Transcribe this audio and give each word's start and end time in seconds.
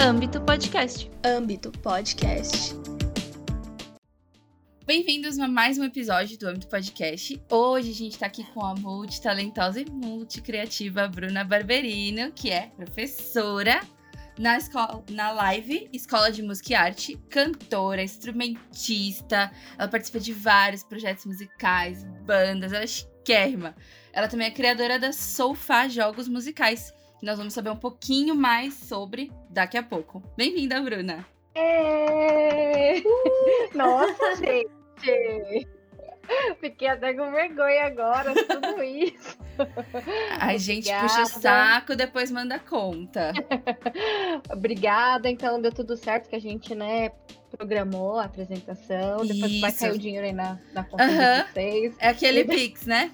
Âmbito 0.00 0.40
Podcast. 0.40 1.08
Âmbito 1.24 1.70
Podcast. 1.70 2.74
Bem-vindos 4.84 5.38
a 5.38 5.46
mais 5.46 5.78
um 5.78 5.84
episódio 5.84 6.36
do 6.36 6.48
Âmbito 6.48 6.66
Podcast. 6.66 7.40
Hoje 7.48 7.92
a 7.92 7.94
gente 7.94 8.18
tá 8.18 8.26
aqui 8.26 8.42
com 8.52 8.64
a 8.64 8.74
multitalentosa 8.74 9.80
e 9.80 9.84
multicriativa 9.88 11.06
Bruna 11.06 11.44
Barberino, 11.44 12.32
que 12.32 12.50
é 12.50 12.66
professora 12.76 13.80
na, 14.36 14.58
escola, 14.58 15.04
na 15.10 15.30
live 15.30 15.88
Escola 15.92 16.32
de 16.32 16.42
Música 16.42 16.72
e 16.72 16.74
Arte, 16.74 17.16
cantora, 17.30 18.02
instrumentista. 18.02 19.52
Ela 19.78 19.86
participa 19.86 20.18
de 20.18 20.32
vários 20.32 20.82
projetos 20.82 21.24
musicais, 21.24 22.04
bandas, 22.26 22.72
ela 22.72 22.82
é 22.82 22.86
chiquérrima. 22.88 23.76
Ela 24.12 24.28
também 24.28 24.46
é 24.46 24.50
criadora 24.50 24.98
da 24.98 25.12
Soulfá 25.12 25.88
Jogos 25.88 26.28
Musicais 26.28 26.92
que 27.18 27.24
nós 27.24 27.38
vamos 27.38 27.54
saber 27.54 27.70
um 27.70 27.76
pouquinho 27.76 28.34
mais 28.34 28.74
sobre 28.74 29.30
daqui 29.48 29.78
a 29.78 29.82
pouco. 29.82 30.22
Bem-vinda, 30.36 30.80
Bruna! 30.82 31.24
É... 31.54 32.98
Uh! 32.98 33.70
Nossa, 33.78 34.36
gente! 34.36 35.68
Fiquei 36.60 36.88
até 36.88 37.14
com 37.14 37.30
vergonha 37.30 37.84
agora, 37.84 38.32
tudo 38.34 38.82
isso. 38.82 39.36
A 40.38 40.56
gente 40.56 40.88
Obrigada. 40.88 41.08
puxa 41.08 41.22
o 41.22 41.40
saco, 41.40 41.96
depois 41.96 42.30
manda 42.30 42.58
conta. 42.58 43.32
Obrigada, 44.50 45.28
então 45.28 45.60
deu 45.60 45.72
tudo 45.72 45.96
certo 45.96 46.28
que 46.28 46.36
a 46.36 46.40
gente, 46.40 46.74
né, 46.74 47.10
programou 47.56 48.18
a 48.18 48.24
apresentação. 48.24 49.18
Depois 49.18 49.52
Isso. 49.52 49.60
vai 49.60 49.72
cair 49.72 49.92
o 49.92 49.98
dinheiro 49.98 50.26
aí 50.26 50.32
na, 50.32 50.58
na 50.72 50.84
conta 50.84 51.06
de 51.06 51.52
vocês. 51.52 51.96
É 51.98 52.08
aquele 52.08 52.44
Pix, 52.44 52.86
né? 52.86 53.12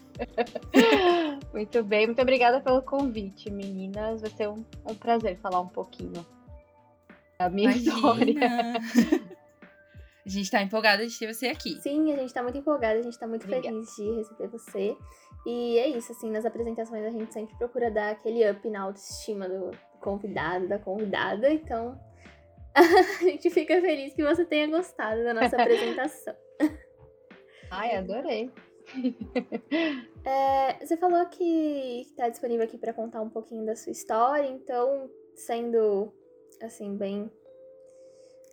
muito 1.52 1.82
bem, 1.82 2.06
muito 2.06 2.22
obrigada 2.22 2.60
pelo 2.60 2.82
convite, 2.82 3.50
meninas. 3.50 4.20
Vai 4.20 4.30
ser 4.30 4.48
um, 4.48 4.64
um 4.86 4.94
prazer 4.94 5.38
falar 5.38 5.60
um 5.60 5.68
pouquinho 5.68 6.24
da 7.38 7.48
minha 7.50 7.70
Imagina. 7.72 7.94
história. 7.94 9.28
A 10.28 10.30
gente 10.30 10.50
tá 10.50 10.60
empolgada 10.60 11.06
de 11.06 11.18
ter 11.18 11.32
você 11.32 11.46
aqui. 11.46 11.80
Sim, 11.80 12.12
a 12.12 12.16
gente 12.16 12.34
tá 12.34 12.42
muito 12.42 12.58
empolgada, 12.58 12.98
a 12.98 13.02
gente 13.02 13.18
tá 13.18 13.26
muito 13.26 13.44
Obrigada. 13.44 13.66
feliz 13.66 13.96
de 13.96 14.12
receber 14.12 14.48
você. 14.48 14.94
E 15.46 15.78
é 15.78 15.88
isso, 15.88 16.12
assim, 16.12 16.30
nas 16.30 16.44
apresentações 16.44 17.02
a 17.02 17.08
gente 17.08 17.32
sempre 17.32 17.56
procura 17.56 17.90
dar 17.90 18.10
aquele 18.10 18.46
up 18.50 18.68
na 18.68 18.82
autoestima 18.82 19.48
do 19.48 19.70
convidado, 20.02 20.68
da 20.68 20.78
convidada. 20.78 21.50
Então, 21.50 21.98
a 22.76 23.22
gente 23.22 23.48
fica 23.48 23.80
feliz 23.80 24.12
que 24.12 24.22
você 24.22 24.44
tenha 24.44 24.66
gostado 24.66 25.24
da 25.24 25.32
nossa 25.32 25.56
apresentação. 25.56 26.36
Ai, 27.70 27.96
adorei. 27.96 28.52
É, 30.26 30.84
você 30.84 30.98
falou 30.98 31.24
que 31.24 32.02
está 32.02 32.28
disponível 32.28 32.66
aqui 32.66 32.76
para 32.76 32.92
contar 32.92 33.22
um 33.22 33.30
pouquinho 33.30 33.64
da 33.64 33.74
sua 33.74 33.92
história, 33.92 34.46
então, 34.46 35.10
sendo 35.34 36.12
assim, 36.60 36.98
bem 36.98 37.30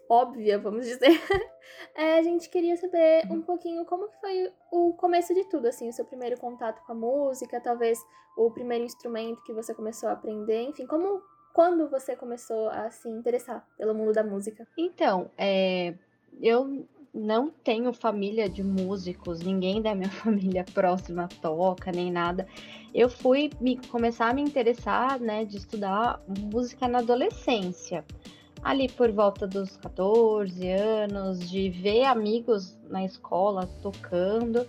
óbvia, 0.10 0.58
vamos 0.60 0.86
dizer, 0.86 1.10
é, 1.96 2.18
a 2.18 2.22
gente 2.24 2.50
queria 2.50 2.76
saber 2.78 3.26
um 3.32 3.42
pouquinho 3.42 3.86
como 3.86 4.08
que 4.08 4.20
foi 4.20 4.52
o 4.72 4.94
começo 4.94 5.34
de 5.34 5.44
tudo, 5.46 5.68
assim, 5.68 5.90
o 5.90 5.94
seu 5.94 6.06
primeiro 6.06 6.40
contato 6.40 6.84
com 6.86 6.92
a 6.92 6.96
música, 6.96 7.62
talvez 7.62 8.00
o 8.38 8.52
primeiro 8.52 8.84
instrumento 8.84 9.44
que 9.44 9.54
você 9.54 9.74
começou 9.74 10.10
a 10.10 10.14
aprender, 10.14 10.62
enfim, 10.62 10.86
como 10.86 11.22
quando 11.54 11.90
você 11.90 12.16
começou 12.16 12.70
a 12.70 12.90
se 12.92 13.08
interessar 13.08 13.66
pelo 13.78 13.96
mundo 13.96 14.12
da 14.12 14.24
música? 14.24 14.68
Então, 14.78 15.32
é, 15.38 15.96
eu 16.42 16.86
não 17.14 17.50
tenho 17.50 17.94
família 17.94 18.50
de 18.50 18.62
músicos, 18.62 19.40
ninguém 19.40 19.82
da 19.82 19.96
minha 19.96 20.10
família 20.22 20.66
próxima 20.74 21.30
toca, 21.42 21.92
nem 21.94 22.12
nada. 22.12 22.46
Eu 22.94 23.10
fui 23.10 23.50
me, 23.62 23.78
começar 23.88 24.30
a 24.30 24.34
me 24.34 24.42
interessar, 24.42 25.18
né, 25.20 25.46
de 25.46 25.58
estudar 25.58 26.22
música 26.28 26.88
na 26.90 27.00
adolescência. 27.00 28.04
Ali 28.66 28.90
por 28.90 29.12
volta 29.12 29.46
dos 29.46 29.78
14 29.78 30.68
anos, 30.72 31.48
de 31.48 31.70
ver 31.70 32.06
amigos 32.06 32.76
na 32.90 33.06
escola 33.06 33.70
tocando, 33.84 34.68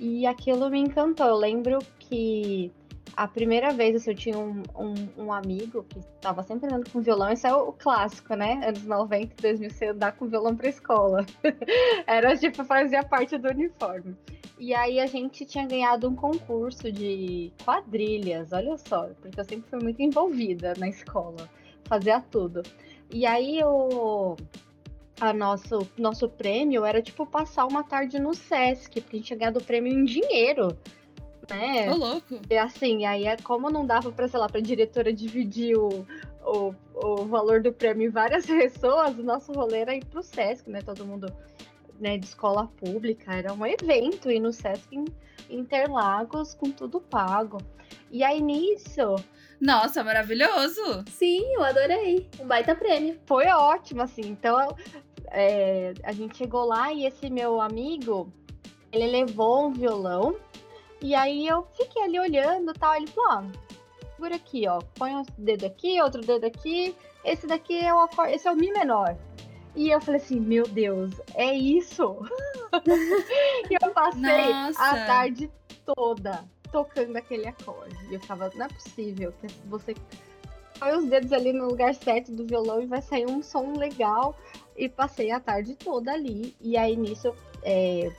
e 0.00 0.26
aquilo 0.26 0.70
me 0.70 0.78
encantou. 0.78 1.26
Eu 1.26 1.36
lembro 1.36 1.78
que 1.98 2.72
a 3.14 3.28
primeira 3.28 3.74
vez, 3.74 3.94
assim, 3.94 4.10
eu 4.12 4.16
tinha 4.16 4.38
um, 4.38 4.62
um, 4.74 5.24
um 5.24 5.32
amigo 5.34 5.84
que 5.84 5.98
estava 5.98 6.42
sempre 6.42 6.68
andando 6.68 6.90
com 6.90 7.02
violão, 7.02 7.30
isso 7.30 7.46
é 7.46 7.54
o, 7.54 7.74
clássico, 7.74 8.34
né? 8.34 8.58
Anos 8.66 8.84
90, 8.84 9.34
2000, 9.38 9.68
você 9.68 9.86
andar 9.88 10.12
com 10.12 10.26
violão 10.26 10.56
pra 10.56 10.70
escola. 10.70 11.26
Era, 12.08 12.34
tipo, 12.38 12.64
fazia 12.64 13.02
parte 13.02 13.36
do 13.36 13.50
uniforme. 13.50 14.16
E 14.58 14.72
aí 14.72 14.98
a 14.98 15.04
gente 15.04 15.44
tinha 15.44 15.66
ganhado 15.66 16.08
um 16.08 16.16
concurso 16.16 16.90
de 16.90 17.52
quadrilhas, 17.62 18.50
olha 18.54 18.78
só, 18.78 19.10
porque 19.20 19.38
eu 19.38 19.44
sempre 19.44 19.68
fui 19.68 19.82
muito 19.82 20.00
envolvida 20.00 20.72
na 20.78 20.88
escola, 20.88 21.50
fazia 21.86 22.18
tudo. 22.18 22.62
E 23.10 23.24
aí 23.26 23.62
o 23.64 24.36
a 25.20 25.32
nosso, 25.32 25.88
nosso 25.96 26.28
prêmio 26.28 26.84
era 26.84 27.00
tipo 27.00 27.24
passar 27.24 27.66
uma 27.66 27.82
tarde 27.82 28.18
no 28.18 28.34
Sesc, 28.34 29.00
porque 29.00 29.16
a 29.16 29.18
gente 29.18 29.26
tinha 29.28 29.38
ganhado 29.38 29.60
o 29.60 29.64
prêmio 29.64 29.92
em 29.92 30.04
dinheiro 30.04 30.76
né? 31.50 31.90
Ô, 31.90 31.96
louco. 31.96 32.40
E 32.48 32.56
assim, 32.56 33.04
aí 33.04 33.26
é 33.26 33.36
como 33.36 33.70
não 33.70 33.86
dava 33.86 34.10
pra, 34.10 34.28
sei 34.28 34.38
lá, 34.38 34.48
pra 34.48 34.60
diretora 34.60 35.12
dividir 35.12 35.76
o, 35.76 36.06
o, 36.44 36.74
o 36.94 37.24
valor 37.26 37.62
do 37.62 37.72
prêmio 37.72 38.08
em 38.08 38.10
várias 38.10 38.46
pessoas, 38.46 39.18
o 39.18 39.22
nosso 39.22 39.52
rolê 39.52 39.78
era 39.78 39.94
ir 39.94 40.04
pro 40.06 40.22
Sesc, 40.22 40.68
né? 40.68 40.80
Todo 40.82 41.04
mundo 41.04 41.32
né, 41.98 42.18
de 42.18 42.26
escola 42.26 42.66
pública, 42.78 43.34
era 43.34 43.52
um 43.52 43.64
evento 43.64 44.30
ir 44.30 44.40
no 44.40 44.52
Sesc 44.52 44.94
em 44.94 45.04
Interlagos 45.50 46.54
com 46.54 46.70
tudo 46.70 47.00
pago. 47.00 47.58
E 48.10 48.22
aí 48.24 48.40
nisso. 48.40 49.16
Nossa, 49.60 50.04
maravilhoso! 50.04 51.04
Sim, 51.08 51.42
eu 51.54 51.64
adorei. 51.64 52.28
Um 52.40 52.46
baita 52.46 52.74
prêmio. 52.74 53.18
Foi 53.26 53.46
ótimo, 53.46 54.02
assim. 54.02 54.22
Então 54.22 54.76
é, 55.28 55.94
a 56.02 56.12
gente 56.12 56.36
chegou 56.36 56.64
lá 56.64 56.92
e 56.92 57.06
esse 57.06 57.30
meu 57.30 57.60
amigo, 57.60 58.32
ele 58.92 59.06
levou 59.06 59.68
um 59.68 59.72
violão 59.72 60.36
e 61.00 61.14
aí 61.14 61.46
eu 61.46 61.66
fiquei 61.76 62.02
ali 62.02 62.18
olhando 62.18 62.70
e 62.70 62.78
tal. 62.78 62.94
Ele 62.94 63.06
falou: 63.06 63.30
ó, 63.30 63.44
segura 64.14 64.36
aqui, 64.36 64.68
ó. 64.68 64.80
Põe 64.94 65.14
um 65.14 65.22
dedo 65.38 65.66
aqui, 65.66 66.00
outro 66.00 66.20
dedo 66.20 66.44
aqui. 66.44 66.94
Esse 67.24 67.46
daqui 67.46 67.78
é 67.78 67.92
o 67.92 68.08
esse 68.28 68.46
é 68.46 68.52
o 68.52 68.56
Mi 68.56 68.70
menor. 68.70 69.16
E 69.74 69.90
eu 69.90 70.00
falei 70.00 70.20
assim, 70.20 70.40
meu 70.40 70.66
Deus, 70.66 71.12
é 71.34 71.52
isso? 71.52 72.16
e 73.70 73.74
eu 73.82 73.90
passei 73.92 74.52
Nossa. 74.52 74.82
a 74.82 75.06
tarde 75.06 75.50
toda 75.84 76.44
tocando 76.70 77.16
aquele 77.16 77.48
acorde. 77.48 77.96
E 78.10 78.14
eu 78.14 78.20
tava, 78.20 78.50
não 78.54 78.66
é 78.66 78.68
possível 78.68 79.32
que 79.40 79.46
você 79.66 79.94
põe 80.78 80.92
os 80.92 81.06
dedos 81.06 81.32
ali 81.32 81.52
no 81.52 81.68
lugar 81.68 81.94
certo 81.94 82.32
do 82.32 82.46
violão 82.46 82.82
e 82.82 82.86
vai 82.86 83.00
sair 83.00 83.26
um 83.26 83.42
som 83.42 83.72
legal. 83.76 84.36
E 84.76 84.88
passei 84.88 85.30
a 85.30 85.40
tarde 85.40 85.74
toda 85.74 86.12
ali. 86.12 86.54
E 86.60 86.76
aí 86.76 86.96
nisso 86.96 87.34
é, 87.62 88.10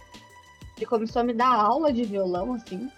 ele 0.75 0.85
começou 0.85 1.22
a 1.22 1.25
me 1.25 1.34
dar 1.34 1.53
aula 1.53 1.91
de 1.91 2.03
violão, 2.03 2.53
assim, 2.53 2.90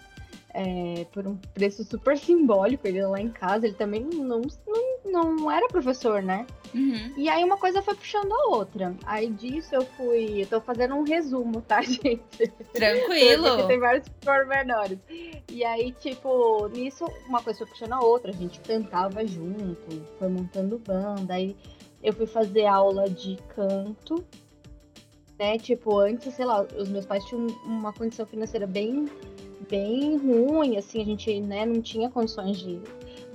é, 0.52 1.06
por 1.12 1.26
um 1.26 1.36
preço 1.36 1.84
super 1.84 2.16
simbólico. 2.16 2.86
Ele 2.86 3.04
lá 3.04 3.20
em 3.20 3.30
casa, 3.30 3.66
ele 3.66 3.76
também 3.76 4.02
não, 4.02 4.40
não, 4.66 4.89
não 5.04 5.50
era 5.50 5.66
professor, 5.68 6.22
né? 6.22 6.46
Uhum. 6.74 7.14
E 7.16 7.28
aí 7.28 7.42
uma 7.42 7.56
coisa 7.56 7.82
foi 7.82 7.94
puxando 7.94 8.32
a 8.32 8.48
outra. 8.48 8.94
Aí 9.04 9.28
disso 9.30 9.74
eu 9.74 9.84
fui. 9.84 10.42
Eu 10.42 10.46
tô 10.46 10.60
fazendo 10.60 10.94
um 10.94 11.02
resumo, 11.02 11.60
tá, 11.62 11.82
gente? 11.82 12.20
Tranquilo. 12.72 13.48
Porque 13.48 13.62
tem 13.64 13.78
vários 13.78 14.08
pormenores. 14.08 14.98
E 15.50 15.64
aí, 15.64 15.92
tipo, 15.92 16.68
nisso 16.68 17.04
uma 17.26 17.42
coisa 17.42 17.58
foi 17.58 17.68
puxando 17.68 17.92
a 17.92 18.00
outra. 18.00 18.30
A 18.30 18.34
gente 18.34 18.60
cantava 18.60 19.26
junto, 19.26 20.06
foi 20.18 20.28
montando 20.28 20.78
banda. 20.78 21.34
Aí 21.34 21.56
eu 22.02 22.12
fui 22.12 22.26
fazer 22.26 22.66
aula 22.66 23.08
de 23.08 23.36
canto 23.54 24.24
né? 25.40 25.56
Tipo, 25.56 25.98
antes, 25.98 26.34
sei 26.34 26.44
lá, 26.44 26.66
os 26.76 26.90
meus 26.90 27.06
pais 27.06 27.24
tinham 27.24 27.46
uma 27.64 27.94
condição 27.94 28.26
financeira 28.26 28.66
bem, 28.66 29.08
bem 29.70 30.18
ruim, 30.18 30.76
assim, 30.76 31.00
a 31.00 31.04
gente, 31.04 31.40
né, 31.40 31.64
não 31.64 31.80
tinha 31.80 32.10
condições 32.10 32.58
de, 32.58 32.78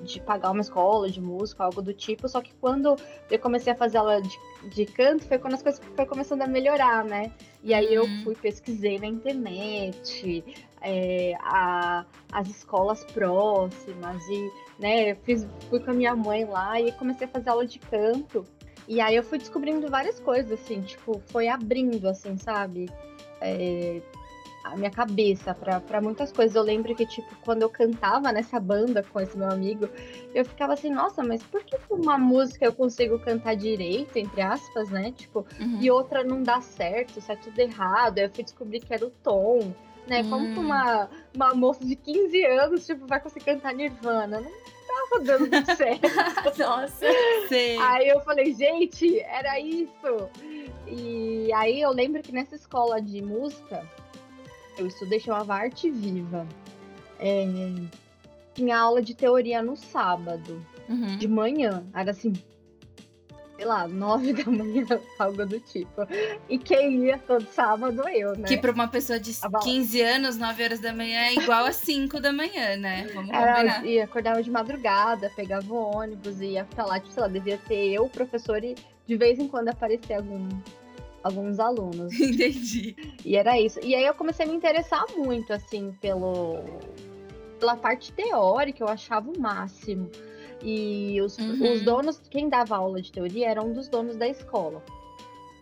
de 0.04 0.20
pagar 0.20 0.52
uma 0.52 0.62
escola 0.62 1.10
de 1.10 1.22
música, 1.22 1.64
algo 1.64 1.82
do 1.82 1.94
tipo, 1.94 2.28
só 2.28 2.42
que 2.42 2.54
quando 2.56 2.96
eu 3.30 3.40
comecei 3.40 3.74
a 3.74 3.76
fazer 3.76 3.98
aula 3.98 4.22
de, 4.22 4.40
de 4.70 4.86
canto, 4.86 5.26
foi 5.26 5.38
quando 5.38 5.56
as 5.56 5.64
coisas 5.64 5.82
foi 5.96 6.06
começando 6.06 6.42
a 6.42 6.48
melhorar, 6.48 7.04
né? 7.04 7.32
E 7.64 7.74
aí 7.74 7.98
uhum. 7.98 8.04
eu 8.04 8.24
fui, 8.24 8.36
pesquisei 8.36 9.00
na 9.00 9.08
internet, 9.08 10.44
é, 10.82 11.34
a, 11.42 12.06
as 12.32 12.48
escolas 12.48 13.04
próximas, 13.06 14.22
e, 14.28 14.52
né, 14.80 15.16
fiz, 15.16 15.48
fui 15.70 15.80
com 15.80 15.92
a 15.92 15.94
minha 15.94 16.16
mãe 16.16 16.46
lá 16.46 16.80
e 16.80 16.92
comecei 16.92 17.26
a 17.28 17.30
fazer 17.30 17.50
aula 17.50 17.66
de 17.66 17.80
canto. 17.80 18.46
E 18.88 19.02
aí 19.02 19.16
eu 19.16 19.24
fui 19.24 19.40
descobrindo 19.40 19.90
várias 19.90 20.20
coisas, 20.20 20.52
assim, 20.52 20.82
tipo, 20.82 21.20
foi 21.28 21.48
abrindo, 21.48 22.08
assim, 22.08 22.38
sabe? 22.38 22.88
É, 23.42 24.00
a 24.72 24.76
minha 24.76 24.90
cabeça 24.90 25.54
para 25.54 26.02
muitas 26.02 26.32
coisas. 26.32 26.56
Eu 26.56 26.64
lembro 26.64 26.96
que, 26.96 27.06
tipo, 27.06 27.36
quando 27.44 27.62
eu 27.62 27.70
cantava 27.70 28.32
nessa 28.32 28.60
banda 28.60 29.04
com 29.04 29.20
esse 29.20 29.38
meu 29.38 29.50
amigo, 29.50 29.88
eu 30.34 30.44
ficava 30.44 30.74
assim, 30.74 30.90
nossa, 30.90 31.24
mas 31.24 31.44
por 31.44 31.64
que 31.64 31.78
uma 31.90 32.18
música 32.18 32.66
eu 32.66 32.74
consigo 32.74 33.20
cantar 33.20 33.56
direito, 33.56 34.18
entre 34.18 34.42
aspas, 34.42 34.90
né? 34.90 35.12
Tipo, 35.16 35.46
uhum. 35.60 35.78
e 35.80 35.92
outra 35.92 36.24
não 36.24 36.42
dá 36.42 36.62
certo, 36.62 37.22
sai 37.22 37.38
tudo 37.38 37.58
errado. 37.60 38.18
Aí 38.18 38.26
eu 38.26 38.32
fui 38.34 38.44
descobrir 38.44 38.80
que 38.80 38.94
era 38.94 39.06
o 39.06 39.10
tom. 39.10 39.72
né? 40.08 40.24
Como 40.24 40.54
que 40.54 40.60
uma, 40.60 41.10
uma 41.36 41.54
moça 41.54 41.86
de 41.86 41.96
15 41.96 42.46
anos, 42.46 42.86
tipo, 42.86 43.06
vai 43.08 43.20
conseguir 43.20 43.46
cantar 43.46 43.74
Nirvana? 43.74 44.42
Não 44.42 45.10
tava 45.10 45.24
dando 45.24 45.50
muito 45.52 45.74
certo. 45.76 46.08
Nossa. 46.58 47.06
Sei. 47.48 47.78
Aí 47.78 48.08
eu 48.08 48.20
falei, 48.22 48.54
gente, 48.54 49.20
era 49.20 49.60
isso. 49.60 50.30
E 50.88 51.52
aí 51.54 51.82
eu 51.82 51.92
lembro 51.92 52.22
que 52.22 52.32
nessa 52.32 52.56
escola 52.56 53.02
de 53.02 53.22
música, 53.22 53.84
eu 54.78 54.88
estudei, 54.88 55.20
chamava 55.20 55.56
Arte 55.56 55.90
Viva. 55.90 56.48
É, 57.20 57.46
tinha 58.54 58.78
aula 58.78 59.02
de 59.02 59.14
teoria 59.14 59.62
no 59.62 59.76
sábado, 59.76 60.66
Uhum. 60.90 61.18
de 61.18 61.28
manhã. 61.28 61.84
Era 61.94 62.12
assim, 62.12 62.34
sei 63.56 63.66
lá, 63.66 63.88
nove 63.88 64.34
da 64.46 64.52
manhã, 64.52 64.86
algo 65.20 65.46
do 65.46 65.60
tipo. 65.60 66.02
E 66.50 66.58
quem 66.58 67.06
ia 67.06 67.18
todo 67.18 67.46
sábado, 67.48 68.08
eu, 68.10 68.36
né? 68.38 68.48
Que 68.48 68.58
pra 68.58 68.72
uma 68.72 68.88
pessoa 68.88 69.20
de 69.20 69.36
A 69.42 69.50
bala- 69.50 69.64
15 69.64 70.02
anos, 70.02 70.38
9 70.38 70.64
horas 70.64 70.80
da 70.80 70.94
manhã 70.94 71.20
é 71.22 71.34
igual 71.36 71.66
a 71.66 71.72
5 71.72 72.20
da 72.20 72.32
manhã, 72.34 72.76
né? 72.78 73.08
Vamos 73.14 73.30
Era, 73.32 73.56
combinar. 73.56 73.86
ia, 73.86 74.04
acordava 74.04 74.44
de 74.44 74.52
madrugada, 74.52 75.32
pegava 75.36 75.74
o 75.74 75.96
ônibus, 75.98 76.40
ia 76.42 76.66
pra 76.66 76.86
lá, 76.86 77.00
tipo, 77.00 77.12
sei 77.14 77.24
lá, 77.24 77.30
devia 77.30 77.58
ter 77.58 77.94
eu, 77.94 78.04
o 78.06 78.10
professor, 78.10 78.64
e 78.64 78.76
de 79.08 79.16
vez 79.18 79.40
em 79.40 79.48
quando 79.48 79.70
aparecer 79.70 80.14
algum, 80.16 80.48
alguns 81.26 81.60
alunos. 81.60 82.14
Entendi. 82.22 82.96
E 83.26 83.36
era 83.36 83.60
isso. 83.60 83.80
E 83.84 83.96
aí 83.96 84.06
eu 84.06 84.14
comecei 84.14 84.46
a 84.46 84.50
me 84.50 84.56
interessar 84.56 85.04
muito, 85.18 85.52
assim, 85.52 85.92
pelo, 86.00 86.60
pela 87.60 87.76
parte 87.76 88.14
teórica, 88.14 88.84
eu 88.84 88.88
achava 88.88 89.30
o 89.32 89.40
máximo. 89.40 90.10
E 90.64 91.20
os, 91.22 91.38
Uhum. 91.38 91.72
os 91.74 91.82
donos, 91.82 92.22
quem 92.30 92.48
dava 92.48 92.78
aula 92.78 93.02
de 93.02 93.12
teoria 93.12 93.50
era 93.50 93.62
um 93.62 93.74
dos 93.74 93.88
donos 93.88 94.16
da 94.18 94.28
escola. 94.28 94.84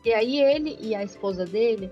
E 0.05 0.13
aí 0.13 0.39
ele 0.41 0.77
e 0.81 0.93
a 0.93 1.01
esposa 1.03 1.45
dele 1.45 1.89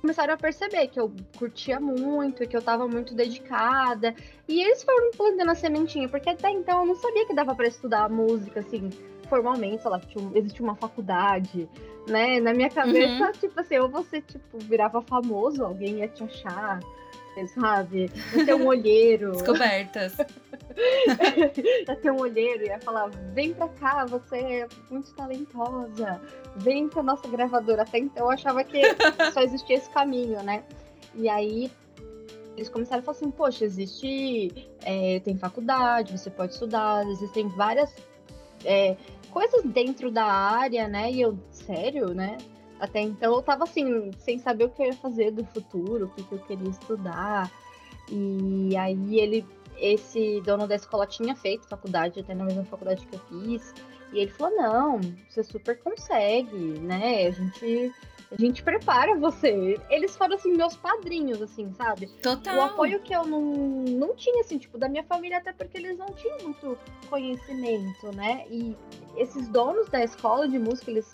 começaram 0.00 0.34
a 0.34 0.36
perceber 0.36 0.88
que 0.88 0.98
eu 1.00 1.12
curtia 1.36 1.78
muito, 1.80 2.46
que 2.48 2.56
eu 2.56 2.62
tava 2.62 2.86
muito 2.88 3.14
dedicada. 3.14 4.14
E 4.48 4.60
eles 4.60 4.82
foram 4.82 5.10
plantando 5.12 5.50
a 5.50 5.54
sementinha, 5.54 6.08
porque 6.08 6.30
até 6.30 6.50
então 6.50 6.80
eu 6.80 6.86
não 6.86 6.94
sabia 6.96 7.26
que 7.26 7.34
dava 7.34 7.54
pra 7.54 7.66
estudar 7.68 8.08
música, 8.10 8.60
assim, 8.60 8.90
formalmente, 9.28 9.82
sei 9.82 9.90
lá, 9.90 10.00
tinha, 10.00 10.30
existia 10.34 10.64
uma 10.64 10.74
faculdade, 10.74 11.68
né? 12.08 12.40
Na 12.40 12.52
minha 12.52 12.70
cabeça, 12.70 13.32
tipo 13.38 13.60
assim, 13.60 13.78
ou 13.78 13.88
você, 13.88 14.20
tipo, 14.20 14.58
virava 14.58 15.00
famoso, 15.02 15.64
alguém 15.64 15.98
ia 15.98 16.08
te 16.08 16.24
achar, 16.24 16.80
sabe? 17.54 18.10
Ia 18.34 18.46
ter 18.46 18.54
um 18.54 18.66
olheiro, 18.66 19.32
Descobertas. 19.32 20.16
ia 21.86 21.96
ter 21.96 22.10
um 22.10 22.20
olheiro, 22.20 22.64
ia 22.64 22.80
falar, 22.80 23.08
vem 23.32 23.54
pra 23.54 23.68
cá, 23.68 24.04
você 24.06 24.36
é 24.36 24.68
muito 24.90 25.14
talentosa, 25.14 26.20
vem 26.56 26.88
pra 26.88 27.02
nossa 27.02 27.28
gravadora. 27.28 27.82
Até 27.82 27.98
então 27.98 28.26
eu 28.26 28.30
achava 28.30 28.64
que 28.64 28.80
só 29.32 29.40
existia 29.40 29.76
esse 29.76 29.90
caminho, 29.90 30.42
né? 30.42 30.64
E 31.14 31.28
aí 31.28 31.70
eles 32.56 32.68
começaram 32.68 33.00
a 33.00 33.04
falar 33.04 33.16
assim, 33.16 33.30
poxa, 33.30 33.64
existe, 33.64 34.68
é, 34.82 35.20
tem 35.20 35.36
faculdade, 35.38 36.18
você 36.18 36.28
pode 36.28 36.54
estudar, 36.54 37.06
existem 37.06 37.48
várias 37.50 37.94
é, 38.64 38.96
coisas 39.28 39.64
dentro 39.64 40.10
da 40.10 40.24
área, 40.24 40.88
né? 40.88 41.10
E 41.10 41.20
eu, 41.20 41.38
sério, 41.50 42.14
né? 42.14 42.36
Até 42.80 43.00
então 43.00 43.34
eu 43.34 43.42
tava 43.42 43.64
assim, 43.64 44.10
sem 44.18 44.38
saber 44.38 44.64
o 44.64 44.70
que 44.70 44.82
eu 44.82 44.86
ia 44.86 44.92
fazer 44.94 45.32
do 45.32 45.44
futuro, 45.44 46.06
o 46.06 46.08
que, 46.10 46.22
que 46.22 46.32
eu 46.32 46.38
queria 46.40 46.70
estudar. 46.70 47.50
E 48.10 48.76
aí 48.76 49.18
ele, 49.18 49.44
esse 49.76 50.40
dono 50.42 50.66
da 50.66 50.76
escola 50.76 51.06
tinha 51.06 51.34
feito 51.34 51.68
faculdade, 51.68 52.20
até 52.20 52.34
na 52.34 52.44
mesma 52.44 52.64
faculdade 52.64 53.06
que 53.06 53.16
eu 53.16 53.20
fiz. 53.28 53.74
E 54.12 54.20
ele 54.20 54.30
falou, 54.30 54.56
não, 54.56 55.00
você 55.28 55.42
super 55.42 55.78
consegue, 55.82 56.56
né? 56.80 57.26
A 57.26 57.30
gente, 57.30 57.92
a 58.30 58.36
gente 58.36 58.62
prepara 58.62 59.16
você. 59.16 59.80
Eles 59.88 60.14
foram 60.14 60.36
assim, 60.36 60.54
meus 60.54 60.76
padrinhos, 60.76 61.40
assim, 61.40 61.72
sabe? 61.72 62.08
Total. 62.22 62.56
O 62.56 62.60
apoio 62.60 63.00
que 63.00 63.14
eu 63.14 63.24
não, 63.24 63.40
não 63.40 64.14
tinha, 64.14 64.42
assim, 64.42 64.58
tipo, 64.58 64.76
da 64.76 64.88
minha 64.88 65.02
família, 65.04 65.38
até 65.38 65.52
porque 65.52 65.78
eles 65.78 65.96
não 65.96 66.06
tinham 66.08 66.38
muito 66.42 66.78
conhecimento, 67.08 68.14
né? 68.14 68.44
E 68.50 68.76
esses 69.16 69.48
donos 69.48 69.88
da 69.88 70.04
escola 70.04 70.46
de 70.46 70.58
música, 70.58 70.90
eles 70.90 71.10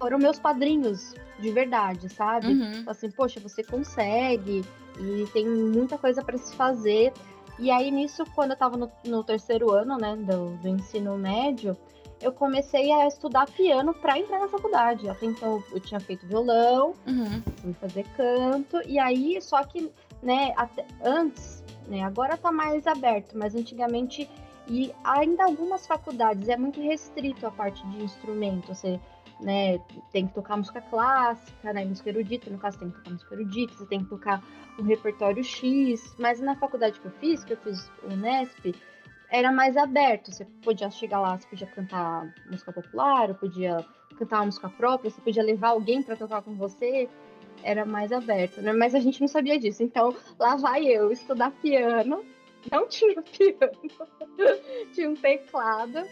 foram 0.00 0.18
meus 0.18 0.38
padrinhos, 0.38 1.14
de 1.38 1.50
verdade, 1.50 2.08
sabe? 2.08 2.48
Uhum. 2.48 2.84
assim, 2.86 3.10
poxa, 3.10 3.38
você 3.38 3.62
consegue 3.62 4.64
e 4.98 5.26
tem 5.32 5.46
muita 5.46 5.96
coisa 5.96 6.22
para 6.24 6.36
se 6.38 6.54
fazer. 6.56 7.12
E 7.58 7.70
aí, 7.70 7.90
nisso, 7.90 8.24
quando 8.34 8.52
eu 8.52 8.56
tava 8.56 8.76
no, 8.76 8.90
no 9.04 9.22
terceiro 9.22 9.72
ano, 9.72 9.96
né, 9.96 10.16
do, 10.16 10.56
do 10.56 10.68
ensino 10.68 11.16
médio, 11.16 11.76
eu 12.20 12.32
comecei 12.32 12.90
a 12.92 13.06
estudar 13.06 13.46
piano 13.50 13.94
para 13.94 14.18
entrar 14.18 14.38
na 14.40 14.48
faculdade. 14.48 15.08
Até 15.08 15.26
então, 15.26 15.62
eu 15.72 15.80
tinha 15.80 16.00
feito 16.00 16.26
violão, 16.26 16.94
Uhum. 17.06 17.42
fui 17.62 17.72
fazer 17.74 18.04
canto, 18.16 18.80
e 18.86 18.98
aí, 18.98 19.40
só 19.40 19.62
que, 19.64 19.90
né, 20.22 20.52
até, 20.56 20.84
antes, 21.04 21.62
né, 21.86 22.02
agora 22.02 22.36
tá 22.36 22.50
mais 22.52 22.86
aberto, 22.86 23.36
mas 23.36 23.54
antigamente, 23.54 24.28
e 24.66 24.92
ainda 25.04 25.44
algumas 25.44 25.86
faculdades, 25.86 26.48
é 26.48 26.56
muito 26.56 26.80
restrito 26.80 27.46
a 27.46 27.50
parte 27.50 27.86
de 27.88 28.02
instrumento, 28.02 28.74
você, 28.74 29.00
né, 29.40 29.78
tem 30.12 30.26
que 30.26 30.34
tocar 30.34 30.56
música 30.56 30.80
clássica, 30.82 31.72
né, 31.72 31.84
música 31.84 32.08
erudita, 32.10 32.50
no 32.50 32.58
caso 32.58 32.78
tem 32.78 32.90
que 32.90 32.96
tocar 32.98 33.10
música 33.10 33.34
erudita, 33.34 33.74
você 33.74 33.86
tem 33.86 34.00
que 34.00 34.06
tocar 34.10 34.42
um 34.78 34.82
repertório 34.82 35.42
X, 35.42 36.14
mas 36.18 36.40
na 36.40 36.54
faculdade 36.56 37.00
que 37.00 37.06
eu 37.06 37.12
fiz, 37.12 37.42
que 37.44 37.52
eu 37.52 37.56
fiz 37.58 37.90
o 38.02 38.12
Unesp, 38.12 38.74
era 39.30 39.52
mais 39.52 39.76
aberto, 39.76 40.32
você 40.32 40.44
podia 40.62 40.90
chegar 40.90 41.20
lá, 41.20 41.38
você 41.38 41.46
podia 41.48 41.66
cantar 41.66 42.34
música 42.50 42.72
popular, 42.72 43.34
podia 43.34 43.84
cantar 44.18 44.38
uma 44.38 44.46
música 44.46 44.68
própria, 44.70 45.10
você 45.10 45.20
podia 45.20 45.42
levar 45.42 45.68
alguém 45.68 46.02
para 46.02 46.16
tocar 46.16 46.42
com 46.42 46.54
você, 46.54 47.08
era 47.62 47.84
mais 47.84 48.12
aberto, 48.12 48.60
né? 48.62 48.72
Mas 48.72 48.94
a 48.94 49.00
gente 49.00 49.20
não 49.20 49.28
sabia 49.28 49.58
disso. 49.58 49.82
Então, 49.82 50.14
lá 50.38 50.56
vai 50.56 50.84
eu 50.84 51.10
estudar 51.12 51.50
piano. 51.50 52.24
Não 52.70 52.88
tinha 52.88 53.20
piano, 53.22 53.72
tinha 54.92 55.10
um 55.10 55.14
teclado. 55.14 56.04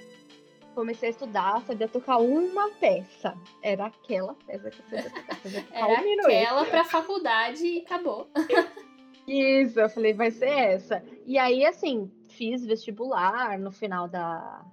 Comecei 0.75 1.09
a 1.09 1.11
estudar, 1.11 1.63
sabia 1.63 1.89
tocar 1.89 2.19
uma 2.19 2.69
peça. 2.73 3.35
Era 3.63 3.87
aquela 3.87 4.35
peça 4.47 4.71
que 4.71 4.79
eu 4.79 4.85
sabia 4.91 5.11
tocar. 5.11 5.37
Sabia 5.37 5.63
tocar 5.63 5.79
Era 5.79 6.03
um 6.03 6.21
aquela 6.21 6.65
pra 6.67 6.85
faculdade 6.85 7.67
e 7.67 7.79
acabou. 7.81 8.29
Isso, 9.27 9.81
eu 9.81 9.89
falei, 9.89 10.13
vai 10.13 10.31
ser 10.31 10.51
essa. 10.51 11.03
E 11.25 11.37
aí, 11.37 11.65
assim, 11.65 12.11
fiz 12.37 12.65
vestibular 12.65 13.59
no 13.59 13.71
final 13.71 14.07
da 14.09 14.65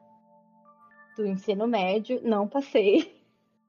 do 1.16 1.26
ensino 1.28 1.68
médio, 1.68 2.20
não 2.24 2.48
passei. 2.48 3.22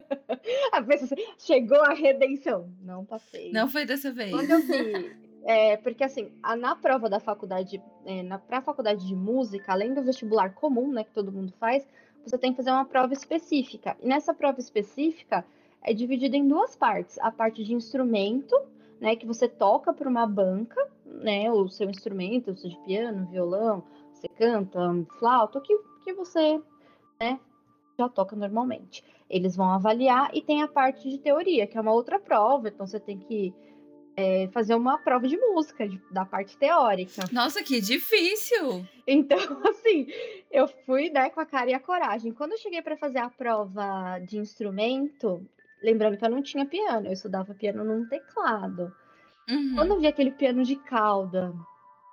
A 0.72 0.82
pessoa 0.82 1.08
assim, 1.12 1.26
chegou 1.38 1.80
a 1.82 1.92
redenção, 1.94 2.68
não 2.82 3.04
passei. 3.04 3.52
Não 3.52 3.68
foi 3.68 3.84
dessa 3.86 4.12
vez. 4.12 4.30
Quando 4.30 4.50
eu 4.50 4.60
vi, 4.60 5.16
é, 5.44 5.76
porque 5.78 6.04
assim, 6.04 6.30
a- 6.42 6.56
na 6.56 6.76
prova 6.76 7.08
da 7.08 7.18
faculdade, 7.20 7.82
é, 8.04 8.22
na, 8.22 8.38
pra 8.38 8.60
faculdade 8.60 9.06
de 9.06 9.14
música, 9.14 9.72
além 9.72 9.92
do 9.94 10.02
vestibular 10.02 10.54
comum, 10.54 10.92
né, 10.92 11.04
que 11.04 11.10
todo 11.12 11.32
mundo 11.32 11.52
faz, 11.58 11.86
você 12.24 12.36
tem 12.38 12.50
que 12.52 12.56
fazer 12.58 12.70
uma 12.70 12.84
prova 12.84 13.12
específica. 13.12 13.96
E 14.02 14.06
nessa 14.06 14.32
prova 14.34 14.60
específica 14.60 15.44
é 15.82 15.92
dividida 15.92 16.36
em 16.36 16.46
duas 16.46 16.76
partes. 16.76 17.18
A 17.18 17.30
parte 17.30 17.64
de 17.64 17.74
instrumento, 17.74 18.54
né, 19.00 19.16
que 19.16 19.26
você 19.26 19.48
toca 19.48 19.92
para 19.92 20.08
uma 20.08 20.26
banca, 20.26 20.80
né, 21.04 21.50
o 21.50 21.68
seu 21.68 21.88
instrumento, 21.90 22.56
seja 22.56 22.78
piano, 22.80 23.26
violão, 23.26 23.84
você 24.12 24.28
canta, 24.28 24.78
flauta, 25.18 25.58
o 25.58 25.62
que, 25.62 25.76
que 26.04 26.12
você, 26.14 26.60
né, 27.20 27.38
já 27.98 28.08
toca 28.08 28.34
normalmente. 28.36 29.04
Eles 29.28 29.56
vão 29.56 29.70
avaliar 29.70 30.30
e 30.34 30.42
tem 30.42 30.62
a 30.62 30.68
parte 30.68 31.08
de 31.08 31.18
teoria, 31.18 31.66
que 31.66 31.76
é 31.76 31.80
uma 31.80 31.92
outra 31.92 32.18
prova, 32.18 32.68
então 32.68 32.86
você 32.86 33.00
tem 33.00 33.18
que 33.18 33.54
é, 34.16 34.48
fazer 34.52 34.74
uma 34.76 34.98
prova 34.98 35.26
de 35.26 35.36
música, 35.36 35.88
de- 35.88 36.00
da 36.10 36.24
parte 36.24 36.56
teórica. 36.56 37.24
Nossa, 37.32 37.62
que 37.64 37.80
difícil! 37.80 38.86
Então, 39.06 39.38
assim, 39.68 40.06
eu 40.50 40.68
fui, 40.86 41.10
né, 41.10 41.30
com 41.30 41.40
a 41.40 41.46
cara 41.46 41.70
e 41.70 41.74
a 41.74 41.80
coragem. 41.80 42.32
Quando 42.32 42.52
eu 42.52 42.58
cheguei 42.58 42.80
para 42.80 42.96
fazer 42.96 43.18
a 43.18 43.28
prova 43.28 44.20
de 44.20 44.38
instrumento, 44.38 45.44
lembrando 45.82 46.16
que 46.16 46.24
eu 46.24 46.30
não 46.30 46.42
tinha 46.42 46.64
piano, 46.64 47.08
eu 47.08 47.12
estudava 47.12 47.54
piano 47.54 47.84
num 47.84 48.06
teclado. 48.08 48.94
Uhum. 49.48 49.74
Quando 49.74 49.90
eu 49.94 50.00
vi 50.00 50.06
aquele 50.06 50.30
piano 50.30 50.62
de 50.64 50.76
cauda, 50.76 51.54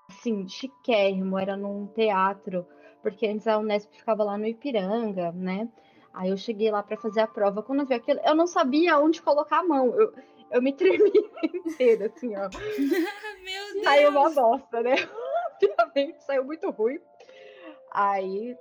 assim, 0.10 0.48
chiquérrimo, 0.48 1.38
era 1.38 1.56
num 1.56 1.88
teatro, 1.88 2.66
porque 3.02 3.28
antes 3.28 3.48
a 3.48 3.58
Unesp 3.58 3.92
ficava 3.94 4.24
lá 4.24 4.38
no 4.38 4.46
Ipiranga, 4.46 5.32
né? 5.32 5.68
Aí 6.14 6.30
eu 6.30 6.38
cheguei 6.38 6.70
lá 6.70 6.84
para 6.84 6.98
fazer 6.98 7.22
a 7.22 7.28
prova. 7.28 7.64
Quando 7.64 7.80
eu 7.82 7.86
vi 7.86 7.94
aquilo, 7.94 8.20
eu 8.26 8.36
não 8.36 8.46
sabia 8.46 8.98
onde 9.00 9.22
colocar 9.22 9.60
a 9.60 9.64
mão. 9.64 9.96
Eu, 9.96 10.14
eu 10.52 10.62
me 10.62 10.74
tremia 10.74 11.00
inteira, 11.66 12.08
assim, 12.08 12.36
ó. 12.36 12.50
Meu 13.44 13.74
Deus! 13.74 13.84
Saiu 13.84 14.10
uma 14.10 14.30
bosta, 14.30 14.82
né? 14.84 14.96
Obviamente, 15.62 16.24
saiu 16.24 16.44
muito 16.44 16.70
ruim. 16.70 17.00
Aí 17.90 18.58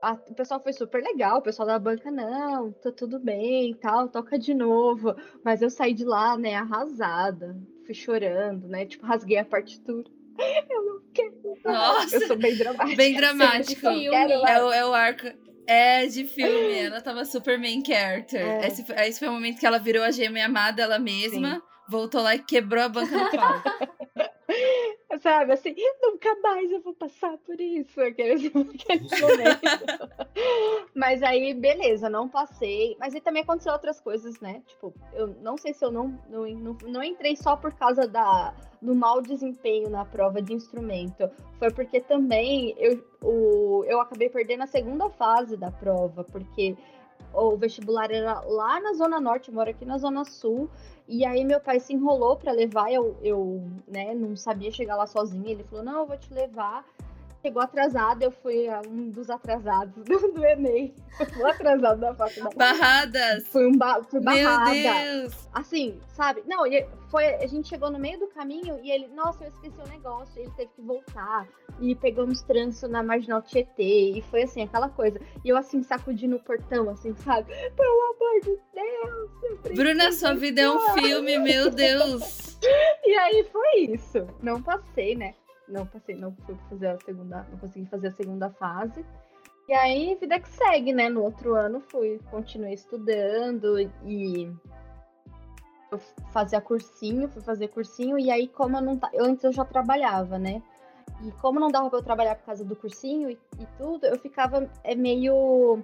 a- 0.00 0.14
o 0.28 0.34
pessoal 0.34 0.60
foi 0.60 0.72
super 0.72 1.02
legal, 1.02 1.38
o 1.38 1.42
pessoal 1.42 1.66
da 1.66 1.78
banca, 1.78 2.10
não, 2.10 2.72
tá 2.72 2.92
tudo 2.92 3.18
bem 3.18 3.74
tal, 3.74 4.08
toca 4.08 4.38
de 4.38 4.54
novo. 4.54 5.14
Mas 5.42 5.62
eu 5.62 5.70
saí 5.70 5.94
de 5.94 6.04
lá, 6.04 6.36
né, 6.36 6.54
arrasada, 6.54 7.56
fui 7.84 7.94
chorando, 7.94 8.66
né? 8.68 8.86
Tipo, 8.86 9.06
rasguei 9.06 9.38
a 9.38 9.44
partitura. 9.44 10.08
Eu 10.70 10.84
não 10.84 11.00
quero. 11.12 11.34
Nossa, 11.64 12.16
eu 12.16 12.26
sou 12.26 12.36
bem 12.36 12.56
dramática. 12.56 12.96
bem 12.96 13.14
dramático. 13.16 13.80
Quero 13.82 14.32
É 14.46 14.64
o, 14.64 14.72
é 14.72 14.86
o 14.86 14.92
arco. 14.92 15.26
É 15.66 16.06
de 16.06 16.24
filme, 16.24 16.74
ela 16.78 17.00
tava 17.00 17.24
super 17.24 17.58
main 17.58 17.82
character. 17.84 18.40
É. 18.44 18.66
Esse, 18.66 18.84
foi- 18.84 18.96
esse 18.96 19.18
foi 19.18 19.28
o 19.28 19.32
momento 19.32 19.58
que 19.60 19.66
ela 19.66 19.78
virou 19.78 20.02
a 20.02 20.10
gêmea 20.10 20.46
amada 20.46 20.82
ela 20.82 20.98
mesma. 20.98 21.62
voltou 21.88 22.20
lá 22.22 22.34
e 22.34 22.40
quebrou 22.40 22.82
a 22.82 22.88
banca 22.88 23.16
do 23.16 23.30
pau. 23.30 23.62
Sabe, 25.20 25.52
assim, 25.52 25.74
nunca 26.02 26.34
mais 26.40 26.70
eu 26.70 26.80
vou 26.80 26.94
passar 26.94 27.36
por 27.38 27.60
isso, 27.60 28.00
aquele, 28.00 28.48
aquele 28.48 29.20
momento. 29.20 29.60
Mas 30.94 31.22
aí, 31.22 31.54
beleza, 31.54 32.08
não 32.08 32.28
passei. 32.28 32.96
Mas 32.98 33.14
aí 33.14 33.20
também 33.20 33.42
aconteceu 33.42 33.72
outras 33.72 34.00
coisas, 34.00 34.38
né? 34.40 34.62
Tipo, 34.66 34.94
eu 35.12 35.28
não 35.40 35.56
sei 35.56 35.72
se 35.72 35.84
eu 35.84 35.90
não, 35.90 36.18
não, 36.28 36.46
não, 36.46 36.76
não 36.86 37.02
entrei 37.02 37.36
só 37.36 37.56
por 37.56 37.72
causa 37.74 38.06
da, 38.06 38.54
do 38.80 38.94
mau 38.94 39.22
desempenho 39.22 39.88
na 39.88 40.04
prova 40.04 40.42
de 40.42 40.52
instrumento. 40.52 41.30
Foi 41.58 41.70
porque 41.70 42.00
também 42.00 42.74
eu, 42.78 43.04
o, 43.22 43.84
eu 43.86 44.00
acabei 44.00 44.28
perdendo 44.28 44.62
a 44.62 44.66
segunda 44.66 45.08
fase 45.10 45.56
da 45.56 45.70
prova, 45.70 46.24
porque 46.24 46.76
o 47.34 47.56
vestibular 47.56 48.10
era 48.10 48.40
lá 48.40 48.80
na 48.80 48.94
Zona 48.94 49.20
Norte, 49.20 49.48
eu 49.48 49.54
moro 49.54 49.70
aqui 49.70 49.84
na 49.84 49.98
Zona 49.98 50.24
Sul. 50.24 50.68
E 51.06 51.24
aí 51.24 51.44
meu 51.44 51.60
pai 51.60 51.80
se 51.80 51.92
enrolou 51.92 52.36
para 52.36 52.52
levar, 52.52 52.90
eu, 52.90 53.16
eu 53.22 53.62
né, 53.86 54.14
não 54.14 54.36
sabia 54.36 54.70
chegar 54.70 54.96
lá 54.96 55.06
sozinha. 55.06 55.50
Ele 55.50 55.64
falou, 55.64 55.84
não, 55.84 56.00
eu 56.00 56.06
vou 56.06 56.16
te 56.16 56.32
levar. 56.32 56.84
Chegou 57.44 57.60
atrasada, 57.60 58.24
eu 58.24 58.30
fui 58.30 58.66
um 58.88 59.10
dos 59.10 59.28
atrasados 59.28 60.02
do, 60.08 60.32
do 60.32 60.46
Enem. 60.46 60.94
o 61.38 61.46
atrasado 61.46 62.00
da 62.00 62.14
faculdade. 62.14 62.56
Barradas! 62.56 63.46
Fui, 63.48 63.66
um 63.66 63.76
ba 63.76 64.02
fui 64.02 64.18
barrada. 64.18 64.70
Meu 64.70 64.94
Deus! 64.94 65.48
Assim, 65.52 66.00
sabe? 66.08 66.42
Não, 66.46 66.62
foi, 67.10 67.26
a 67.34 67.46
gente 67.46 67.68
chegou 67.68 67.90
no 67.90 67.98
meio 67.98 68.18
do 68.18 68.28
caminho 68.28 68.80
e 68.82 68.90
ele, 68.90 69.08
nossa, 69.08 69.44
eu 69.44 69.48
esqueci 69.48 69.78
o 69.78 69.82
um 69.82 69.90
negócio. 69.90 70.40
Ele 70.40 70.50
teve 70.56 70.70
que 70.74 70.80
voltar. 70.80 71.46
E 71.80 71.94
pegamos 71.94 72.40
trânsito 72.40 72.88
na 72.88 73.02
Marginal 73.02 73.42
Tietê. 73.42 74.12
E 74.12 74.22
foi 74.30 74.44
assim, 74.44 74.62
aquela 74.62 74.88
coisa. 74.88 75.20
E 75.44 75.50
eu, 75.50 75.58
assim, 75.58 75.82
sacudindo 75.82 76.36
o 76.36 76.40
portão, 76.40 76.88
assim, 76.88 77.14
sabe? 77.16 77.52
Pelo 77.76 78.14
amor 78.14 78.40
de 78.42 78.58
Deus! 78.72 79.76
Bruna, 79.76 80.12
sua 80.12 80.32
vida 80.32 80.62
é 80.62 80.70
um 80.70 80.80
filme, 80.94 81.38
meu 81.38 81.68
Deus! 81.70 82.58
e 83.04 83.14
aí 83.14 83.46
foi 83.52 83.80
isso. 83.80 84.26
Não 84.42 84.62
passei, 84.62 85.14
né? 85.14 85.34
Não 85.68 85.86
passei, 85.86 86.14
não 86.14 86.32
fui 86.44 86.56
fazer 86.68 86.88
a 86.88 86.98
segunda, 86.98 87.46
não 87.50 87.58
consegui 87.58 87.86
fazer 87.86 88.08
a 88.08 88.12
segunda 88.12 88.50
fase. 88.50 89.04
E 89.66 89.72
aí, 89.72 90.14
vida 90.16 90.38
que 90.38 90.48
segue, 90.48 90.92
né? 90.92 91.08
No 91.08 91.22
outro 91.22 91.54
ano 91.54 91.80
fui, 91.80 92.20
continuei 92.30 92.74
estudando 92.74 93.80
e 94.04 94.52
eu 95.90 95.98
fazia 96.32 96.60
cursinho, 96.60 97.28
fui 97.28 97.40
fazer 97.40 97.68
cursinho, 97.68 98.18
e 98.18 98.30
aí, 98.30 98.46
como 98.48 98.76
eu 98.76 98.82
não 98.82 99.00
eu, 99.12 99.24
antes 99.24 99.44
eu 99.44 99.52
já 99.52 99.64
trabalhava, 99.64 100.38
né? 100.38 100.62
E 101.22 101.30
como 101.40 101.60
não 101.60 101.68
dava 101.68 101.88
pra 101.88 101.98
eu 101.98 102.04
trabalhar 102.04 102.36
por 102.36 102.44
causa 102.44 102.64
do 102.64 102.76
cursinho 102.76 103.30
e, 103.30 103.38
e 103.58 103.66
tudo, 103.78 104.04
eu 104.04 104.18
ficava 104.18 104.68
é, 104.82 104.94
meio 104.94 105.82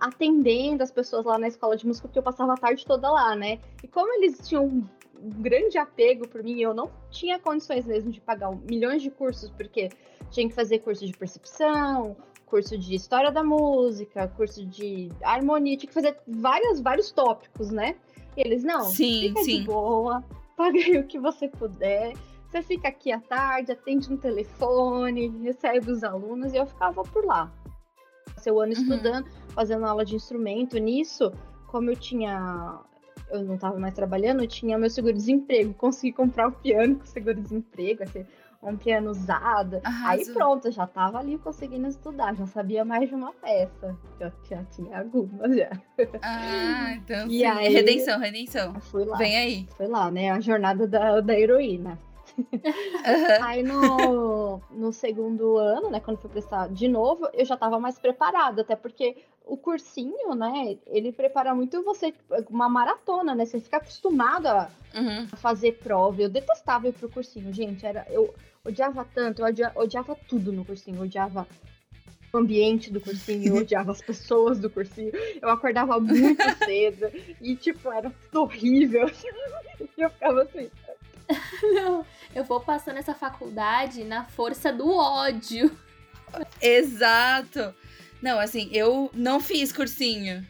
atendendo 0.00 0.82
as 0.82 0.90
pessoas 0.90 1.24
lá 1.24 1.38
na 1.38 1.48
escola 1.48 1.76
de 1.76 1.86
música, 1.86 2.08
porque 2.08 2.18
eu 2.18 2.22
passava 2.22 2.54
a 2.54 2.56
tarde 2.56 2.84
toda 2.84 3.10
lá, 3.10 3.34
né? 3.34 3.60
E 3.82 3.88
como 3.88 4.12
eles 4.14 4.46
tinham 4.46 4.82
um 5.22 5.42
grande 5.42 5.78
apego 5.78 6.28
por 6.28 6.42
mim. 6.42 6.60
Eu 6.60 6.74
não 6.74 6.90
tinha 7.10 7.38
condições 7.38 7.86
mesmo 7.86 8.10
de 8.10 8.20
pagar 8.20 8.50
milhões 8.68 9.02
de 9.02 9.10
cursos, 9.10 9.50
porque 9.50 9.90
tinha 10.30 10.48
que 10.48 10.54
fazer 10.54 10.80
curso 10.80 11.06
de 11.06 11.12
percepção, 11.12 12.16
curso 12.46 12.78
de 12.78 12.94
história 12.94 13.30
da 13.30 13.42
música, 13.42 14.28
curso 14.28 14.64
de 14.64 15.10
harmonia, 15.22 15.76
tinha 15.76 15.88
que 15.88 15.94
fazer 15.94 16.16
vários, 16.26 16.80
vários 16.80 17.10
tópicos, 17.10 17.70
né? 17.70 17.96
E 18.36 18.40
eles, 18.40 18.62
não, 18.62 18.84
sim, 18.84 19.28
fica 19.28 19.42
sim. 19.42 19.60
de 19.60 19.64
boa, 19.64 20.24
pague 20.56 20.98
o 20.98 21.06
que 21.06 21.18
você 21.18 21.48
puder. 21.48 22.12
Você 22.48 22.62
fica 22.62 22.88
aqui 22.88 23.10
à 23.10 23.20
tarde, 23.20 23.72
atende 23.72 24.10
no 24.10 24.16
telefone, 24.16 25.28
recebe 25.42 25.90
os 25.90 26.04
alunos, 26.04 26.54
e 26.54 26.56
eu 26.56 26.66
ficava 26.66 27.02
por 27.02 27.24
lá. 27.24 27.52
Seu 28.38 28.60
ano 28.60 28.72
uhum. 28.72 28.80
estudando, 28.80 29.28
fazendo 29.48 29.84
aula 29.84 30.04
de 30.04 30.14
instrumento. 30.14 30.78
Nisso, 30.78 31.32
como 31.66 31.90
eu 31.90 31.96
tinha 31.96 32.80
eu 33.30 33.42
não 33.42 33.54
estava 33.56 33.78
mais 33.78 33.94
trabalhando, 33.94 34.42
eu 34.42 34.48
tinha 34.48 34.78
meu 34.78 34.90
seguro-desemprego. 34.90 35.74
Consegui 35.74 36.12
comprar 36.12 36.48
o 36.48 36.52
piano 36.52 36.96
com 36.96 37.06
seguro-desemprego, 37.06 38.02
assim, 38.02 38.24
um 38.62 38.76
piano 38.76 39.10
usado. 39.10 39.80
Arrasa. 39.84 40.10
Aí 40.10 40.32
pronto, 40.32 40.70
já 40.70 40.84
estava 40.84 41.18
ali 41.18 41.38
conseguindo 41.38 41.86
estudar, 41.86 42.34
já 42.34 42.46
sabia 42.46 42.84
mais 42.84 43.08
de 43.08 43.14
uma 43.14 43.32
peça. 43.32 43.96
Já, 44.20 44.32
já 44.48 44.64
tinha 44.64 44.98
algumas 44.98 45.54
já. 45.56 45.70
Ah, 46.22 46.94
então 46.94 47.26
e 47.26 47.38
sim. 47.38 47.44
Aí, 47.44 47.68
redenção, 47.72 48.18
redenção. 48.18 48.80
Fui 48.80 49.04
lá. 49.04 49.16
Vem 49.16 49.36
aí. 49.36 49.68
Foi 49.76 49.86
lá, 49.86 50.10
né? 50.10 50.30
A 50.30 50.40
jornada 50.40 50.86
da, 50.86 51.20
da 51.20 51.38
heroína. 51.38 51.98
Uhum. 52.38 53.44
Aí 53.44 53.62
no, 53.62 54.60
no 54.70 54.92
segundo 54.92 55.56
ano, 55.56 55.90
né, 55.90 56.00
quando 56.00 56.18
fui 56.18 56.28
prestar 56.28 56.68
de 56.68 56.86
novo, 56.86 57.28
eu 57.32 57.44
já 57.44 57.54
estava 57.54 57.78
mais 57.80 57.98
preparada, 57.98 58.60
até 58.60 58.76
porque 58.76 59.16
o 59.46 59.56
cursinho, 59.56 60.34
né, 60.34 60.76
ele 60.88 61.12
prepara 61.12 61.54
muito 61.54 61.82
você, 61.84 62.10
tipo, 62.10 62.34
uma 62.50 62.68
maratona, 62.68 63.32
né, 63.32 63.46
você 63.46 63.60
fica 63.60 63.76
acostumado 63.76 64.46
a, 64.46 64.68
uhum. 64.92 65.28
fazer 65.28 65.78
prova. 65.78 66.20
Eu 66.20 66.28
detestava 66.28 66.88
ir 66.88 66.92
pro 66.92 67.08
cursinho, 67.08 67.52
gente, 67.54 67.86
era, 67.86 68.04
eu 68.10 68.34
odiava 68.64 69.06
tanto, 69.14 69.40
eu 69.40 69.46
odiava, 69.46 69.80
odiava 69.80 70.16
tudo 70.28 70.52
no 70.52 70.64
cursinho, 70.64 70.96
eu 70.96 71.02
odiava 71.04 71.46
o 72.32 72.38
ambiente 72.38 72.92
do 72.92 73.00
cursinho, 73.00 73.46
eu 73.46 73.56
odiava 73.62 73.92
as 73.92 74.02
pessoas 74.02 74.58
do 74.58 74.68
cursinho, 74.68 75.12
eu 75.40 75.48
acordava 75.48 76.00
muito 76.00 76.42
cedo 76.66 77.08
e, 77.40 77.54
tipo, 77.54 77.90
era 77.92 78.10
tudo 78.10 78.42
horrível, 78.42 79.08
e 79.96 80.02
eu 80.02 80.10
ficava 80.10 80.42
assim... 80.42 80.68
Não, 81.62 82.06
eu 82.34 82.44
vou 82.44 82.60
passar 82.60 82.94
nessa 82.94 83.12
faculdade 83.12 84.04
na 84.04 84.24
força 84.24 84.72
do 84.72 84.88
ódio. 84.88 85.76
Exato. 86.60 87.74
Não, 88.22 88.38
assim, 88.38 88.68
eu 88.72 89.10
não 89.14 89.40
fiz 89.40 89.72
cursinho. 89.72 90.44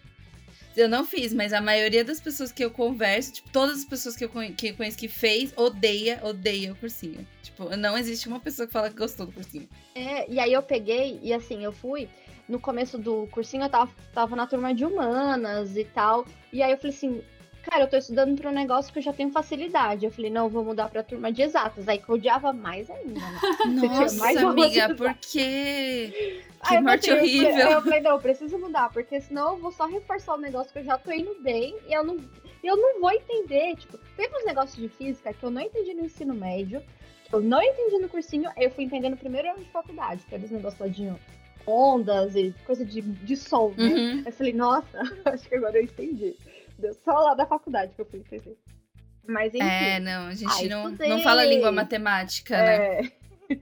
Eu 0.76 0.90
não 0.90 1.06
fiz, 1.06 1.32
mas 1.32 1.54
a 1.54 1.60
maioria 1.60 2.04
das 2.04 2.20
pessoas 2.20 2.52
que 2.52 2.62
eu 2.62 2.70
converso, 2.70 3.32
tipo, 3.32 3.50
todas 3.50 3.78
as 3.78 3.84
pessoas 3.86 4.14
que 4.14 4.24
eu, 4.24 4.30
que 4.54 4.68
eu 4.68 4.76
conheço 4.76 4.98
que 4.98 5.08
fez, 5.08 5.54
odeia, 5.56 6.20
odeia 6.22 6.72
o 6.72 6.76
cursinho. 6.76 7.26
Tipo, 7.42 7.74
não 7.76 7.96
existe 7.96 8.28
uma 8.28 8.38
pessoa 8.38 8.66
que 8.66 8.74
fala 8.74 8.90
que 8.90 8.96
gostou 8.96 9.24
do 9.24 9.32
cursinho. 9.32 9.66
É, 9.94 10.30
e 10.30 10.38
aí 10.38 10.52
eu 10.52 10.62
peguei, 10.62 11.18
e 11.22 11.32
assim, 11.32 11.64
eu 11.64 11.72
fui, 11.72 12.06
no 12.46 12.60
começo 12.60 12.98
do 12.98 13.26
cursinho 13.28 13.64
eu 13.64 13.70
tava, 13.70 13.90
tava 14.12 14.36
na 14.36 14.46
turma 14.46 14.74
de 14.74 14.84
humanas 14.84 15.76
e 15.78 15.84
tal, 15.84 16.26
e 16.52 16.62
aí 16.62 16.72
eu 16.72 16.76
falei 16.76 16.94
assim, 16.94 17.22
cara, 17.68 17.84
eu 17.84 17.88
tô 17.88 17.96
estudando 17.96 18.36
pra 18.40 18.50
um 18.50 18.54
negócio 18.54 18.92
que 18.92 19.00
eu 19.00 19.02
já 19.02 19.12
tenho 19.12 19.30
facilidade. 19.30 20.04
Eu 20.04 20.10
falei, 20.12 20.30
não, 20.30 20.44
eu 20.44 20.50
vou 20.50 20.64
mudar 20.64 20.88
pra 20.88 21.02
turma 21.02 21.32
de 21.32 21.42
exatas. 21.42 21.88
Aí 21.88 21.98
que 21.98 22.08
eu 22.08 22.14
odiava 22.14 22.52
mais 22.52 22.88
ainda, 22.88 23.20
né? 23.20 23.40
Nossa, 23.66 24.16
mais 24.18 24.36
amiga, 24.36 24.94
por 24.94 25.12
quê? 25.14 26.42
Que 26.66 26.80
morte 26.80 27.12
horrível. 27.12 27.50
Eu, 27.50 27.70
eu 27.72 27.82
falei, 27.82 28.00
não, 28.00 28.12
eu 28.12 28.18
preciso 28.18 28.58
mudar, 28.58 28.90
porque 28.90 29.20
senão 29.20 29.52
eu 29.52 29.56
vou 29.58 29.70
só 29.70 29.86
reforçar 29.86 30.34
o 30.34 30.38
negócio 30.38 30.72
que 30.72 30.80
eu 30.80 30.84
já 30.84 30.98
tô 30.98 31.12
indo 31.12 31.36
bem 31.40 31.76
e 31.86 31.92
eu 31.92 32.02
não, 32.02 32.16
eu 32.64 32.76
não 32.76 33.00
vou 33.00 33.12
entender. 33.12 33.76
Tipo, 33.76 33.98
teve 34.16 34.36
uns 34.36 34.44
negócios 34.44 34.76
de 34.76 34.88
física 34.88 35.32
que 35.32 35.44
eu 35.44 35.50
não 35.50 35.60
entendi 35.60 35.94
no 35.94 36.06
ensino 36.06 36.34
médio, 36.34 36.82
que 37.28 37.34
eu 37.34 37.40
não 37.40 37.62
entendi 37.62 37.98
no 37.98 38.08
cursinho, 38.08 38.50
eu 38.56 38.70
fui 38.70 38.82
entender 38.82 39.10
no 39.10 39.16
primeiro 39.16 39.48
ano 39.48 39.58
de 39.60 39.70
faculdade, 39.70 40.24
que 40.28 40.34
era 40.34 40.44
os 40.44 40.50
negócios 40.50 40.80
lá 40.80 40.88
de 40.88 41.12
ondas 41.66 42.34
e 42.34 42.54
coisa 42.64 42.84
de, 42.84 43.02
de 43.02 43.36
som, 43.36 43.72
né? 43.76 43.84
Uhum. 43.84 44.22
Eu 44.24 44.32
falei, 44.32 44.52
nossa, 44.52 45.00
acho 45.26 45.48
que 45.48 45.54
agora 45.54 45.78
eu 45.78 45.84
entendi. 45.84 46.34
Deu 46.78 46.94
só 46.94 47.12
lá 47.12 47.34
da 47.34 47.46
faculdade 47.46 47.94
que 47.94 48.00
eu 48.00 48.06
fui 48.06 48.20
entender. 48.20 48.56
Mas 49.26 49.54
enfim. 49.54 49.64
É, 49.64 50.00
não, 50.00 50.28
a 50.28 50.34
gente 50.34 50.68
não, 50.68 50.90
não 50.90 51.20
fala 51.20 51.44
língua 51.44 51.72
matemática, 51.72 52.56
né? 52.56 52.76
é. 52.76 53.02
né? 53.02 53.12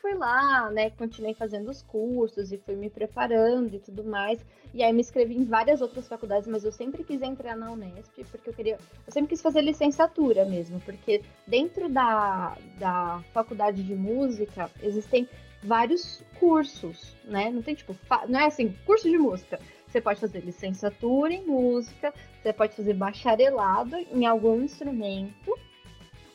fui 0.00 0.14
lá, 0.14 0.70
né? 0.70 0.90
Continuei 0.90 1.34
fazendo 1.34 1.70
os 1.70 1.82
cursos 1.82 2.52
e 2.52 2.58
fui 2.58 2.74
me 2.74 2.90
preparando 2.90 3.74
e 3.74 3.78
tudo 3.78 4.04
mais. 4.04 4.38
E 4.74 4.82
aí 4.82 4.92
me 4.92 5.00
inscrevi 5.00 5.34
em 5.36 5.44
várias 5.44 5.80
outras 5.80 6.06
faculdades, 6.06 6.46
mas 6.46 6.64
eu 6.64 6.72
sempre 6.72 7.02
quis 7.02 7.22
entrar 7.22 7.56
na 7.56 7.70
Unesp, 7.70 8.12
porque 8.30 8.50
eu 8.50 8.54
queria. 8.54 8.78
Eu 9.06 9.12
sempre 9.12 9.30
quis 9.30 9.40
fazer 9.40 9.62
licenciatura 9.62 10.44
mesmo, 10.44 10.80
porque 10.80 11.22
dentro 11.46 11.88
da, 11.88 12.56
da 12.78 13.22
faculdade 13.32 13.82
de 13.82 13.94
música 13.94 14.70
existem 14.82 15.28
vários 15.62 16.22
cursos, 16.38 17.14
né? 17.24 17.50
Não 17.50 17.62
tem 17.62 17.74
tipo, 17.74 17.96
não 18.28 18.40
é 18.40 18.46
assim, 18.46 18.74
curso 18.84 19.08
de 19.08 19.18
música. 19.18 19.58
Você 19.96 20.00
pode 20.02 20.20
fazer 20.20 20.40
licenciatura 20.40 21.32
em 21.32 21.46
música, 21.46 22.12
você 22.42 22.52
pode 22.52 22.76
fazer 22.76 22.92
bacharelado 22.92 23.96
em 23.96 24.26
algum 24.26 24.60
instrumento, 24.60 25.58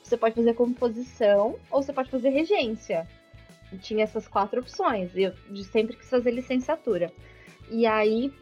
você 0.01 0.18
pode 0.18 0.34
fazer 0.34 0.56
composição 0.56 1.60
ou 1.70 1.84
você 1.84 1.94
pode 1.94 2.10
fazer 2.10 2.30
regência. 2.30 3.08
Tinha 3.80 4.03
essas 4.03 4.27
quatro 4.27 4.62
opções. 4.62 5.12
Eu 5.15 5.32
sempre 5.72 5.96
quis 5.96 6.10
fazer 6.10 6.32
licenciatura. 6.32 7.13
E 7.70 7.86
aí, 7.86 8.34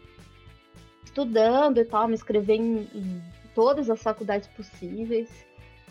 estudando 1.03 1.79
e 1.79 1.83
tal, 1.83 2.07
me 2.07 2.13
inscrevi 2.13 2.53
em, 2.53 2.87
em 2.95 3.21
todas 3.53 3.89
as 3.89 4.01
faculdades 4.01 4.47
possíveis, 4.47 5.29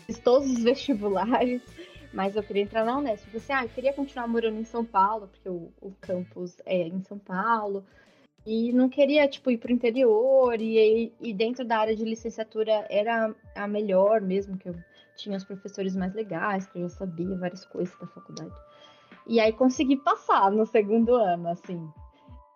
fiz 0.07 0.17
todos 0.17 0.49
os 0.49 0.57
vestibulares, 0.65 1.61
mas 2.11 2.35
eu 2.35 2.41
queria 2.41 2.63
entrar 2.63 2.83
na 2.83 2.97
Unesp. 2.97 3.27
Eu 3.27 3.39
falei 3.39 3.41
assim, 3.43 3.53
ah, 3.53 3.63
eu 3.63 3.69
queria 3.69 3.93
continuar 3.93 4.27
morando 4.27 4.57
em 4.57 4.65
São 4.65 4.83
Paulo, 4.83 5.27
porque 5.27 5.47
o, 5.47 5.71
o 5.79 5.93
campus 6.01 6.57
é 6.65 6.87
em 6.87 7.03
São 7.03 7.19
Paulo. 7.19 7.85
E 8.45 8.71
não 8.71 8.89
queria, 8.89 9.27
tipo, 9.27 9.51
ir 9.51 9.57
pro 9.57 9.71
interior, 9.71 10.59
e, 10.59 11.13
e 11.21 11.33
dentro 11.33 11.65
da 11.65 11.79
área 11.79 11.95
de 11.95 12.03
licenciatura 12.03 12.85
era 12.89 13.33
a 13.55 13.67
melhor 13.67 14.21
mesmo, 14.21 14.57
que 14.57 14.69
eu 14.69 14.75
tinha 15.15 15.37
os 15.37 15.43
professores 15.43 15.95
mais 15.95 16.13
legais, 16.13 16.65
que 16.65 16.77
eu 16.77 16.83
já 16.83 16.89
sabia 16.89 17.37
várias 17.37 17.65
coisas 17.65 17.95
da 17.99 18.07
faculdade. 18.07 18.53
E 19.27 19.39
aí 19.39 19.51
consegui 19.53 19.97
passar 19.97 20.51
no 20.51 20.65
segundo 20.65 21.13
ano, 21.13 21.49
assim. 21.49 21.77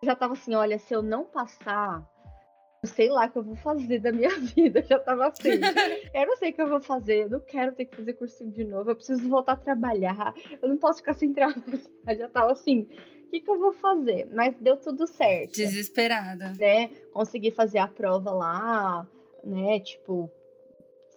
Eu 0.02 0.06
já 0.06 0.16
tava 0.16 0.34
assim, 0.34 0.56
olha, 0.56 0.80
se 0.80 0.94
eu 0.94 1.02
não 1.04 1.26
passar, 1.26 2.04
sei 2.86 3.10
lá 3.10 3.26
o 3.26 3.30
que 3.32 3.38
eu 3.38 3.44
vou 3.44 3.56
fazer 3.56 4.00
da 4.00 4.12
minha 4.12 4.30
vida. 4.40 4.80
Eu 4.80 4.84
já 4.84 5.00
tava 5.00 5.28
assim. 5.28 5.50
eu 6.14 6.28
não 6.28 6.38
sei 6.38 6.52
o 6.52 6.54
que 6.54 6.62
eu 6.62 6.70
vou 6.70 6.82
fazer. 6.82 7.24
Eu 7.24 7.30
não 7.30 7.40
quero 7.40 7.74
ter 7.74 7.86
que 7.86 7.96
fazer 7.96 8.14
cursinho 8.14 8.52
de 8.52 8.64
novo. 8.64 8.90
Eu 8.90 8.96
preciso 8.96 9.28
voltar 9.30 9.54
a 9.54 9.58
trabalhar. 9.58 10.34
Eu 10.62 10.70
não 10.70 10.78
posso 10.78 11.00
ficar 11.00 11.14
sem 11.14 11.34
trabalhar. 11.34 11.64
Eu 12.08 12.16
já 12.16 12.30
tava 12.30 12.52
assim. 12.52 12.88
O 13.34 13.36
que, 13.36 13.42
que 13.42 13.50
eu 13.50 13.58
vou 13.58 13.74
fazer? 13.74 14.30
Mas 14.32 14.56
deu 14.60 14.78
tudo 14.78 15.08
certo. 15.08 15.56
Desesperada. 15.56 16.54
Né? 16.60 16.92
Consegui 17.12 17.50
fazer 17.50 17.80
a 17.80 17.88
prova 17.88 18.30
lá, 18.30 19.08
né? 19.44 19.80
Tipo, 19.80 20.30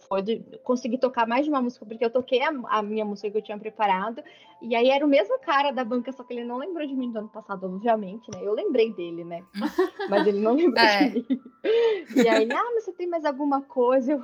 foi 0.08 0.42
consegui 0.64 0.96
tocar 0.96 1.26
mais 1.26 1.44
de 1.44 1.50
uma 1.50 1.61
música, 1.61 1.85
porque 1.85 2.02
eu 2.02 2.08
toquei 2.08 2.42
a, 2.42 2.49
a, 2.70 2.82
minha 2.82 3.04
música 3.04 3.30
que 3.30 3.37
eu 3.37 3.42
tinha 3.42 3.58
preparado, 3.58 4.23
e 4.62 4.75
aí 4.75 4.88
era 4.88 5.04
o 5.04 5.08
mesmo 5.08 5.38
cara 5.40 5.73
da 5.73 5.85
banca, 5.85 6.11
só 6.11 6.25
que 6.25 6.32
ele 6.32 6.44
não 6.44 6.56
lembrou 6.56 6.87
de 6.87 6.94
mim 6.94 7.12
do 7.12 7.18
ano 7.18 7.28
passado, 7.28 7.66
obviamente, 7.66 8.30
né? 8.35 8.40
Eu 8.42 8.54
lembrei 8.54 8.94
dele, 8.94 9.23
né? 9.23 9.44
Mas 10.08 10.26
ele 10.26 10.40
não 10.40 10.54
lembrou 10.54 10.82
é. 10.82 11.11
de 11.11 11.14
mim. 11.16 11.26
E 12.16 12.26
aí, 12.26 12.49
ah, 12.50 12.70
mas 12.75 12.85
você 12.85 12.92
tem 12.92 13.06
mais 13.06 13.26
alguma 13.26 13.61
coisa? 13.61 14.12
Eu, 14.12 14.23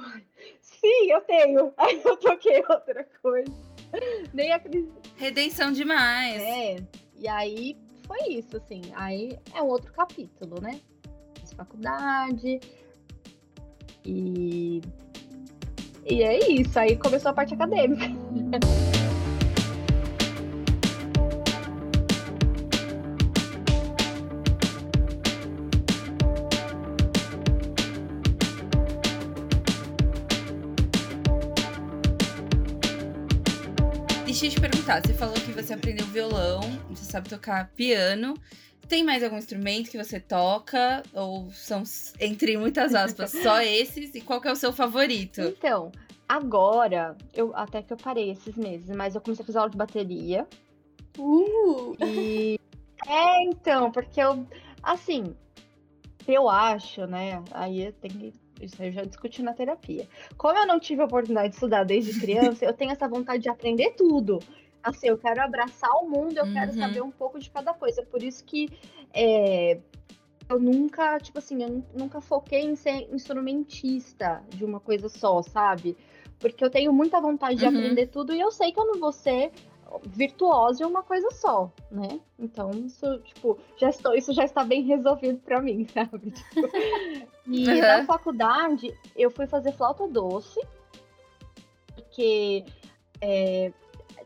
sim, 0.62 1.10
eu 1.10 1.20
tenho. 1.20 1.74
Aí 1.76 2.00
eu 2.02 2.16
toquei 2.16 2.62
outra 2.66 3.06
coisa. 3.20 3.52
Nem 4.32 4.50
acredito. 4.50 4.92
Redenção 5.16 5.72
demais. 5.72 6.40
É, 6.40 6.76
e 7.18 7.28
aí 7.28 7.76
foi 8.06 8.34
isso, 8.34 8.56
assim. 8.56 8.82
Aí 8.94 9.38
é 9.54 9.62
um 9.62 9.68
outro 9.68 9.92
capítulo, 9.92 10.60
né? 10.60 10.80
Fiz 11.40 11.52
faculdade, 11.52 12.60
e 14.04 14.80
e 16.04 16.22
é 16.22 16.50
isso, 16.50 16.78
aí 16.78 16.96
começou 16.96 17.30
a 17.30 17.34
parte 17.34 17.54
acadêmica. 17.54 18.04
Deixa 34.42 34.56
eu 34.56 34.60
te 34.60 34.68
perguntar, 34.68 35.00
você 35.00 35.14
falou 35.14 35.34
que 35.34 35.52
você 35.52 35.72
aprendeu 35.72 36.04
violão, 36.06 36.62
você 36.90 37.04
sabe 37.04 37.28
tocar 37.28 37.70
piano. 37.76 38.34
Tem 38.88 39.04
mais 39.04 39.22
algum 39.22 39.38
instrumento 39.38 39.88
que 39.88 39.96
você 39.96 40.18
toca? 40.18 41.04
Ou 41.14 41.48
são, 41.52 41.84
entre 42.18 42.56
muitas 42.56 42.92
aspas, 42.92 43.30
só 43.40 43.60
esses? 43.60 44.16
E 44.16 44.20
qual 44.20 44.40
que 44.40 44.48
é 44.48 44.50
o 44.50 44.56
seu 44.56 44.72
favorito? 44.72 45.42
Então, 45.42 45.92
agora, 46.28 47.16
eu 47.32 47.54
até 47.54 47.82
que 47.82 47.92
eu 47.92 47.96
parei 47.96 48.32
esses 48.32 48.56
meses, 48.56 48.90
mas 48.96 49.14
eu 49.14 49.20
comecei 49.20 49.44
a 49.44 49.46
fazer 49.46 49.58
aula 49.58 49.70
de 49.70 49.76
bateria. 49.76 50.44
Uh! 51.16 51.94
E. 52.04 52.58
É, 53.06 53.44
então, 53.44 53.92
porque 53.92 54.20
eu. 54.20 54.44
Assim, 54.82 55.36
eu 56.26 56.48
acho, 56.48 57.06
né? 57.06 57.44
Aí 57.52 57.92
tem 57.92 58.10
que. 58.10 58.41
Isso 58.64 58.80
aí 58.80 58.88
eu 58.88 58.92
já 58.92 59.02
discuti 59.04 59.42
na 59.42 59.52
terapia. 59.52 60.08
Como 60.36 60.58
eu 60.58 60.66
não 60.66 60.78
tive 60.78 61.02
a 61.02 61.04
oportunidade 61.04 61.50
de 61.50 61.54
estudar 61.54 61.84
desde 61.84 62.18
criança, 62.20 62.64
eu 62.64 62.72
tenho 62.72 62.92
essa 62.92 63.08
vontade 63.08 63.42
de 63.42 63.48
aprender 63.48 63.90
tudo 63.92 64.38
assim, 64.82 65.08
eu 65.08 65.18
quero 65.18 65.40
abraçar 65.40 65.90
o 66.02 66.08
mundo, 66.08 66.36
eu 66.36 66.44
uhum. 66.44 66.52
quero 66.52 66.72
saber 66.72 67.02
um 67.02 67.10
pouco 67.10 67.38
de 67.38 67.48
cada 67.50 67.72
coisa. 67.72 68.02
Por 68.02 68.22
isso 68.22 68.44
que 68.44 68.68
é, 69.14 69.78
eu 70.48 70.58
nunca, 70.58 71.18
tipo 71.18 71.38
assim, 71.38 71.62
eu 71.62 71.84
nunca 71.96 72.20
foquei 72.20 72.62
em 72.62 72.76
ser 72.76 73.08
instrumentista 73.12 74.42
de 74.48 74.64
uma 74.64 74.80
coisa 74.80 75.08
só, 75.08 75.42
sabe? 75.42 75.96
Porque 76.38 76.64
eu 76.64 76.70
tenho 76.70 76.92
muita 76.92 77.20
vontade 77.20 77.56
de 77.56 77.64
uhum. 77.64 77.70
aprender 77.70 78.08
tudo 78.08 78.34
e 78.34 78.40
eu 78.40 78.50
sei 78.50 78.72
que 78.72 78.80
eu 78.80 78.86
não 78.86 78.98
vou 78.98 79.12
ser 79.12 79.52
virtuosa 80.06 80.82
em 80.82 80.86
uma 80.86 81.02
coisa 81.02 81.30
só, 81.30 81.70
né? 81.90 82.20
Então, 82.38 82.70
isso, 82.70 83.18
tipo, 83.20 83.58
já 83.76 83.90
estou, 83.90 84.14
isso 84.14 84.32
já 84.32 84.44
está 84.44 84.64
bem 84.64 84.82
resolvido 84.82 85.38
para 85.38 85.60
mim, 85.60 85.86
sabe? 85.92 86.30
Tipo, 86.30 86.68
e 87.46 87.68
uhum. 87.68 87.80
na 87.80 88.04
faculdade, 88.04 88.96
eu 89.16 89.30
fui 89.30 89.46
fazer 89.46 89.72
flauta 89.72 90.06
doce, 90.06 90.60
porque 91.94 92.64
é, 93.20 93.72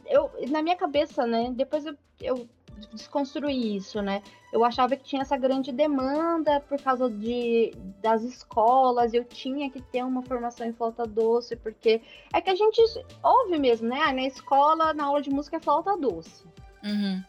eu, 0.07 0.31
na 0.49 0.63
minha 0.63 0.77
cabeça, 0.77 1.27
né? 1.27 1.51
Depois 1.55 1.87
eu, 1.87 1.97
eu 2.21 2.49
desconstruí 2.93 3.77
isso, 3.77 4.03
né? 4.03 4.23
Eu 4.53 4.65
achava 4.65 4.97
que 4.97 5.05
tinha 5.05 5.23
essa 5.23 5.37
grande 5.37 5.73
demanda 5.73 6.61
por 6.61 6.81
causa 6.81 7.11
de, 7.11 7.73
das 8.03 8.23
escolas, 8.23 9.15
eu 9.15 9.25
tinha 9.25 9.71
que 9.71 9.81
ter 9.81 10.05
uma 10.05 10.23
formação 10.23 10.67
em 10.67 10.73
flauta 10.73 11.07
doce, 11.07 11.57
porque 11.57 12.01
é 12.33 12.41
que 12.41 12.51
a 12.51 12.55
gente 12.55 12.81
ouve 13.23 13.59
mesmo, 13.59 13.89
né? 13.89 14.01
Ah, 14.03 14.13
na 14.13 14.23
escola, 14.23 14.93
na 14.93 15.05
aula 15.05 15.23
de 15.23 15.31
música 15.31 15.57
é 15.57 15.61
flauta 15.61 15.97
doce. 15.97 16.45
Uhum. 16.85 17.23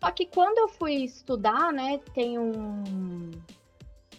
Só 0.00 0.10
que 0.10 0.26
quando 0.26 0.58
eu 0.58 0.68
fui 0.68 0.96
estudar, 0.96 1.72
né, 1.72 1.98
tem 2.12 2.38
um, 2.38 3.30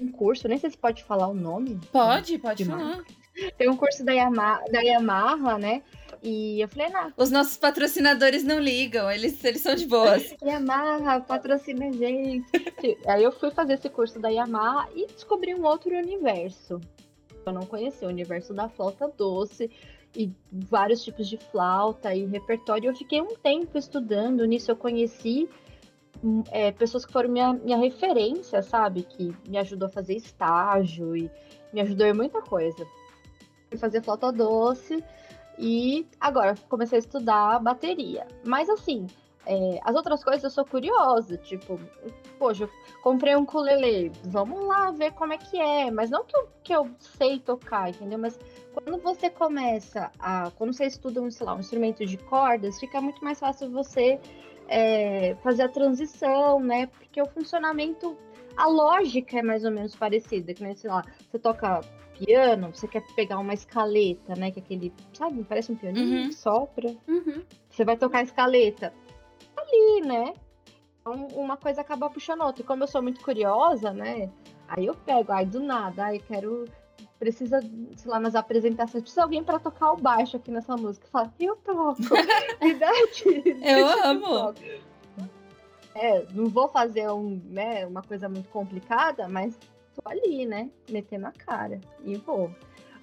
um 0.01 0.11
curso, 0.11 0.47
nem 0.47 0.57
sei 0.57 0.69
se 0.69 0.77
pode 0.77 1.03
falar 1.03 1.27
o 1.27 1.33
nome. 1.33 1.79
Pode, 1.91 2.37
pode 2.37 2.65
falar. 2.65 2.83
Marca. 2.83 3.13
Tem 3.57 3.69
um 3.69 3.75
curso 3.75 4.03
da 4.03 4.13
Yamaha, 4.13 4.63
da 4.71 4.79
Yamaha, 4.79 5.57
né? 5.57 5.83
E 6.23 6.59
eu 6.61 6.67
falei, 6.67 6.89
não. 6.89 7.13
Os 7.17 7.29
nossos 7.29 7.57
patrocinadores 7.57 8.43
não 8.43 8.59
ligam, 8.59 9.11
eles, 9.11 9.43
eles 9.43 9.61
são 9.61 9.75
de 9.75 9.85
boas. 9.85 10.33
Yamaha, 10.41 11.21
patrocina 11.21 11.87
a 11.87 11.91
gente. 11.91 12.47
Aí 13.05 13.23
eu 13.23 13.31
fui 13.31 13.51
fazer 13.51 13.73
esse 13.73 13.89
curso 13.89 14.19
da 14.19 14.29
Yamaha 14.29 14.89
e 14.95 15.05
descobri 15.07 15.53
um 15.53 15.63
outro 15.65 15.95
universo. 15.95 16.79
Eu 17.45 17.53
não 17.53 17.61
conhecia 17.61 18.07
o 18.07 18.11
universo 18.11 18.53
da 18.53 18.67
flauta 18.67 19.07
doce 19.15 19.69
e 20.15 20.31
vários 20.51 21.03
tipos 21.03 21.27
de 21.27 21.37
flauta 21.37 22.15
e 22.15 22.25
repertório. 22.25 22.89
Eu 22.89 22.95
fiquei 22.95 23.21
um 23.21 23.35
tempo 23.35 23.77
estudando 23.77 24.45
nisso, 24.45 24.71
eu 24.71 24.75
conheci 24.75 25.47
é, 26.51 26.71
pessoas 26.71 27.05
que 27.05 27.11
foram 27.11 27.29
minha, 27.29 27.53
minha 27.53 27.77
referência, 27.77 28.61
sabe? 28.61 29.03
Que 29.03 29.35
me 29.47 29.57
ajudou 29.57 29.87
a 29.87 29.91
fazer 29.91 30.15
estágio 30.15 31.15
e 31.15 31.29
me 31.73 31.81
ajudou 31.81 32.07
em 32.07 32.13
muita 32.13 32.41
coisa 32.41 32.85
fazer 33.77 34.01
flauta 34.01 34.31
doce 34.31 35.03
e 35.57 36.07
agora 36.19 36.55
comecei 36.69 36.97
a 36.97 36.99
estudar 36.99 37.59
bateria. 37.59 38.27
Mas 38.45 38.69
assim, 38.69 39.07
é, 39.45 39.79
as 39.83 39.95
outras 39.95 40.23
coisas 40.23 40.43
eu 40.43 40.49
sou 40.49 40.65
curiosa, 40.65 41.37
tipo, 41.37 41.79
poxa, 42.37 42.63
eu 42.65 42.69
comprei 43.01 43.35
um 43.35 43.41
ukulele, 43.41 44.11
vamos 44.25 44.65
lá 44.65 44.91
ver 44.91 45.11
como 45.13 45.33
é 45.33 45.37
que 45.37 45.59
é, 45.59 45.91
mas 45.91 46.09
não 46.09 46.25
que 46.25 46.35
eu, 46.35 46.47
que 46.63 46.73
eu 46.73 46.89
sei 46.99 47.39
tocar, 47.39 47.89
entendeu? 47.89 48.17
Mas 48.17 48.39
quando 48.73 49.01
você 49.01 49.29
começa 49.29 50.11
a, 50.19 50.51
quando 50.57 50.73
você 50.73 50.85
estuda 50.85 51.21
um, 51.21 51.29
sei 51.29 51.45
lá, 51.45 51.55
um 51.55 51.59
instrumento 51.59 52.05
de 52.05 52.17
cordas, 52.17 52.79
fica 52.79 52.99
muito 52.99 53.23
mais 53.23 53.39
fácil 53.39 53.69
você 53.69 54.19
é, 54.67 55.35
fazer 55.43 55.63
a 55.63 55.69
transição, 55.69 56.59
né? 56.59 56.87
Porque 56.87 57.21
o 57.21 57.27
funcionamento, 57.27 58.17
a 58.55 58.67
lógica 58.67 59.39
é 59.39 59.41
mais 59.41 59.63
ou 59.63 59.71
menos 59.71 59.95
parecida, 59.95 60.53
que 60.53 60.63
nem, 60.63 60.75
sei 60.75 60.89
lá, 60.89 61.03
você 61.29 61.39
toca 61.39 61.81
piano, 62.17 62.73
você 62.73 62.87
quer 62.87 63.03
pegar 63.15 63.39
uma 63.39 63.53
escaleta, 63.53 64.35
né? 64.35 64.51
Que 64.51 64.59
é 64.59 64.63
aquele, 64.63 64.93
sabe, 65.13 65.43
parece 65.43 65.71
um 65.71 65.75
pianinho 65.75 66.21
uhum. 66.21 66.27
que 66.29 66.35
sopra. 66.35 66.95
Uhum. 67.07 67.43
Você 67.69 67.83
vai 67.83 67.97
tocar 67.97 68.19
a 68.19 68.23
escaleta. 68.23 68.93
Ali, 69.57 70.01
né? 70.07 70.33
Então, 71.01 71.27
uma 71.35 71.57
coisa 71.57 71.81
acaba 71.81 72.09
puxando 72.09 72.41
outra. 72.41 72.63
E 72.63 72.65
como 72.65 72.83
eu 72.83 72.87
sou 72.87 73.01
muito 73.01 73.21
curiosa, 73.21 73.91
né? 73.91 74.31
Aí 74.67 74.85
eu 74.85 74.95
pego, 74.95 75.31
aí 75.31 75.45
do 75.45 75.59
nada, 75.59 76.05
aí 76.05 76.19
quero. 76.19 76.65
Precisa, 77.25 77.59
sei 77.59 78.11
lá, 78.11 78.19
nas 78.19 78.35
apresentações, 78.35 79.01
precisa 79.01 79.23
alguém 79.23 79.43
para 79.43 79.57
tocar 79.57 79.93
o 79.93 79.97
baixo 79.97 80.37
aqui 80.37 80.51
nessa 80.51 80.77
música. 80.77 81.07
Fala, 81.11 81.33
eu 81.39 81.55
toco. 81.55 81.99
Verdade. 82.61 83.23
eu 83.63 83.87
amo. 84.03 84.53
É, 85.95 86.23
não 86.33 86.45
vou 86.45 86.67
fazer 86.67 87.09
um, 87.09 87.41
né, 87.45 87.83
uma 87.87 88.03
coisa 88.03 88.29
muito 88.29 88.47
complicada, 88.49 89.27
mas 89.27 89.57
tô 89.95 90.07
ali, 90.07 90.45
né? 90.45 90.69
Metendo 90.87 91.25
a 91.25 91.31
cara. 91.31 91.81
E 92.03 92.15
vou. 92.17 92.53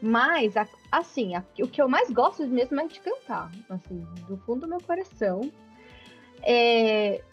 Mas, 0.01 0.55
assim, 0.93 1.33
o 1.59 1.67
que 1.67 1.83
eu 1.83 1.89
mais 1.89 2.09
gosto 2.09 2.47
mesmo 2.47 2.81
é 2.81 2.87
de 2.87 3.01
cantar. 3.01 3.51
Assim, 3.69 4.07
do 4.29 4.37
fundo 4.37 4.61
do 4.61 4.69
meu 4.69 4.81
coração. 4.81 5.51
É, 6.43 7.25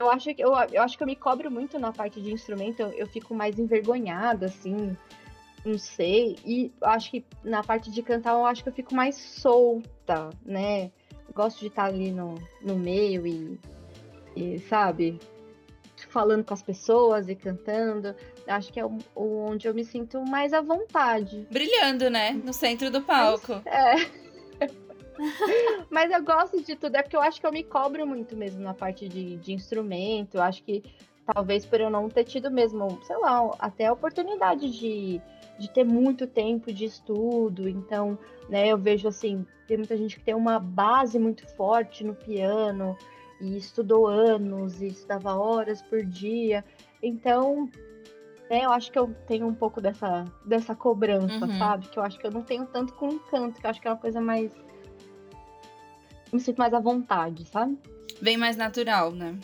eu, 0.00 0.10
acho 0.10 0.34
que, 0.34 0.42
eu, 0.42 0.54
eu 0.72 0.82
acho 0.82 0.96
que 0.96 1.02
eu 1.02 1.06
me 1.06 1.14
cobro 1.14 1.50
muito 1.50 1.78
na 1.78 1.92
parte 1.92 2.22
de 2.22 2.32
instrumento. 2.32 2.80
Eu, 2.80 2.88
eu 2.92 3.06
fico 3.06 3.34
mais 3.34 3.58
envergonhada, 3.58 4.46
assim. 4.46 4.96
Não 5.64 5.78
sei. 5.78 6.36
E 6.44 6.72
acho 6.82 7.10
que 7.10 7.24
na 7.44 7.62
parte 7.62 7.90
de 7.90 8.02
cantar, 8.02 8.32
eu 8.32 8.44
acho 8.44 8.62
que 8.62 8.68
eu 8.68 8.72
fico 8.72 8.94
mais 8.94 9.16
solta, 9.16 10.30
né? 10.44 10.90
gosto 11.34 11.60
de 11.60 11.68
estar 11.68 11.84
ali 11.84 12.10
no, 12.10 12.34
no 12.60 12.76
meio 12.76 13.26
e, 13.26 13.58
e 14.36 14.58
sabe? 14.60 15.18
falando 16.08 16.44
com 16.44 16.52
as 16.52 16.62
pessoas 16.62 17.28
e 17.28 17.34
cantando. 17.34 18.14
Acho 18.46 18.72
que 18.72 18.78
é 18.78 18.84
o, 18.84 18.98
onde 19.16 19.66
eu 19.66 19.74
me 19.74 19.84
sinto 19.84 20.20
mais 20.22 20.52
à 20.52 20.60
vontade. 20.60 21.46
Brilhando, 21.50 22.10
né? 22.10 22.32
No 22.32 22.52
centro 22.52 22.90
do 22.90 23.00
palco. 23.00 23.62
É. 23.64 23.94
Mas 25.88 26.10
eu 26.10 26.22
gosto 26.22 26.62
de 26.62 26.76
tudo, 26.76 26.96
é 26.96 27.02
porque 27.02 27.16
eu 27.16 27.20
acho 27.20 27.40
que 27.40 27.46
eu 27.46 27.52
me 27.52 27.62
cobro 27.62 28.06
muito 28.06 28.36
mesmo 28.36 28.60
na 28.62 28.74
parte 28.74 29.08
de, 29.08 29.36
de 29.36 29.52
instrumento. 29.52 30.34
Eu 30.34 30.42
acho 30.42 30.62
que 30.64 30.82
talvez 31.32 31.64
por 31.64 31.80
eu 31.80 31.88
não 31.88 32.08
ter 32.08 32.24
tido 32.24 32.50
mesmo, 32.50 33.00
sei 33.04 33.16
lá, 33.16 33.50
até 33.58 33.86
a 33.86 33.92
oportunidade 33.92 34.70
de, 34.70 35.20
de 35.58 35.70
ter 35.70 35.84
muito 35.84 36.26
tempo 36.26 36.72
de 36.72 36.84
estudo. 36.84 37.68
Então, 37.68 38.18
né, 38.48 38.68
eu 38.68 38.78
vejo 38.78 39.08
assim, 39.08 39.46
tem 39.66 39.76
muita 39.76 39.96
gente 39.96 40.18
que 40.18 40.24
tem 40.24 40.34
uma 40.34 40.58
base 40.58 41.18
muito 41.18 41.46
forte 41.56 42.04
no 42.04 42.14
piano, 42.14 42.96
e 43.40 43.56
estudou 43.56 44.06
anos 44.06 44.80
e 44.80 44.86
estudava 44.86 45.34
horas 45.34 45.82
por 45.82 46.04
dia. 46.04 46.64
Então, 47.02 47.68
né, 48.48 48.64
eu 48.64 48.70
acho 48.70 48.92
que 48.92 48.98
eu 48.98 49.12
tenho 49.26 49.46
um 49.48 49.54
pouco 49.54 49.80
dessa, 49.80 50.24
dessa 50.44 50.76
cobrança, 50.76 51.44
Uhum. 51.46 51.58
sabe? 51.58 51.88
Que 51.88 51.98
eu 51.98 52.02
acho 52.04 52.18
que 52.18 52.26
eu 52.26 52.30
não 52.30 52.42
tenho 52.42 52.64
tanto 52.66 52.92
com 52.94 53.08
o 53.08 53.18
canto, 53.18 53.60
que 53.60 53.66
eu 53.66 53.70
acho 53.70 53.80
que 53.80 53.88
é 53.88 53.90
uma 53.90 53.96
coisa 53.96 54.20
mais. 54.20 54.52
Eu 54.54 56.34
me 56.34 56.40
sinto 56.40 56.58
mais 56.58 56.72
à 56.72 56.78
vontade, 56.78 57.44
sabe? 57.46 57.76
Bem 58.20 58.36
mais 58.36 58.56
natural, 58.56 59.10
né? 59.10 59.36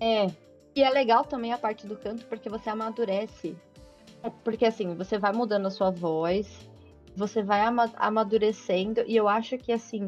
É. 0.00 0.26
E 0.74 0.82
é 0.82 0.88
legal 0.88 1.24
também 1.24 1.52
a 1.52 1.58
parte 1.58 1.86
do 1.86 1.96
canto, 1.96 2.24
porque 2.26 2.48
você 2.48 2.70
amadurece. 2.70 3.56
Porque 4.44 4.64
assim, 4.64 4.94
você 4.94 5.18
vai 5.18 5.32
mudando 5.32 5.66
a 5.66 5.70
sua 5.70 5.90
voz, 5.90 6.68
você 7.16 7.42
vai 7.42 7.60
ama- 7.66 7.92
amadurecendo, 7.96 9.02
e 9.06 9.16
eu 9.16 9.28
acho 9.28 9.58
que 9.58 9.72
assim, 9.72 10.06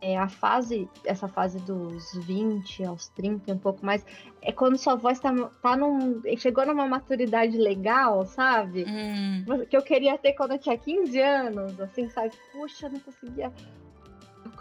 é 0.00 0.18
a 0.18 0.28
fase, 0.28 0.88
essa 1.04 1.28
fase 1.28 1.60
dos 1.60 2.12
20 2.26 2.84
aos 2.84 3.08
30, 3.08 3.50
e 3.50 3.54
um 3.54 3.58
pouco 3.58 3.86
mais, 3.86 4.04
é 4.42 4.50
quando 4.50 4.76
sua 4.76 4.96
voz 4.96 5.20
tá, 5.20 5.32
tá 5.62 5.76
num. 5.76 6.20
chegou 6.36 6.66
numa 6.66 6.88
maturidade 6.88 7.56
legal, 7.56 8.26
sabe? 8.26 8.84
Hum, 8.84 9.64
que 9.68 9.76
eu 9.76 9.82
queria 9.82 10.18
ter 10.18 10.32
quando 10.32 10.52
eu 10.52 10.58
tinha 10.58 10.76
15 10.76 11.20
anos, 11.20 11.78
assim, 11.80 12.08
sabe? 12.10 12.32
Puxa, 12.50 12.86
eu 12.86 12.90
não 12.92 13.00
conseguia 13.00 13.52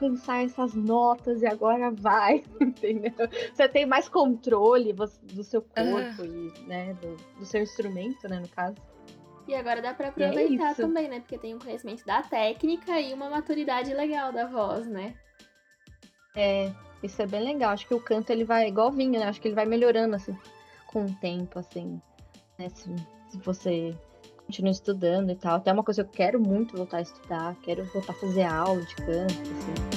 alcançar 0.01 0.43
essas 0.43 0.73
notas 0.73 1.41
e 1.41 1.45
agora 1.45 1.91
vai, 1.91 2.43
entendeu? 2.59 3.13
Você 3.53 3.67
tem 3.67 3.85
mais 3.85 4.09
controle 4.09 4.93
do 4.93 5.43
seu 5.43 5.61
corpo 5.61 6.25
e, 6.25 6.51
né, 6.67 6.93
do, 6.95 7.15
do 7.37 7.45
seu 7.45 7.61
instrumento, 7.61 8.27
né, 8.27 8.39
no 8.39 8.47
caso. 8.47 8.75
E 9.47 9.55
agora 9.55 9.81
dá 9.81 9.93
pra 9.93 10.07
é 10.07 10.09
aproveitar 10.09 10.71
isso. 10.71 10.81
também, 10.81 11.09
né? 11.09 11.19
Porque 11.19 11.37
tem 11.37 11.55
um 11.55 11.59
conhecimento 11.59 12.05
da 12.05 12.21
técnica 12.21 12.99
e 12.99 13.13
uma 13.13 13.29
maturidade 13.29 13.93
legal 13.93 14.31
da 14.31 14.45
voz, 14.45 14.87
né? 14.87 15.15
É, 16.35 16.71
isso 17.03 17.21
é 17.21 17.27
bem 17.27 17.43
legal. 17.43 17.71
Acho 17.71 17.87
que 17.87 17.93
o 17.93 17.99
canto 17.99 18.29
ele 18.29 18.45
vai 18.45 18.67
igual 18.67 18.91
vinho, 18.91 19.19
né? 19.19 19.25
Acho 19.25 19.41
que 19.41 19.47
ele 19.47 19.55
vai 19.55 19.65
melhorando 19.65 20.15
assim 20.15 20.37
com 20.87 21.05
o 21.05 21.13
tempo, 21.15 21.57
assim, 21.57 21.99
né? 22.57 22.69
Se, 22.69 22.95
se 23.29 23.37
você 23.39 23.95
continua 24.51 24.71
estudando 24.71 25.31
e 25.31 25.35
tal. 25.35 25.55
Até 25.55 25.71
uma 25.71 25.83
coisa 25.83 26.03
que 26.03 26.09
eu 26.09 26.13
quero 26.13 26.39
muito 26.39 26.75
voltar 26.75 26.97
a 26.97 27.01
estudar, 27.01 27.55
quero 27.63 27.85
voltar 27.85 28.11
a 28.11 28.15
fazer 28.15 28.43
aula 28.43 28.81
de 28.81 28.95
canto, 28.97 29.33
assim. 29.33 29.90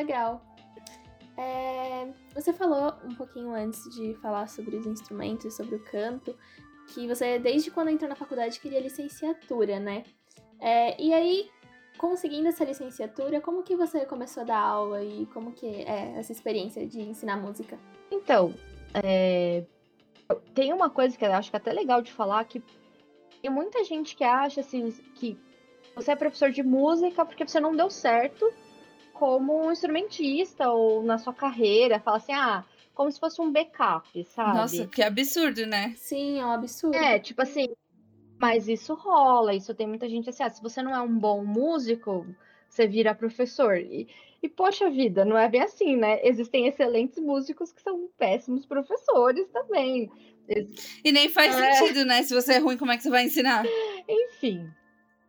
Legal. 0.00 0.42
É, 1.36 2.08
você 2.34 2.52
falou 2.52 2.92
um 3.04 3.14
pouquinho 3.14 3.54
antes 3.54 3.82
de 3.94 4.14
falar 4.16 4.48
sobre 4.48 4.76
os 4.76 4.86
instrumentos, 4.86 5.56
sobre 5.56 5.76
o 5.76 5.84
canto, 5.84 6.36
que 6.88 7.06
você, 7.06 7.38
desde 7.38 7.70
quando 7.70 7.88
entrou 7.88 8.08
na 8.08 8.16
faculdade, 8.16 8.60
queria 8.60 8.80
licenciatura, 8.80 9.78
né? 9.78 10.04
É, 10.58 11.00
e 11.00 11.14
aí, 11.14 11.50
conseguindo 11.96 12.48
essa 12.48 12.64
licenciatura, 12.64 13.40
como 13.40 13.62
que 13.62 13.76
você 13.76 14.04
começou 14.04 14.42
a 14.42 14.46
dar 14.46 14.58
aula 14.58 15.02
e 15.02 15.26
como 15.26 15.52
que 15.52 15.66
é 15.66 16.18
essa 16.18 16.32
experiência 16.32 16.86
de 16.86 17.00
ensinar 17.00 17.36
música? 17.36 17.78
Então, 18.10 18.52
é, 19.02 19.64
tem 20.54 20.72
uma 20.72 20.90
coisa 20.90 21.16
que 21.16 21.24
eu 21.24 21.32
acho 21.32 21.50
que 21.50 21.56
é 21.56 21.58
até 21.58 21.72
legal 21.72 22.02
de 22.02 22.12
falar, 22.12 22.44
que 22.44 22.62
tem 23.40 23.50
muita 23.50 23.82
gente 23.84 24.14
que 24.14 24.24
acha 24.24 24.60
assim, 24.60 24.90
que 25.14 25.38
você 25.94 26.12
é 26.12 26.16
professor 26.16 26.50
de 26.50 26.62
música 26.62 27.24
porque 27.24 27.46
você 27.46 27.60
não 27.60 27.74
deu 27.74 27.88
certo 27.88 28.52
como 29.20 29.66
um 29.66 29.70
instrumentista 29.70 30.70
ou 30.70 31.02
na 31.02 31.18
sua 31.18 31.34
carreira, 31.34 32.00
fala 32.00 32.16
assim, 32.16 32.32
ah, 32.32 32.64
como 32.94 33.12
se 33.12 33.20
fosse 33.20 33.38
um 33.38 33.52
backup, 33.52 34.24
sabe? 34.24 34.56
nossa, 34.56 34.86
que 34.86 35.02
absurdo, 35.02 35.66
né? 35.66 35.92
Sim, 35.94 36.40
é 36.40 36.46
um 36.46 36.52
absurdo. 36.52 36.96
É, 36.96 37.18
tipo 37.18 37.42
assim, 37.42 37.68
mas 38.40 38.66
isso 38.66 38.94
rola, 38.94 39.54
isso 39.54 39.74
tem 39.74 39.86
muita 39.86 40.08
gente 40.08 40.30
assim, 40.30 40.42
ah, 40.42 40.48
se 40.48 40.62
você 40.62 40.82
não 40.82 40.94
é 40.94 41.00
um 41.02 41.18
bom 41.18 41.44
músico, 41.44 42.26
você 42.66 42.86
vira 42.88 43.14
professor. 43.14 43.76
E, 43.76 44.08
e, 44.42 44.48
poxa 44.48 44.88
vida, 44.88 45.22
não 45.22 45.36
é 45.36 45.50
bem 45.50 45.60
assim, 45.60 45.96
né? 45.96 46.26
Existem 46.26 46.66
excelentes 46.66 47.18
músicos 47.18 47.72
que 47.74 47.82
são 47.82 48.08
péssimos 48.16 48.64
professores 48.64 49.46
também. 49.48 50.10
Ex- 50.48 50.98
E 51.04 51.12
nem 51.12 51.28
faz 51.28 51.54
É. 51.54 51.74
sentido, 51.74 52.06
né? 52.06 52.22
Se 52.22 52.32
você 52.34 52.54
é 52.54 52.58
ruim, 52.58 52.78
como 52.78 52.90
é 52.90 52.96
que 52.96 53.02
você 53.02 53.10
vai 53.10 53.24
ensinar? 53.26 53.66
Enfim. 54.08 54.66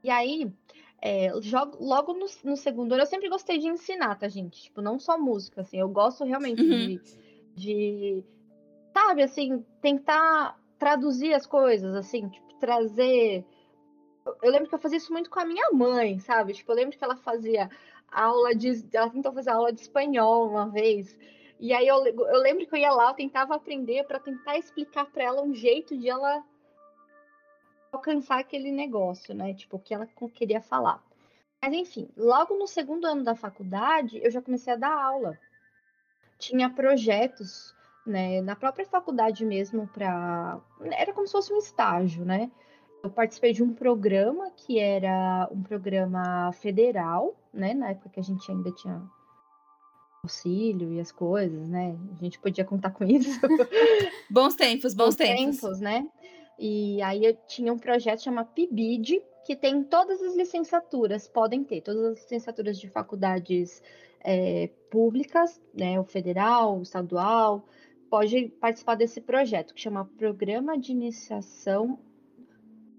E 0.04 0.10
aí, 0.10 0.52
é, 1.02 1.32
jogo, 1.42 1.84
logo 1.84 2.14
no, 2.14 2.28
no 2.44 2.56
segundo 2.56 2.94
ano, 2.94 3.02
eu 3.02 3.08
sempre 3.08 3.28
gostei 3.30 3.58
de 3.58 3.68
ensinar, 3.68 4.18
tá, 4.20 4.28
gente? 4.28 4.64
Tipo, 4.64 4.82
não 4.82 5.00
só 5.00 5.18
música, 5.18 5.62
assim, 5.62 5.78
eu 5.80 5.90
gosto 5.90 6.24
realmente 6.24 6.62
Uhum. 6.62 6.68
de, 6.70 7.02
de, 7.56 8.24
sabe, 8.94 9.24
assim, 9.24 9.66
tentar 9.82 10.60
traduzir 10.78 11.34
as 11.34 11.46
coisas, 11.46 11.96
assim, 11.96 12.30
tipo, 12.30 12.54
trazer. 12.60 13.44
Eu- 14.26 14.52
lembro 14.52 14.70
que 14.70 14.76
eu 14.76 14.80
fazia 14.80 14.98
isso 14.98 15.12
muito 15.12 15.30
com 15.30 15.40
a 15.40 15.46
minha 15.46 15.72
mãe, 15.72 16.20
sabe? 16.20 16.54
Tipo, 16.54 16.72
eu 16.72 16.76
lembro 16.76 16.98
que 16.98 17.04
ela 17.04 17.16
fazia 17.16 17.70
aula 18.12 18.54
de. 18.54 18.86
Ela 18.94 19.10
tentou 19.10 19.34
fazer 19.34 19.50
aula 19.50 19.74
de 19.74 19.82
espanhol 19.82 20.50
uma 20.50 20.70
vez. 20.70 21.18
E 21.60 21.74
aí 21.74 21.88
eu, 21.88 22.04
eu 22.06 22.40
lembro 22.42 22.66
que 22.68 22.74
eu 22.76 22.80
ia 22.80 22.92
lá, 22.92 23.10
eu 23.10 23.16
tentava 23.16 23.56
aprender 23.56 24.04
para 24.06 24.20
tentar 24.20 24.58
explicar 24.58 25.06
para 25.12 25.24
ela 25.24 25.42
um 25.44 25.54
jeito 25.54 25.98
de 25.98 26.10
ela 26.10 26.44
alcançar 27.92 28.40
aquele 28.40 28.72
negócio, 28.72 29.36
né? 29.36 29.54
Tipo, 29.54 29.78
o 29.78 29.80
que 29.80 29.94
ela 29.94 30.08
queria 30.34 30.62
falar. 30.62 31.04
Mas 31.62 31.74
enfim, 31.74 32.10
logo 32.18 32.58
no 32.58 32.68
segundo 32.68 33.06
ano 33.06 33.24
da 33.24 33.36
faculdade, 33.36 34.20
eu 34.24 34.32
já 34.32 34.42
comecei 34.42 34.74
a 34.74 34.78
dar 34.78 34.92
aula. 34.92 35.38
Tinha 36.40 36.70
projetos, 36.70 37.76
né, 38.06 38.42
na 38.42 38.56
própria 38.56 38.86
faculdade 38.86 39.46
mesmo 39.46 39.88
para 39.88 40.60
era 40.92 41.14
como 41.14 41.28
se 41.28 41.34
fosse 41.34 41.54
um 41.54 41.58
estágio, 41.58 42.26
né? 42.26 42.50
Eu 43.04 43.12
participei 43.12 43.54
de 43.54 43.62
um 43.62 43.74
programa 43.74 44.52
que 44.52 44.80
era 44.80 45.48
um 45.52 45.62
programa 45.62 46.52
federal, 46.54 47.36
né, 47.54 47.74
na 47.74 47.90
época 47.90 48.10
que 48.10 48.20
a 48.20 48.24
gente 48.24 48.50
ainda 48.50 48.72
tinha 48.72 49.02
auxílio 50.24 50.92
e 50.94 51.00
as 51.00 51.12
coisas, 51.12 51.68
né? 51.68 51.96
A 52.16 52.24
gente 52.24 52.40
podia 52.40 52.66
contar 52.66 52.92
com 52.92 53.04
isso 53.04 53.40
Bons 54.30 54.56
tempos, 54.56 54.96
bons 54.96 55.16
bons 55.16 55.16
tempos. 55.16 55.80
né? 55.80 56.08
E 56.64 57.02
aí 57.02 57.26
eu 57.26 57.36
tinha 57.48 57.74
um 57.74 57.80
projeto 57.80 58.22
chamado 58.22 58.54
PIBID, 58.54 59.20
que 59.44 59.56
tem 59.56 59.84
todas 59.84 60.22
as 60.22 60.36
licenciaturas, 60.36 61.28
podem 61.28 61.64
ter, 61.64 61.82
todas 61.82 62.06
as 62.06 62.22
licenciaturas 62.22 62.78
de 62.78 62.88
faculdades 62.88 63.82
é, 64.24 64.70
públicas, 64.92 65.60
né? 65.74 66.00
O 66.00 66.04
federal, 66.04 66.78
o 66.78 66.84
estadual, 66.84 67.66
pode 68.12 68.50
participar 68.60 68.94
desse 68.94 69.20
projeto, 69.20 69.74
que 69.74 69.82
chama 69.82 70.06
Programa 70.20 70.78
de 70.78 70.92
Iniciação. 70.92 71.98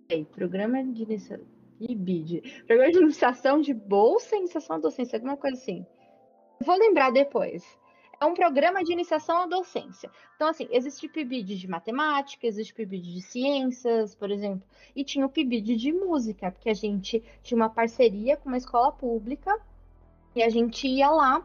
Ei, 0.09 0.25
Programa 0.25 0.83
de 0.83 1.05
Iniciação. 1.05 1.46
PIBID. 1.79 2.64
Programa 2.66 2.90
de 2.90 2.98
Iniciação 2.98 3.61
de 3.61 3.72
Bolsa 3.72 4.35
Iniciação 4.35 4.75
à 4.75 4.79
Docência, 4.81 5.16
alguma 5.16 5.37
coisa 5.37 5.57
assim. 5.57 5.87
Vou 6.64 6.77
lembrar 6.77 7.12
depois. 7.12 7.62
É 8.23 8.25
um 8.25 8.35
programa 8.35 8.85
de 8.85 8.93
iniciação 8.93 9.37
à 9.43 9.47
docência. 9.47 10.09
Então, 10.37 10.49
assim, 10.49 10.69
existe 10.71 11.09
PIBID 11.09 11.57
de 11.59 11.69
matemática, 11.69 12.47
existe 12.47 12.73
PIBID 12.73 13.15
de 13.15 13.21
ciências, 13.21 14.15
por 14.15 14.31
exemplo, 14.31 14.63
e 14.95 15.03
tinha 15.05 15.27
o 15.27 15.29
PIBID 15.29 15.77
de 15.77 15.93
música, 15.93 16.51
porque 16.53 16.71
a 16.71 16.75
gente 16.75 17.23
tinha 17.43 17.57
uma 17.57 17.69
parceria 17.69 18.37
com 18.37 18.49
uma 18.49 18.57
escola 18.57 18.93
pública 18.93 19.59
e 20.35 20.43
a 20.43 20.51
gente 20.51 20.89
ia 20.89 21.11
lá 21.11 21.45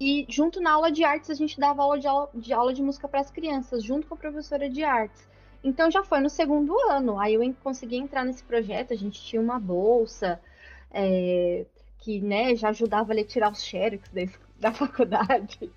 e, 0.00 0.26
junto 0.28 0.60
na 0.60 0.72
aula 0.72 0.92
de 0.92 1.04
artes, 1.04 1.30
a 1.30 1.34
gente 1.34 1.58
dava 1.60 1.82
aula 1.82 1.98
de, 1.98 2.06
aula, 2.08 2.30
de, 2.34 2.52
aula 2.52 2.74
de 2.74 2.82
música 2.82 3.08
para 3.08 3.20
as 3.20 3.30
crianças, 3.30 3.84
junto 3.84 4.06
com 4.06 4.14
a 4.14 4.18
professora 4.18 4.68
de 4.70 4.84
artes. 4.84 5.28
Então, 5.64 5.90
já 5.90 6.04
foi 6.04 6.20
no 6.20 6.30
segundo 6.30 6.74
ano. 6.90 7.18
Aí 7.20 7.34
eu 7.34 7.54
consegui 7.62 7.96
entrar 7.96 8.24
nesse 8.24 8.44
projeto, 8.44 8.92
a 8.92 8.96
gente 8.96 9.22
tinha 9.22 9.42
uma 9.42 9.58
bolsa. 9.60 10.40
é, 10.90 11.66
que 11.98 12.20
né, 12.20 12.54
já 12.56 12.68
ajudava 12.70 13.12
a 13.12 13.24
tirar 13.24 13.50
os 13.52 13.62
xerox 13.64 14.08
da, 14.10 14.22
es- 14.22 14.38
da 14.60 14.72
faculdade, 14.72 15.70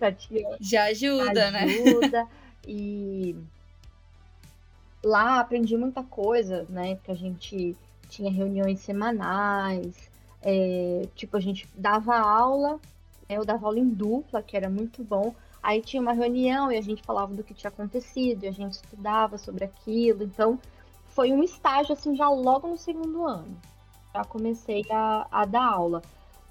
já 0.00 0.12
tinha 0.12 0.56
Já 0.60 0.84
ajuda, 0.84 1.50
né? 1.50 1.64
ajuda. 1.64 2.26
E 2.66 3.36
lá 5.04 5.40
aprendi 5.40 5.76
muita 5.76 6.02
coisa, 6.02 6.64
né? 6.70 6.94
Porque 6.94 7.10
a 7.10 7.14
gente 7.14 7.76
tinha 8.08 8.30
reuniões 8.30 8.80
semanais, 8.80 10.10
é, 10.40 11.06
tipo, 11.14 11.36
a 11.36 11.40
gente 11.40 11.68
dava 11.74 12.16
aula, 12.16 12.80
né, 13.28 13.36
eu 13.36 13.44
dava 13.44 13.66
aula 13.66 13.78
em 13.78 13.88
dupla, 13.88 14.42
que 14.42 14.56
era 14.56 14.70
muito 14.70 15.04
bom. 15.04 15.34
Aí 15.62 15.80
tinha 15.80 16.00
uma 16.00 16.12
reunião 16.12 16.70
e 16.70 16.76
a 16.76 16.82
gente 16.82 17.02
falava 17.02 17.34
do 17.34 17.42
que 17.42 17.54
tinha 17.54 17.70
acontecido, 17.70 18.44
e 18.44 18.48
a 18.48 18.52
gente 18.52 18.74
estudava 18.74 19.38
sobre 19.38 19.64
aquilo. 19.64 20.22
Então, 20.22 20.58
foi 21.08 21.32
um 21.32 21.42
estágio, 21.42 21.94
assim, 21.94 22.14
já 22.14 22.28
logo 22.28 22.68
no 22.68 22.76
segundo 22.76 23.26
ano. 23.26 23.56
Já 24.14 24.24
comecei 24.24 24.84
a, 24.90 25.26
a 25.30 25.44
dar 25.44 25.64
aula. 25.64 26.02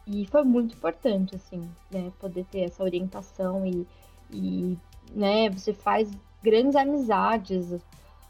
E 0.05 0.25
foi 0.27 0.43
muito 0.43 0.75
importante, 0.75 1.35
assim, 1.35 1.69
né? 1.91 2.11
Poder 2.19 2.45
ter 2.45 2.61
essa 2.61 2.83
orientação 2.83 3.65
e, 3.65 3.87
e 4.31 4.77
né, 5.11 5.49
você 5.49 5.73
faz 5.73 6.11
grandes 6.41 6.75
amizades, 6.75 7.73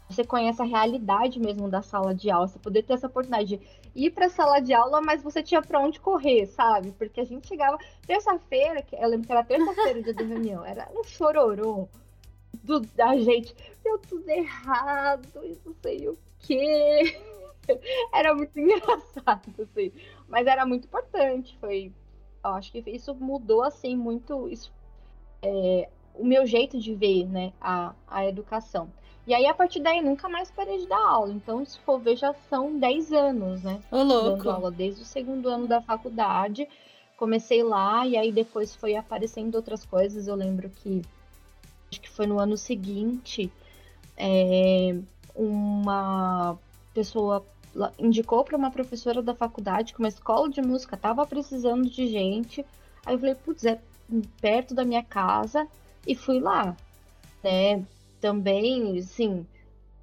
você 0.08 0.24
conhece 0.24 0.62
a 0.62 0.64
realidade 0.64 1.40
mesmo 1.40 1.68
da 1.68 1.82
sala 1.82 2.14
de 2.14 2.30
aula, 2.30 2.46
você 2.46 2.58
poder 2.58 2.82
ter 2.82 2.94
essa 2.94 3.06
oportunidade 3.08 3.56
de 3.56 3.60
ir 3.94 4.10
para 4.10 4.26
a 4.26 4.30
sala 4.30 4.60
de 4.60 4.72
aula, 4.72 5.00
mas 5.00 5.22
você 5.22 5.42
tinha 5.42 5.62
para 5.62 5.80
onde 5.80 5.98
correr, 5.98 6.46
sabe? 6.46 6.92
Porque 6.92 7.20
a 7.20 7.24
gente 7.24 7.48
chegava 7.48 7.78
terça-feira, 8.06 8.84
eu 8.92 9.08
lembro 9.08 9.26
que 9.26 9.32
era 9.32 9.42
terça-feira 9.42 9.98
o 9.98 10.02
dia 10.02 10.14
da 10.14 10.24
reunião, 10.24 10.64
era 10.64 10.88
um 10.94 11.02
chororô 11.02 11.88
do, 12.62 12.80
da 12.80 13.16
gente, 13.16 13.54
deu 13.82 13.98
tudo 13.98 14.28
errado, 14.28 15.28
não 15.64 15.74
sei 15.82 16.08
o 16.08 16.16
quê. 16.38 17.18
era 18.12 18.34
muito 18.34 18.58
engraçado, 18.58 19.62
assim. 19.62 19.92
Mas 20.28 20.46
era 20.46 20.64
muito 20.66 20.86
importante. 20.86 21.56
Foi. 21.60 21.92
Eu 22.44 22.50
acho 22.50 22.72
que 22.72 22.78
isso 22.86 23.14
mudou, 23.14 23.62
assim, 23.62 23.96
muito. 23.96 24.48
Isso, 24.48 24.72
é, 25.42 25.88
o 26.14 26.24
meu 26.24 26.46
jeito 26.46 26.78
de 26.78 26.94
ver, 26.94 27.26
né, 27.26 27.52
a, 27.60 27.94
a 28.06 28.26
educação. 28.26 28.88
E 29.26 29.32
aí, 29.32 29.46
a 29.46 29.54
partir 29.54 29.80
daí, 29.80 30.02
nunca 30.02 30.28
mais 30.28 30.50
parei 30.50 30.78
de 30.78 30.86
dar 30.86 31.00
aula. 31.00 31.32
Então, 31.32 31.64
se 31.64 31.78
for 31.80 31.98
ver, 31.98 32.16
já 32.16 32.34
são 32.50 32.78
10 32.78 33.12
anos, 33.12 33.62
né? 33.62 33.80
Ô, 33.90 34.02
louco. 34.02 34.36
Dando 34.36 34.50
aula 34.50 34.70
desde 34.70 35.02
o 35.02 35.06
segundo 35.06 35.48
ano 35.48 35.66
da 35.66 35.80
faculdade. 35.80 36.68
Comecei 37.16 37.62
lá 37.62 38.06
e 38.06 38.16
aí 38.16 38.30
depois 38.30 38.74
foi 38.74 38.96
aparecendo 38.96 39.54
outras 39.54 39.84
coisas. 39.84 40.26
Eu 40.26 40.34
lembro 40.34 40.68
que 40.68 41.00
acho 41.90 42.00
que 42.00 42.10
foi 42.10 42.26
no 42.26 42.38
ano 42.38 42.56
seguinte, 42.56 43.50
é, 44.16 44.96
uma 45.34 46.58
pessoa 46.92 47.44
indicou 47.98 48.44
para 48.44 48.56
uma 48.56 48.70
professora 48.70 49.22
da 49.22 49.34
faculdade 49.34 49.92
que 49.92 49.98
uma 49.98 50.08
escola 50.08 50.48
de 50.48 50.62
música 50.62 50.94
estava 50.94 51.26
precisando 51.26 51.88
de 51.88 52.06
gente. 52.06 52.64
Aí 53.04 53.14
eu 53.14 53.18
falei, 53.18 53.34
putz, 53.34 53.64
é 53.64 53.80
perto 54.40 54.74
da 54.74 54.84
minha 54.84 55.02
casa 55.02 55.66
e 56.06 56.14
fui 56.14 56.40
lá, 56.40 56.76
né? 57.42 57.84
Também, 58.20 58.98
assim, 58.98 59.46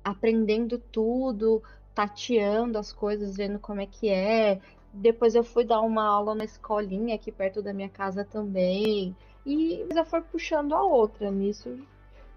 aprendendo 0.04 0.78
tudo, 0.78 1.62
tateando 1.94 2.78
as 2.78 2.92
coisas, 2.92 3.36
vendo 3.36 3.60
como 3.60 3.82
é 3.82 3.86
que 3.86 4.10
é. 4.10 4.60
Depois 4.94 5.36
eu 5.36 5.44
fui 5.44 5.64
dar 5.64 5.82
uma 5.82 6.06
aula 6.06 6.36
na 6.36 6.44
escolinha 6.44 7.16
aqui 7.16 7.32
perto 7.32 7.62
da 7.62 7.74
minha 7.74 7.90
casa 7.90 8.26
também. 8.26 9.16
E 9.46 9.86
já 9.94 10.04
foi 10.04 10.22
puxando 10.22 10.74
a 10.74 10.84
outra. 10.84 11.32
Nisso 11.32 11.80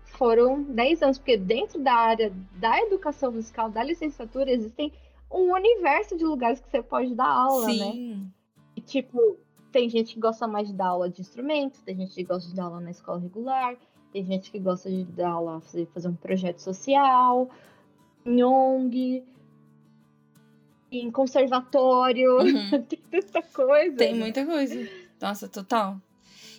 foram 0.05 0.62
10 0.62 1.03
anos, 1.03 1.18
porque 1.18 1.37
dentro 1.37 1.81
da 1.81 1.94
área 1.94 2.33
da 2.53 2.79
educação 2.81 3.33
musical, 3.33 3.70
da 3.70 3.83
licenciatura, 3.83 4.51
existem 4.51 4.92
um 5.30 5.52
universo 5.52 6.16
de 6.16 6.24
lugares 6.24 6.60
que 6.60 6.70
você 6.70 6.82
pode 6.82 7.14
dar 7.14 7.28
aula, 7.28 7.66
né? 7.66 7.72
Sim. 7.72 8.14
né? 8.14 8.26
E, 8.76 8.80
tipo, 8.80 9.38
tem 9.72 9.88
gente 9.88 10.14
que 10.14 10.20
gosta 10.20 10.46
mais 10.46 10.68
de 10.68 10.74
dar 10.74 10.88
aula 10.88 11.10
de 11.10 11.20
instrumentos, 11.20 11.80
tem 11.80 11.96
gente 11.96 12.14
que 12.14 12.24
gosta 12.24 12.48
de 12.48 12.54
dar 12.54 12.64
aula 12.64 12.80
na 12.80 12.90
escola 12.90 13.20
regular, 13.20 13.76
tem 14.12 14.24
gente 14.24 14.50
que 14.50 14.58
gosta 14.58 14.88
de 14.88 15.04
dar 15.04 15.30
aula, 15.30 15.60
fazer 15.92 16.08
um 16.08 16.14
projeto 16.14 16.58
social, 16.58 17.50
em 18.24 18.42
ONG, 18.44 19.24
em 20.90 21.10
conservatório, 21.10 22.38
uhum. 22.38 22.82
tem 22.88 23.00
tanta 23.10 23.42
coisa. 23.42 23.96
Tem 23.96 24.14
muita 24.14 24.46
coisa. 24.46 24.88
Nossa, 25.20 25.48
total. 25.48 26.00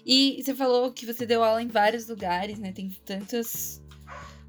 E 0.05 0.41
você 0.43 0.53
falou 0.53 0.91
que 0.91 1.05
você 1.05 1.25
deu 1.25 1.43
aula 1.43 1.61
em 1.61 1.67
vários 1.67 2.07
lugares, 2.07 2.59
né? 2.59 2.71
Tem 2.71 2.89
tantas 3.05 3.81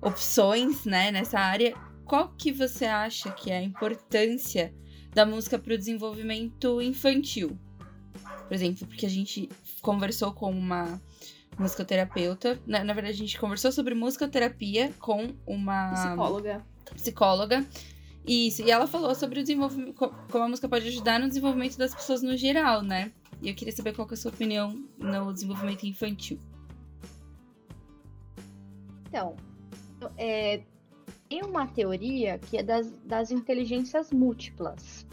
opções, 0.03 0.85
né, 0.85 1.11
nessa 1.11 1.39
área. 1.39 1.75
Qual 2.07 2.29
que 2.39 2.53
você 2.53 2.85
acha 2.85 3.33
que 3.33 3.51
é 3.51 3.59
a 3.59 3.63
importância 3.63 4.73
da 5.13 5.27
música 5.27 5.59
para 5.59 5.75
o 5.75 5.79
desenvolvimento 5.79 6.81
infantil? 6.81 7.59
Por 8.47 8.55
exemplo, 8.55 8.87
porque 8.87 9.05
a 9.05 9.11
gente 9.11 9.49
conversou 9.83 10.33
com 10.33 10.51
uma 10.51 11.03
musicoterapeuta. 11.59 12.61
Na, 12.65 12.85
na 12.85 12.95
verdade, 12.95 13.17
a 13.17 13.19
gente 13.19 13.41
conversou 13.41 13.73
sobre 13.73 13.93
musicoterapia 13.93 14.93
com 15.01 15.35
uma 15.45 15.93
psicóloga. 15.95 16.67
Psicóloga. 16.95 17.67
Isso, 18.25 18.63
e 18.63 18.71
ela 18.71 18.87
falou 18.87 19.13
sobre 19.15 19.41
o 19.41 19.43
desenvolvimento, 19.43 19.95
como 19.95 20.45
a 20.45 20.49
música 20.49 20.69
pode 20.69 20.87
ajudar 20.87 21.19
no 21.19 21.27
desenvolvimento 21.27 21.77
das 21.77 21.93
pessoas 21.93 22.23
no 22.23 22.37
geral, 22.37 22.83
né? 22.83 23.13
E 23.43 23.49
eu 23.49 23.55
queria 23.55 23.75
saber 23.75 23.95
qual 23.95 24.09
é 24.09 24.15
a 24.15 24.17
sua 24.17 24.31
opinião 24.31 24.85
no 24.97 25.33
desenvolvimento 25.33 25.85
infantil. 25.85 26.39
Então, 29.09 29.37
é, 30.17 30.63
tem 31.29 31.43
uma 31.43 31.67
teoria 31.67 32.39
que 32.39 32.57
é 32.57 32.63
das, 32.63 32.91
das 33.05 33.31
inteligências 33.31 34.11
múltiplas, 34.13 35.07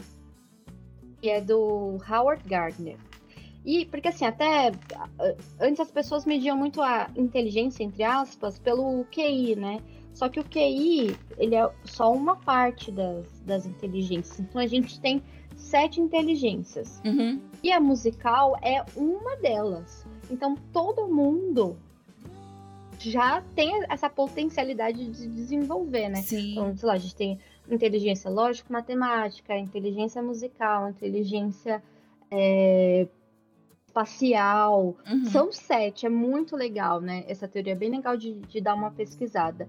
que 1.20 1.30
é 1.30 1.40
do 1.40 1.98
Howard 2.08 2.42
Gardner. 2.48 2.98
E 3.64 3.86
porque 3.86 4.08
assim, 4.08 4.26
até 4.26 4.72
antes 5.58 5.80
as 5.80 5.90
pessoas 5.90 6.26
mediam 6.26 6.56
muito 6.56 6.82
a 6.82 7.10
inteligência, 7.16 7.82
entre 7.82 8.02
aspas, 8.02 8.58
pelo 8.58 9.04
QI, 9.06 9.56
né? 9.56 9.78
Só 10.12 10.28
que 10.28 10.38
o 10.38 10.44
QI, 10.44 11.16
ele 11.38 11.56
é 11.56 11.70
só 11.84 12.12
uma 12.12 12.36
parte 12.36 12.92
das, 12.92 13.40
das 13.40 13.66
inteligências. 13.66 14.38
Então 14.38 14.60
a 14.60 14.66
gente 14.66 15.00
tem 15.00 15.22
sete 15.56 16.00
inteligências. 16.00 17.00
Uhum. 17.04 17.40
E 17.62 17.72
a 17.72 17.80
musical 17.80 18.56
é 18.62 18.84
uma 18.94 19.36
delas. 19.36 20.06
Então 20.30 20.54
todo 20.72 21.08
mundo 21.08 21.76
já 23.10 23.42
tem 23.54 23.84
essa 23.88 24.08
potencialidade 24.08 25.04
de 25.10 25.26
desenvolver, 25.28 26.08
né? 26.08 26.22
Sim. 26.22 26.52
Então, 26.52 26.76
sei 26.76 26.86
lá, 26.86 26.94
a 26.94 26.98
gente 26.98 27.14
tem 27.14 27.38
inteligência 27.68 28.30
lógico-matemática, 28.30 29.56
inteligência 29.56 30.22
musical, 30.22 30.88
inteligência 30.88 31.82
é, 32.30 33.06
espacial. 33.86 34.96
Uhum. 35.10 35.24
São 35.26 35.52
sete, 35.52 36.06
é 36.06 36.08
muito 36.08 36.56
legal, 36.56 37.00
né? 37.00 37.24
Essa 37.28 37.48
teoria 37.48 37.72
é 37.72 37.76
bem 37.76 37.90
legal 37.90 38.16
de, 38.16 38.34
de 38.34 38.60
dar 38.60 38.74
uma 38.74 38.90
pesquisada 38.90 39.68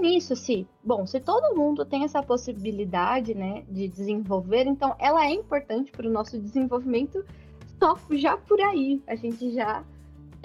nisso, 0.00 0.36
se, 0.36 0.66
bom, 0.84 1.06
se 1.06 1.20
todo 1.20 1.56
mundo 1.56 1.84
tem 1.84 2.04
essa 2.04 2.22
possibilidade, 2.22 3.34
né, 3.34 3.64
de 3.68 3.88
desenvolver, 3.88 4.66
então 4.66 4.94
ela 4.98 5.24
é 5.24 5.30
importante 5.30 5.90
para 5.90 6.06
o 6.06 6.10
nosso 6.10 6.38
desenvolvimento 6.38 7.24
só 7.78 7.98
já 8.12 8.36
por 8.36 8.60
aí. 8.60 9.02
A 9.06 9.14
gente 9.14 9.52
já 9.52 9.84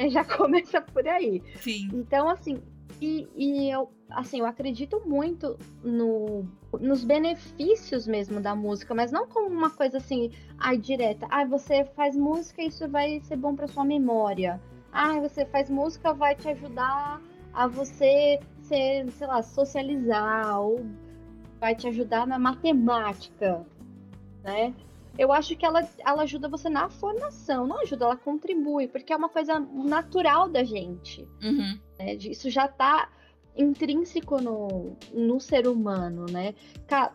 já 0.10 0.24
começa 0.24 0.82
por 0.82 1.08
aí. 1.08 1.42
Sim. 1.56 1.90
Então, 1.94 2.30
assim, 2.30 2.62
e, 3.02 3.28
e, 3.36 3.72
eu, 3.72 3.90
assim, 4.10 4.40
eu 4.40 4.46
acredito 4.46 5.02
muito 5.06 5.58
no, 5.84 6.46
nos 6.80 7.04
benefícios 7.04 8.06
mesmo 8.06 8.40
da 8.40 8.56
música, 8.56 8.94
mas 8.94 9.12
não 9.12 9.28
como 9.28 9.48
uma 9.48 9.72
coisa 9.72 9.98
assim, 9.98 10.32
ai, 10.58 10.78
direta. 10.78 11.28
Ah, 11.30 11.46
você 11.46 11.84
faz 11.84 12.16
música, 12.16 12.62
isso 12.62 12.88
vai 12.88 13.20
ser 13.22 13.38
bom 13.38 13.56
para 13.56 13.68
sua 13.68 13.84
memória. 13.84 14.62
Ah, 14.92 15.20
você 15.20 15.46
faz 15.46 15.70
música, 15.70 16.14
vai 16.14 16.36
te 16.36 16.50
ajudar 16.50 17.22
a 17.54 17.68
você 17.68 18.40
ser, 18.62 19.10
sei 19.12 19.28
lá, 19.28 19.42
socializar 19.42 20.62
ou 20.62 20.86
vai 21.60 21.76
te 21.76 21.88
ajudar 21.88 22.28
na 22.28 22.38
matemática, 22.38 23.66
né? 24.44 24.74
Eu 25.18 25.32
acho 25.32 25.56
que 25.56 25.66
ela, 25.66 25.88
ela 26.06 26.24
ajuda 26.24 26.48
você 26.48 26.70
na 26.70 26.90
formação, 26.90 27.68
não 27.68 27.82
ajuda, 27.82 28.06
ela 28.06 28.16
contribui, 28.16 28.88
porque 28.88 29.12
é 29.12 29.16
uma 29.16 29.30
coisa 29.30 29.60
natural 29.60 30.48
da 30.48 30.64
gente. 30.64 31.28
Uhum. 31.44 31.80
Né? 32.00 32.16
Isso 32.16 32.50
já 32.50 32.66
está 32.66 33.10
intrínseco 33.56 34.42
no, 34.42 34.96
no 35.14 35.40
ser 35.40 35.68
humano, 35.68 36.26
né? 36.32 36.56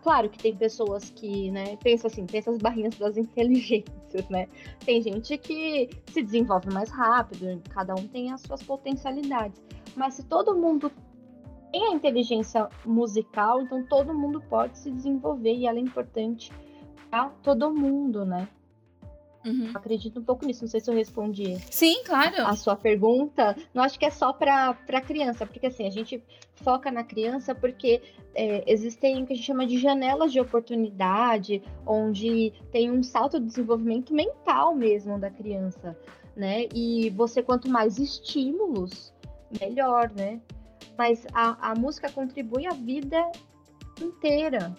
Claro 0.02 0.28
que 0.28 0.38
tem 0.38 0.54
pessoas 0.54 1.10
que, 1.10 1.50
né, 1.50 1.76
pensa 1.82 2.08
assim, 2.08 2.26
tem 2.26 2.38
essas 2.38 2.58
barrinhas 2.58 2.96
das 2.96 3.16
inteligências, 3.18 4.28
né? 4.28 4.46
Tem 4.84 5.00
gente 5.00 5.36
que 5.38 5.88
se 6.06 6.22
desenvolve 6.22 6.70
mais 6.72 6.90
rápido, 6.90 7.62
cada 7.70 7.94
um 7.94 8.06
tem 8.06 8.32
as 8.32 8.42
suas 8.42 8.62
potencialidades. 8.62 9.60
Mas 9.94 10.14
se 10.14 10.24
todo 10.24 10.54
mundo 10.54 10.92
tem 11.72 11.86
a 11.88 11.92
inteligência 11.92 12.68
musical, 12.84 13.62
então 13.62 13.84
todo 13.86 14.14
mundo 14.14 14.42
pode 14.48 14.78
se 14.78 14.90
desenvolver 14.90 15.54
e 15.54 15.66
ela 15.66 15.78
é 15.78 15.82
importante 15.82 16.52
todo 17.42 17.72
mundo, 17.72 18.24
né? 18.24 18.48
Uhum. 19.46 19.70
Acredito 19.74 20.18
um 20.18 20.24
pouco 20.24 20.44
nisso, 20.44 20.64
não 20.64 20.68
sei 20.68 20.80
se 20.80 20.90
eu 20.90 20.94
respondi. 20.94 21.56
Sim, 21.70 22.02
claro. 22.04 22.42
A, 22.42 22.50
a 22.50 22.56
sua 22.56 22.74
pergunta. 22.74 23.56
Não 23.72 23.82
acho 23.84 23.96
que 23.96 24.04
é 24.04 24.10
só 24.10 24.32
para 24.32 24.74
criança, 25.06 25.46
porque 25.46 25.68
assim, 25.68 25.86
a 25.86 25.90
gente 25.90 26.20
foca 26.56 26.90
na 26.90 27.04
criança 27.04 27.54
porque 27.54 28.02
é, 28.34 28.64
existem 28.70 29.22
o 29.22 29.26
que 29.26 29.32
a 29.32 29.36
gente 29.36 29.46
chama 29.46 29.64
de 29.64 29.78
janelas 29.78 30.32
de 30.32 30.40
oportunidade, 30.40 31.62
onde 31.86 32.52
tem 32.72 32.90
um 32.90 33.02
salto 33.02 33.38
de 33.38 33.46
desenvolvimento 33.46 34.12
mental 34.12 34.74
mesmo 34.74 35.18
da 35.18 35.30
criança, 35.30 35.96
né? 36.34 36.66
E 36.74 37.10
você, 37.10 37.40
quanto 37.40 37.70
mais 37.70 37.98
estímulos, 37.98 39.14
melhor, 39.60 40.10
né? 40.10 40.40
Mas 40.98 41.24
a, 41.32 41.70
a 41.70 41.74
música 41.74 42.10
contribui 42.10 42.66
a 42.66 42.72
vida 42.72 43.30
inteira. 44.02 44.74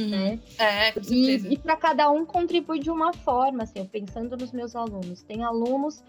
Uhum. 0.00 0.10
Né? 0.10 0.40
É, 0.58 0.92
com 0.92 1.02
certeza. 1.02 1.48
E, 1.48 1.54
e 1.54 1.58
para 1.58 1.76
cada 1.76 2.10
um 2.10 2.24
contribui 2.24 2.78
de 2.78 2.90
uma 2.90 3.12
forma, 3.12 3.64
assim, 3.64 3.84
pensando 3.84 4.36
nos 4.36 4.52
meus 4.52 4.74
alunos. 4.74 5.22
Tem 5.22 5.44
alunos 5.44 6.02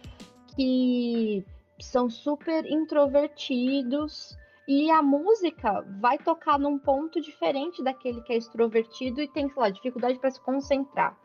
que 0.56 1.46
são 1.80 2.10
super 2.10 2.66
introvertidos 2.66 4.38
e 4.68 4.90
a 4.92 5.02
música 5.02 5.86
vai 6.00 6.18
tocar 6.18 6.60
num 6.60 6.78
ponto 6.78 7.20
diferente 7.20 7.84
daquele 7.84 8.22
que 8.22 8.34
é 8.34 8.38
extrovertido 8.38 9.22
e 9.22 9.28
tem, 9.28 9.50
sei 9.50 9.62
lá, 9.62 9.70
dificuldade 9.70 10.20
para 10.20 10.32
se 10.32 10.40
concentrar, 10.40 11.18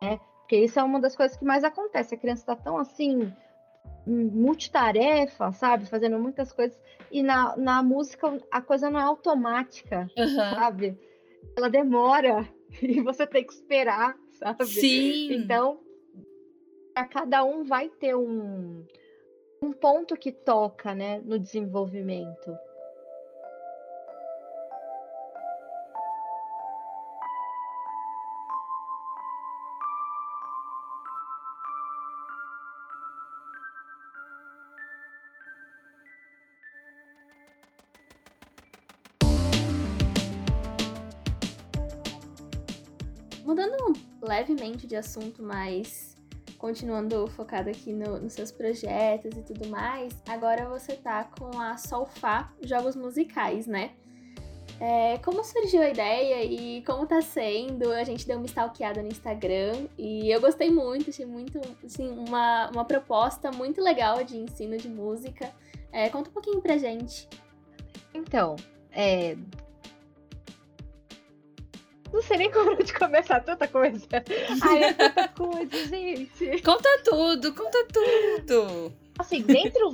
né? 0.00 0.20
Porque 0.40 0.64
isso 0.64 0.78
é 0.80 0.82
uma 0.82 0.98
das 0.98 1.14
coisas 1.14 1.36
que 1.36 1.44
mais 1.44 1.62
acontece. 1.62 2.14
A 2.14 2.18
criança 2.18 2.42
está 2.42 2.56
tão 2.56 2.78
assim 2.78 3.30
multitarefa, 4.06 5.52
sabe? 5.52 5.84
Fazendo 5.84 6.18
muitas 6.18 6.52
coisas. 6.52 6.78
E 7.10 7.22
na, 7.22 7.54
na 7.56 7.82
música 7.82 8.40
a 8.50 8.62
coisa 8.62 8.88
não 8.88 8.98
é 8.98 9.02
automática, 9.02 10.08
uhum. 10.16 10.34
sabe? 10.36 10.98
Ela 11.58 11.68
demora 11.68 12.48
e 12.80 13.00
você 13.00 13.26
tem 13.26 13.44
que 13.44 13.52
esperar, 13.52 14.16
sabe? 14.30 14.64
Sim. 14.64 15.32
Então, 15.32 15.80
a 16.94 17.04
cada 17.04 17.44
um 17.44 17.64
vai 17.64 17.88
ter 17.88 18.14
um, 18.14 18.86
um 19.60 19.72
ponto 19.72 20.16
que 20.16 20.30
toca, 20.30 20.94
né, 20.94 21.20
no 21.24 21.36
desenvolvimento. 21.36 22.56
Levemente 44.28 44.86
de 44.86 44.94
assunto, 44.94 45.42
mas 45.42 46.14
continuando 46.58 47.26
focado 47.28 47.70
aqui 47.70 47.92
no, 47.92 48.18
nos 48.18 48.34
seus 48.34 48.50
projetos 48.50 49.36
e 49.36 49.42
tudo 49.42 49.68
mais, 49.68 50.12
agora 50.28 50.68
você 50.68 50.94
tá 50.94 51.24
com 51.24 51.58
a 51.58 51.76
Solfá 51.76 52.52
Jogos 52.62 52.94
Musicais, 52.94 53.66
né? 53.66 53.92
É, 54.80 55.18
como 55.18 55.42
surgiu 55.42 55.82
a 55.82 55.88
ideia 55.88 56.44
e 56.44 56.84
como 56.84 57.04
tá 57.06 57.20
sendo? 57.20 57.90
A 57.90 58.04
gente 58.04 58.26
deu 58.26 58.36
uma 58.36 58.46
stalkeada 58.46 59.02
no 59.02 59.08
Instagram 59.08 59.88
e 59.96 60.30
eu 60.30 60.40
gostei 60.40 60.70
muito, 60.70 61.10
achei 61.10 61.26
muito, 61.26 61.60
assim, 61.84 62.08
uma, 62.10 62.70
uma 62.70 62.84
proposta 62.84 63.50
muito 63.50 63.82
legal 63.82 64.22
de 64.22 64.36
ensino 64.36 64.76
de 64.76 64.88
música. 64.88 65.52
É, 65.90 66.08
conta 66.10 66.30
um 66.30 66.32
pouquinho 66.32 66.60
pra 66.60 66.76
gente. 66.76 67.28
Então, 68.14 68.54
é... 68.92 69.36
Não 72.12 72.22
sei 72.22 72.38
nem 72.38 72.50
como 72.50 72.76
de 72.82 72.92
começar 72.94 73.40
tanta 73.40 73.68
coisa. 73.68 74.06
Ai, 74.62 74.84
é 74.84 74.92
tanta 74.92 75.28
coisa, 75.36 75.86
gente. 75.86 76.62
Conta 76.62 76.88
tudo, 77.04 77.54
conta 77.54 77.86
tudo. 77.92 78.92
Assim, 79.18 79.42
dentro, 79.42 79.92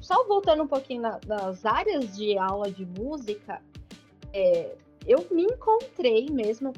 só 0.00 0.26
voltando 0.26 0.62
um 0.62 0.66
pouquinho 0.66 1.02
na, 1.02 1.20
nas 1.26 1.64
áreas 1.64 2.16
de 2.16 2.36
aula 2.38 2.70
de 2.70 2.86
música, 2.86 3.60
é, 4.32 4.74
eu 5.06 5.26
me 5.30 5.44
encontrei 5.44 6.26
mesmo 6.30 6.72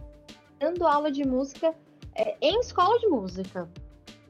dando 0.58 0.86
aula 0.86 1.10
de 1.10 1.24
música 1.24 1.74
é, 2.14 2.36
em 2.40 2.58
escola 2.60 2.98
de 2.98 3.06
música. 3.06 3.68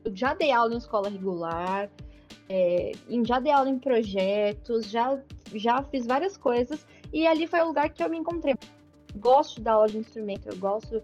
Eu 0.04 0.14
já 0.14 0.34
dei 0.34 0.52
aula 0.52 0.74
em 0.74 0.78
escola 0.78 1.08
regular, 1.08 1.90
é, 2.48 2.92
já 3.24 3.40
dei 3.40 3.52
aula 3.52 3.70
em 3.70 3.78
projetos, 3.78 4.90
já, 4.90 5.18
já 5.54 5.82
fiz 5.82 6.06
várias 6.06 6.36
coisas, 6.36 6.86
e 7.12 7.26
ali 7.26 7.46
foi 7.46 7.60
o 7.60 7.66
lugar 7.66 7.88
que 7.88 8.02
eu 8.02 8.10
me 8.10 8.18
encontrei. 8.18 8.54
Gosto 9.16 9.60
dar 9.60 9.74
aula 9.74 9.88
de 9.88 9.98
instrumento, 9.98 10.48
eu 10.48 10.56
gosto 10.56 11.02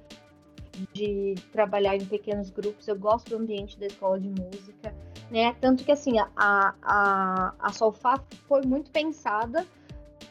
de 0.93 1.35
trabalhar 1.53 1.97
em 1.97 2.05
pequenos 2.05 2.51
grupos, 2.51 2.87
eu 2.89 2.99
gosto 2.99 3.31
do 3.31 3.37
ambiente 3.37 3.79
da 3.79 3.87
escola 3.87 4.19
de 4.19 4.29
música, 4.29 4.95
né? 5.31 5.55
Tanto 5.61 5.85
que 5.85 5.93
assim, 5.93 6.19
a, 6.19 6.29
a, 6.37 7.55
a 7.59 7.73
Solfá 7.73 8.23
foi 8.49 8.63
muito 8.63 8.91
pensada 8.91 9.67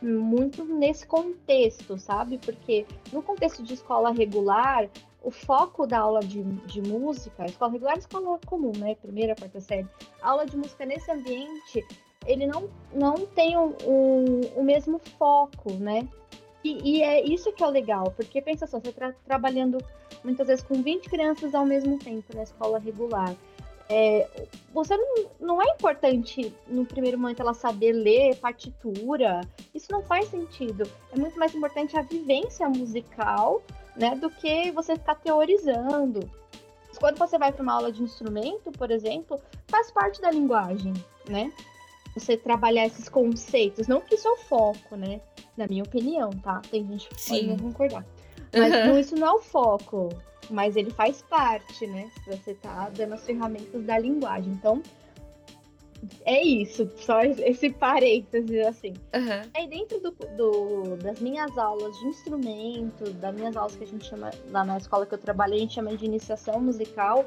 muito 0.01 0.63
nesse 0.63 1.05
contexto, 1.05 1.97
sabe? 1.97 2.37
Porque 2.37 2.85
no 3.11 3.21
contexto 3.21 3.63
de 3.63 3.73
escola 3.73 4.11
regular, 4.11 4.89
o 5.21 5.31
foco 5.31 5.85
da 5.85 5.99
aula 5.99 6.21
de, 6.21 6.41
de 6.41 6.81
música, 6.81 7.45
escola 7.45 7.71
regular 7.71 7.95
e 7.95 7.99
escola 7.99 8.39
comum, 8.45 8.71
né? 8.77 8.95
Primeira, 8.95 9.35
quarta 9.35 9.59
série. 9.59 9.87
A 10.21 10.31
aula 10.31 10.45
de 10.45 10.55
música 10.55 10.85
nesse 10.85 11.11
ambiente, 11.11 11.85
ele 12.25 12.47
não, 12.47 12.69
não 12.93 13.25
tem 13.25 13.57
um, 13.57 13.75
um, 13.85 14.41
o 14.55 14.63
mesmo 14.63 14.99
foco, 15.17 15.73
né? 15.73 16.07
E, 16.63 16.97
e, 16.97 17.03
é 17.03 17.23
isso 17.25 17.53
que 17.53 17.63
é 17.63 17.67
legal, 17.67 18.11
porque 18.15 18.41
pensa 18.41 18.67
só, 18.67 18.79
você 18.79 18.89
está 18.89 19.13
trabalhando 19.25 19.77
muitas 20.23 20.47
vezes 20.47 20.63
com 20.63 20.81
20 20.81 21.09
crianças 21.09 21.55
ao 21.55 21.65
mesmo 21.65 21.97
tempo 21.97 22.35
na 22.35 22.43
escola 22.43 22.79
regular. 22.79 23.33
É, 23.91 24.47
você 24.71 24.95
não, 24.95 25.29
não 25.39 25.61
é 25.61 25.65
importante 25.65 26.53
no 26.67 26.85
primeiro 26.85 27.17
momento 27.17 27.39
ela 27.39 27.55
saber 27.55 27.91
ler 27.91 28.35
partitura, 28.35 29.41
isso 29.73 29.91
não 29.91 30.03
faz 30.03 30.27
sentido. 30.27 30.83
É 31.11 31.17
muito 31.17 31.39
mais 31.39 31.55
importante 31.55 31.97
a 31.97 32.03
vivência 32.03 32.69
musical, 32.69 33.63
né, 33.95 34.15
do 34.15 34.29
que 34.29 34.71
você 34.71 34.95
ficar 34.95 35.15
teorizando. 35.15 36.29
Quando 36.99 37.17
você 37.17 37.37
vai 37.37 37.51
para 37.51 37.63
uma 37.63 37.73
aula 37.73 37.91
de 37.91 38.03
instrumento, 38.03 38.71
por 38.71 38.91
exemplo, 38.91 39.39
faz 39.67 39.91
parte 39.91 40.21
da 40.21 40.29
linguagem, 40.29 40.93
né? 41.27 41.51
Você 42.15 42.35
trabalhar 42.35 42.85
esses 42.85 43.07
conceitos, 43.07 43.87
não 43.87 44.01
que 44.01 44.15
isso 44.15 44.27
é 44.27 44.31
o 44.31 44.37
foco, 44.37 44.95
né? 44.95 45.21
Na 45.59 45.67
minha 45.67 45.83
opinião, 45.83 46.29
tá? 46.29 46.61
Tem 46.71 46.87
gente 46.87 47.09
que 47.09 47.21
Sim. 47.21 47.31
pode 47.31 47.47
não 47.47 47.57
concordar. 47.57 48.05
Mas 48.55 48.73
uhum. 48.73 48.87
não, 48.87 48.99
isso 48.99 49.15
não 49.15 49.27
é 49.27 49.31
o 49.33 49.41
foco 49.41 50.09
mas 50.49 50.75
ele 50.75 50.89
faz 50.89 51.21
parte, 51.21 51.85
né? 51.87 52.09
Se 52.23 52.37
você 52.37 52.53
tá 52.55 52.89
dando 52.89 53.13
as 53.13 53.23
ferramentas 53.23 53.83
da 53.83 53.99
linguagem. 53.99 54.51
Então, 54.53 54.81
é 56.25 56.41
isso, 56.41 56.89
só 56.95 57.21
esse 57.23 57.69
parênteses 57.69 58.65
assim. 58.65 58.93
Uhum. 59.13 59.49
Aí 59.53 59.67
dentro 59.67 59.99
do, 59.99 60.11
do, 60.11 60.95
das 60.97 61.19
minhas 61.19 61.57
aulas 61.57 61.97
de 61.99 62.07
instrumento, 62.07 63.11
das 63.13 63.35
minhas 63.35 63.55
aulas 63.55 63.75
que 63.75 63.83
a 63.83 63.87
gente 63.87 64.05
chama, 64.05 64.31
lá 64.49 64.63
na 64.63 64.77
escola 64.77 65.05
que 65.05 65.13
eu 65.13 65.17
trabalhei, 65.17 65.57
a 65.57 65.61
gente 65.61 65.73
chama 65.73 65.95
de 65.95 66.05
iniciação 66.05 66.59
musical, 66.59 67.25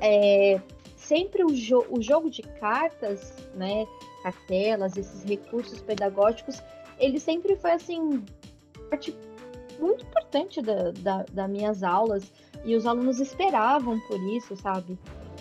é, 0.00 0.60
sempre 0.96 1.44
o, 1.44 1.54
jo 1.54 1.84
o 1.88 2.02
jogo 2.02 2.28
de 2.28 2.42
cartas, 2.42 3.32
né, 3.54 3.86
cartelas, 4.22 4.96
esses 4.96 5.22
recursos 5.22 5.80
pedagógicos, 5.80 6.60
ele 7.00 7.18
sempre 7.18 7.56
foi 7.56 7.72
assim, 7.72 8.22
parte 8.88 9.16
muito 9.80 10.04
importante 10.04 10.60
da, 10.60 10.90
da, 10.90 11.24
das 11.32 11.50
minhas 11.50 11.82
aulas 11.82 12.30
e 12.64 12.76
os 12.76 12.86
alunos 12.86 13.18
esperavam 13.18 13.98
por 14.00 14.20
isso, 14.34 14.54
sabe? 14.56 14.98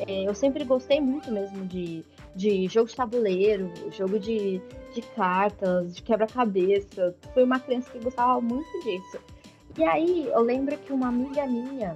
É, 0.07 0.23
eu 0.23 0.33
sempre 0.33 0.63
gostei 0.63 1.01
muito 1.01 1.29
mesmo 1.29 1.65
de, 1.65 2.05
de 2.33 2.67
jogo 2.67 2.87
de 2.87 2.95
tabuleiro, 2.95 3.69
jogo 3.91 4.17
de, 4.17 4.61
de 4.93 5.01
cartas, 5.13 5.93
de 5.93 6.01
quebra-cabeça. 6.01 7.13
Fui 7.33 7.43
uma 7.43 7.59
criança 7.59 7.91
que 7.91 7.99
gostava 7.99 8.39
muito 8.39 8.71
disso. 8.83 9.19
E 9.77 9.83
aí 9.83 10.27
eu 10.27 10.41
lembro 10.41 10.77
que 10.77 10.93
uma 10.93 11.09
amiga 11.09 11.45
minha, 11.45 11.95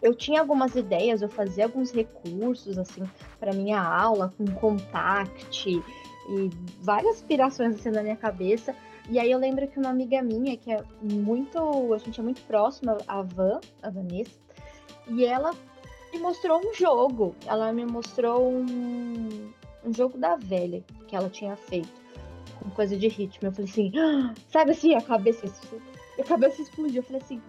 eu 0.00 0.14
tinha 0.14 0.40
algumas 0.40 0.74
ideias, 0.74 1.20
eu 1.20 1.28
fazia 1.28 1.64
alguns 1.64 1.90
recursos 1.90 2.78
assim 2.78 3.02
para 3.38 3.52
minha 3.52 3.80
aula 3.80 4.32
com 4.38 4.46
contact 4.46 5.82
e 6.28 6.50
várias 6.80 7.16
aspirações 7.16 7.74
assim 7.74 7.90
na 7.90 8.02
minha 8.02 8.16
cabeça. 8.16 8.74
E 9.08 9.18
aí 9.18 9.30
eu 9.30 9.38
lembro 9.38 9.66
que 9.66 9.78
uma 9.78 9.90
amiga 9.90 10.22
minha, 10.22 10.56
que 10.56 10.70
é 10.72 10.82
muito. 11.00 11.58
A 11.92 11.98
gente 11.98 12.20
é 12.20 12.22
muito 12.22 12.40
próxima, 12.42 12.96
a 13.06 13.22
Van, 13.22 13.60
a 13.82 13.90
Vanessa, 13.90 14.38
e 15.08 15.24
ela 15.24 15.52
me 16.12 16.18
mostrou 16.20 16.60
um 16.60 16.72
jogo. 16.74 17.34
Ela 17.46 17.72
me 17.72 17.84
mostrou 17.84 18.48
um, 18.48 19.50
um 19.84 19.92
jogo 19.92 20.18
da 20.18 20.36
velha 20.36 20.84
que 21.08 21.16
ela 21.16 21.28
tinha 21.28 21.56
feito. 21.56 22.00
Com 22.60 22.70
coisa 22.70 22.96
de 22.96 23.08
ritmo. 23.08 23.48
Eu 23.48 23.52
falei 23.52 23.70
assim, 23.70 23.92
ah! 23.98 24.34
sabe 24.48 24.70
assim, 24.70 24.94
a 24.94 25.00
cabeça. 25.00 25.46
A 26.18 26.22
cabeça 26.22 26.62
explodiu. 26.62 27.02
Eu 27.02 27.02
falei 27.02 27.20
assim, 27.22 27.42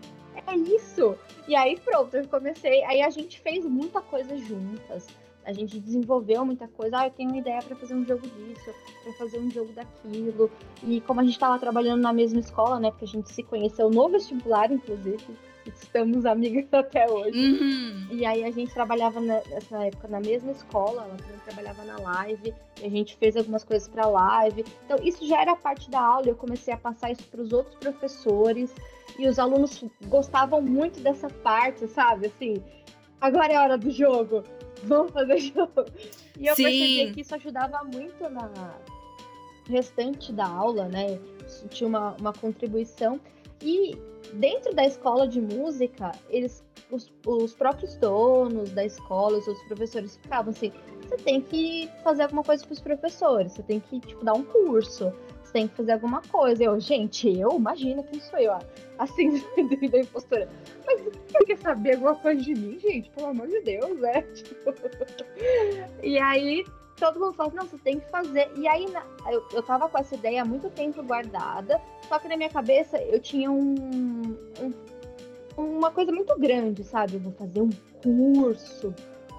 é 0.47 0.55
isso! 0.55 1.15
E 1.47 1.55
aí 1.55 1.79
pronto, 1.79 2.15
eu 2.15 2.27
comecei. 2.27 2.83
Aí 2.85 3.01
a 3.01 3.11
gente 3.11 3.39
fez 3.39 3.63
muita 3.63 4.01
coisa 4.01 4.35
juntas 4.37 5.07
a 5.45 5.53
gente 5.53 5.79
desenvolveu 5.79 6.45
muita 6.45 6.67
coisa. 6.67 6.99
Ah, 6.99 7.07
eu 7.07 7.11
tenho 7.11 7.29
uma 7.29 7.37
ideia 7.37 7.61
para 7.61 7.75
fazer 7.75 7.95
um 7.95 8.05
jogo 8.05 8.21
disso, 8.27 8.71
para 9.03 9.13
fazer 9.13 9.39
um 9.39 9.49
jogo 9.49 9.71
daquilo. 9.73 10.49
E 10.83 11.01
como 11.01 11.19
a 11.19 11.23
gente 11.23 11.33
estava 11.33 11.59
trabalhando 11.59 12.01
na 12.01 12.13
mesma 12.13 12.39
escola, 12.39 12.79
né? 12.79 12.91
Porque 12.91 13.05
a 13.05 13.07
gente 13.07 13.31
se 13.31 13.43
conheceu 13.43 13.89
no 13.89 14.09
vestibular, 14.09 14.71
inclusive. 14.71 15.23
Estamos 15.65 16.25
amigas 16.25 16.65
até 16.73 17.09
hoje. 17.09 17.37
Uhum. 17.37 18.07
E 18.11 18.25
aí 18.25 18.43
a 18.43 18.51
gente 18.51 18.73
trabalhava 18.73 19.19
nessa 19.21 19.85
época 19.85 20.07
na 20.07 20.19
mesma 20.19 20.51
escola, 20.51 21.03
ela 21.03 21.17
também 21.17 21.39
trabalhava 21.45 21.83
na 21.85 21.97
live, 21.99 22.53
e 22.81 22.85
a 22.85 22.89
gente 22.89 23.15
fez 23.15 23.37
algumas 23.37 23.63
coisas 23.63 23.87
para 23.87 24.05
live. 24.05 24.65
Então 24.85 24.97
isso 25.01 25.25
já 25.25 25.41
era 25.41 25.55
parte 25.55 25.89
da 25.89 26.01
aula, 26.01 26.27
eu 26.27 26.35
comecei 26.35 26.73
a 26.73 26.77
passar 26.77 27.11
isso 27.11 27.23
para 27.23 27.41
os 27.41 27.53
outros 27.53 27.75
professores, 27.75 28.73
e 29.17 29.27
os 29.27 29.39
alunos 29.39 29.83
gostavam 30.07 30.61
muito 30.61 30.99
dessa 30.99 31.29
parte, 31.29 31.87
sabe? 31.87 32.27
Assim, 32.27 32.61
agora 33.21 33.53
é 33.53 33.55
a 33.55 33.63
hora 33.63 33.77
do 33.77 33.89
jogo 33.89 34.43
vamos 34.83 35.11
fazer 35.11 35.37
jogo. 35.39 35.85
E 36.39 36.47
eu 36.47 36.55
Sim. 36.55 36.63
percebi 36.63 37.11
que 37.13 37.21
isso 37.21 37.35
ajudava 37.35 37.83
muito 37.83 38.29
na 38.29 38.75
restante 39.69 40.31
da 40.31 40.45
aula, 40.45 40.87
né? 40.87 41.19
Isso 41.45 41.67
tinha 41.67 41.87
uma, 41.87 42.15
uma 42.19 42.33
contribuição. 42.33 43.19
E 43.61 43.97
dentro 44.33 44.73
da 44.73 44.85
escola 44.85 45.27
de 45.27 45.39
música, 45.39 46.11
eles, 46.29 46.63
os, 46.91 47.11
os 47.25 47.53
próprios 47.53 47.95
donos 47.95 48.71
da 48.71 48.85
escola, 48.85 49.37
os 49.37 49.47
outros 49.47 49.65
professores 49.67 50.17
ficavam 50.17 50.51
assim, 50.51 50.71
você 51.01 51.17
tem 51.17 51.41
que 51.41 51.89
fazer 52.03 52.23
alguma 52.23 52.43
coisa 52.43 52.65
para 52.65 52.73
os 52.73 52.81
professores, 52.81 53.53
você 53.53 53.63
tem 53.63 53.79
que 53.79 53.99
tipo, 53.99 54.23
dar 54.23 54.33
um 54.33 54.43
curso, 54.43 55.13
tem 55.53 55.67
que 55.67 55.75
fazer 55.75 55.93
alguma 55.93 56.21
coisa. 56.23 56.63
Eu, 56.63 56.79
gente, 56.79 57.29
eu, 57.29 57.51
imagina 57.55 58.03
quem 58.03 58.19
sou 58.19 58.39
eu, 58.39 58.53
assim, 58.97 59.41
da 59.89 59.99
impostora. 59.99 60.49
Mas 60.85 61.01
você 61.01 61.45
quer 61.45 61.57
saber 61.59 61.93
alguma 61.93 62.15
coisa 62.15 62.41
de 62.41 62.53
mim, 62.53 62.79
gente? 62.79 63.09
Pelo 63.11 63.27
amor 63.27 63.47
de 63.47 63.61
Deus, 63.61 63.99
né? 63.99 64.21
Tipo... 64.21 64.73
E 66.03 66.19
aí 66.19 66.65
todo 66.97 67.19
mundo 67.19 67.33
fala, 67.33 67.51
não, 67.53 67.65
você 67.65 67.77
tem 67.77 67.99
que 67.99 68.09
fazer. 68.09 68.51
E 68.57 68.67
aí 68.67 68.85
eu, 69.29 69.45
eu 69.53 69.63
tava 69.63 69.87
com 69.87 69.97
essa 69.97 70.15
ideia 70.15 70.41
há 70.41 70.45
muito 70.45 70.69
tempo 70.69 71.01
guardada, 71.03 71.81
só 72.07 72.19
que 72.19 72.27
na 72.27 72.35
minha 72.35 72.49
cabeça 72.49 72.97
eu 73.01 73.19
tinha 73.19 73.49
um, 73.51 74.35
um 74.61 74.73
uma 75.55 75.91
coisa 75.91 76.11
muito 76.11 76.37
grande, 76.39 76.83
sabe? 76.83 77.15
Eu 77.15 77.19
vou 77.19 77.31
fazer 77.33 77.61
um 77.61 77.69
curso 78.01 78.93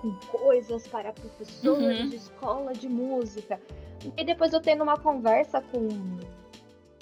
com 0.04 0.14
coisas 0.26 0.86
para 0.86 1.12
professores 1.12 2.00
uhum. 2.00 2.08
de 2.10 2.16
escola 2.16 2.72
de 2.74 2.88
música. 2.88 3.58
E 4.16 4.24
depois 4.24 4.52
eu 4.52 4.60
tendo 4.60 4.82
uma 4.82 4.98
conversa 4.98 5.62
com 5.62 5.88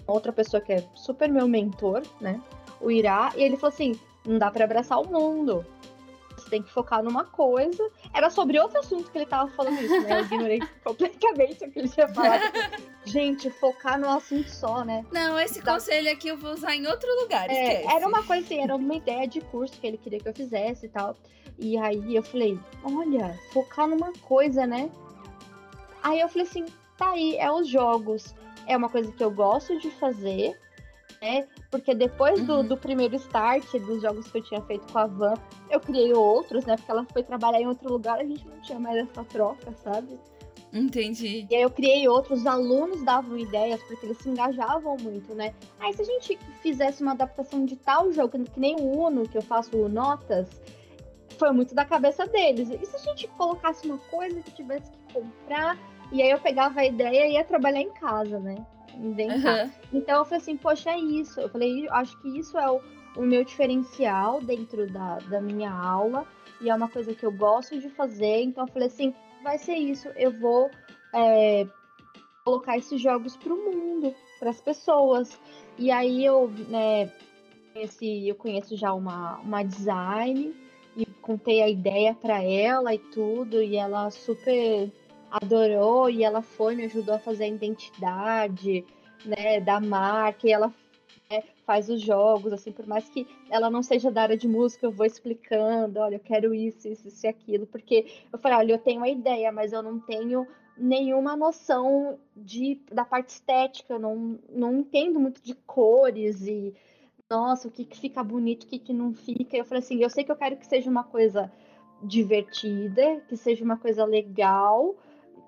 outra 0.07 0.33
pessoa 0.33 0.61
que 0.61 0.73
é 0.73 0.85
super 0.95 1.29
meu 1.29 1.49
mentor, 1.49 2.03
né? 2.21 2.41
O 2.81 2.91
Irá, 2.91 3.33
e 3.37 3.43
ele 3.43 3.57
falou 3.57 3.73
assim: 3.75 3.99
não 4.25 4.39
dá 4.39 4.51
para 4.51 4.65
abraçar 4.65 5.01
o 5.01 5.09
mundo. 5.09 5.67
Você 6.37 6.49
tem 6.49 6.63
que 6.63 6.73
focar 6.73 7.03
numa 7.03 7.25
coisa. 7.25 7.91
Era 8.15 8.31
sobre 8.31 8.59
outro 8.59 8.79
assunto 8.79 9.11
que 9.11 9.19
ele 9.19 9.27
tava 9.27 9.51
falando 9.51 9.81
isso, 9.81 10.01
né? 10.01 10.21
Eu 10.21 10.25
ignorei 10.25 10.61
completamente 10.83 11.65
o 11.65 11.71
que 11.71 11.79
ele 11.79 11.89
tinha 11.89 12.09
falado. 12.09 12.43
Gente, 13.05 13.51
focar 13.51 13.99
no 13.99 14.09
assunto 14.09 14.49
só, 14.49 14.85
né? 14.85 15.05
Não, 15.13 15.39
esse 15.39 15.59
então, 15.59 15.75
conselho 15.75 16.11
aqui 16.11 16.29
eu 16.29 16.39
vou 16.39 16.53
usar 16.53 16.75
em 16.75 16.87
outro 16.87 17.09
lugar. 17.21 17.51
É, 17.51 17.85
era 17.85 18.07
uma 18.07 18.23
coisa 18.23 18.45
assim, 18.45 18.63
era 18.63 18.75
uma 18.75 18.95
ideia 18.95 19.27
de 19.27 19.41
curso 19.41 19.79
que 19.79 19.87
ele 19.87 19.99
queria 19.99 20.21
que 20.21 20.29
eu 20.29 20.35
fizesse 20.35 20.87
e 20.87 20.89
tal. 20.89 21.17
E 21.63 21.79
aí 21.79 22.17
eu 22.17 22.25
falei, 22.25 22.59
olha, 22.83 23.39
focar 23.53 23.87
numa 23.87 24.13
coisa, 24.15 24.67
né? 24.67 24.91
Aí 26.03 26.19
eu 26.19 26.29
falei 26.29 26.45
assim, 26.45 26.67
tá 26.99 27.11
aí, 27.11 27.37
é 27.37 27.51
os 27.53 27.69
jogos. 27.69 28.35
É 28.67 28.77
uma 28.77 28.89
coisa 28.89 29.13
que 29.13 29.23
eu 29.23 29.31
gosto 29.31 29.79
de 29.79 29.89
fazer, 29.93 30.59
né? 31.21 31.47
Porque 31.71 31.95
depois 31.95 32.41
uhum. 32.41 32.47
do, 32.47 32.63
do, 32.65 32.77
primeiro 32.77 33.15
start 33.15 33.65
dos 33.79 34.03
jogos 34.03 34.27
que 34.27 34.39
eu 34.39 34.43
tinha 34.43 34.61
feito 34.63 34.93
com 34.93 34.99
a 34.99 35.07
Van, 35.07 35.35
eu 35.71 35.79
criei 35.79 36.13
outros, 36.13 36.65
né? 36.65 36.75
Porque 36.75 36.91
ela 36.91 37.07
foi 37.13 37.23
trabalhar 37.23 37.61
em 37.61 37.69
outro 37.69 37.93
lugar, 37.93 38.19
a 38.19 38.25
gente 38.25 38.45
não 38.45 38.61
tinha 38.61 38.81
mais 38.81 38.97
essa 38.97 39.23
troca, 39.23 39.73
sabe? 39.85 40.19
Entendi. 40.73 41.47
E 41.49 41.55
aí 41.55 41.63
eu 41.63 41.71
criei 41.71 42.09
outros, 42.09 42.41
os 42.41 42.47
alunos 42.47 43.05
davam 43.05 43.39
ideias, 43.39 43.81
porque 43.85 44.05
eles 44.05 44.19
se 44.19 44.29
engajavam 44.29 44.97
muito, 44.97 45.33
né? 45.33 45.55
Aí 45.79 45.93
se 45.93 46.03
a 46.03 46.05
gente 46.05 46.37
fizesse 46.61 47.03
uma 47.03 47.13
adaptação 47.13 47.65
de 47.65 47.77
tal 47.77 48.13
jogo, 48.13 48.43
que 48.43 48.59
nem 48.59 48.75
o 48.81 49.07
Uno, 49.07 49.29
que 49.29 49.39
eu 49.39 49.43
faço 49.43 49.77
notas, 49.89 50.49
foi 51.33 51.51
muito 51.53 51.75
da 51.75 51.85
cabeça 51.85 52.27
deles. 52.27 52.71
E 52.71 52.85
se 52.87 52.97
a 52.97 52.99
gente 52.99 53.29
colocasse 53.29 53.87
uma 53.87 53.99
coisa 53.99 54.41
que 54.41 54.51
tivesse 54.51 54.91
que 54.91 55.15
comprar, 55.15 55.79
e 56.11 56.23
aí 56.23 56.31
eu 56.31 56.39
pegava 56.39 56.81
a 56.81 56.85
ideia 56.85 57.27
e 57.27 57.33
ia 57.33 57.45
trabalhar 57.45 57.81
em 57.81 57.91
casa, 57.91 58.39
né? 58.39 58.55
Inventar. 58.95 59.67
Uhum. 59.67 59.71
Então 59.93 60.19
eu 60.19 60.25
falei 60.25 60.39
assim, 60.39 60.57
poxa, 60.57 60.91
é 60.91 60.99
isso. 60.99 61.41
Eu 61.41 61.49
falei, 61.49 61.89
acho 61.91 62.21
que 62.21 62.39
isso 62.39 62.59
é 62.59 62.71
o, 62.71 62.81
o 63.17 63.23
meu 63.23 63.45
diferencial 63.45 64.41
dentro 64.41 64.87
da, 64.93 65.19
da 65.19 65.41
minha 65.41 65.73
aula. 65.73 66.27
E 66.61 66.69
é 66.69 66.75
uma 66.75 66.89
coisa 66.89 67.15
que 67.15 67.25
eu 67.25 67.33
gosto 67.33 67.79
de 67.79 67.89
fazer. 67.89 68.43
Então 68.43 68.65
eu 68.65 68.73
falei 68.73 68.89
assim, 68.89 69.15
vai 69.43 69.59
ser 69.59 69.75
isso. 69.75 70.09
Eu 70.17 70.39
vou 70.39 70.71
é, 71.15 71.67
colocar 72.45 72.77
esses 72.77 73.01
jogos 73.01 73.37
para 73.37 73.53
o 73.53 73.57
mundo, 73.57 74.15
para 74.39 74.51
as 74.51 74.61
pessoas. 74.61 75.41
E 75.79 75.91
aí 75.91 76.25
eu, 76.25 76.49
né, 76.69 77.11
esse, 77.75 78.29
eu 78.29 78.35
conheço 78.35 78.77
já 78.77 78.93
uma, 78.93 79.39
uma 79.39 79.63
design 79.63 80.55
e 80.97 81.07
contei 81.07 81.63
a 81.63 81.69
ideia 81.69 82.15
para 82.15 82.43
ela 82.43 82.95
e 82.95 82.99
tudo. 82.99 83.63
E 83.63 83.77
ela 83.77 84.11
super 84.11 84.91
adorou 85.31 86.11
e 86.11 86.23
ela 86.23 86.43
foi, 86.43 86.75
me 86.75 86.85
ajudou 86.85 87.15
a 87.15 87.19
fazer 87.19 87.45
a 87.45 87.49
identidade, 87.49 88.85
né, 89.25 89.61
da 89.61 89.81
marca, 89.81 90.47
e 90.47 90.53
ela 90.53 90.73
né, 91.31 91.43
faz 91.65 91.89
os 91.89 92.01
jogos, 92.01 92.53
assim, 92.53 92.71
por 92.71 92.87
mais 92.87 93.09
que 93.09 93.27
ela 93.49 93.71
não 93.71 93.83
seja 93.83 94.11
da 94.11 94.23
área 94.23 94.37
de 94.37 94.47
música, 94.47 94.87
eu 94.87 94.93
vou 94.93 95.07
explicando, 95.07 96.01
olha, 96.01 96.17
eu 96.17 96.21
quero 96.21 96.55
isso, 96.55 96.87
isso, 96.87 97.09
isso 97.09 97.27
e 97.27 97.29
aquilo, 97.29 97.67
porque 97.67 98.07
eu 98.31 98.39
falei, 98.39 98.59
olha, 98.59 98.73
eu 98.75 98.79
tenho 98.79 98.99
uma 98.99 99.09
ideia, 99.09 99.51
mas 99.51 99.73
eu 99.73 99.83
não 99.83 99.99
tenho 99.99 100.47
nenhuma 100.77 101.37
noção 101.37 102.19
de, 102.37 102.81
da 102.91 103.05
parte 103.05 103.31
estética, 103.31 103.95
eu 103.95 103.99
não, 103.99 104.39
não 104.51 104.81
entendo 104.81 105.19
muito 105.19 105.43
de 105.43 105.55
cores 105.55 106.47
e, 106.47 106.75
nossa, 107.33 107.67
o 107.67 107.71
que, 107.71 107.87
que 107.87 107.99
fica 107.99 108.23
bonito, 108.23 108.65
o 108.65 108.67
que, 108.67 108.79
que 108.79 108.93
não 108.93 109.15
fica. 109.15 109.57
Eu 109.57 109.65
falei 109.65 109.83
assim, 109.83 110.03
eu 110.03 110.11
sei 110.11 110.23
que 110.23 110.31
eu 110.31 110.37
quero 110.37 110.57
que 110.59 110.67
seja 110.67 110.91
uma 110.91 111.03
coisa 111.03 111.51
divertida, 112.03 113.23
que 113.27 113.37
seja 113.39 113.65
uma 113.65 113.79
coisa 113.79 114.05
legal, 114.05 114.95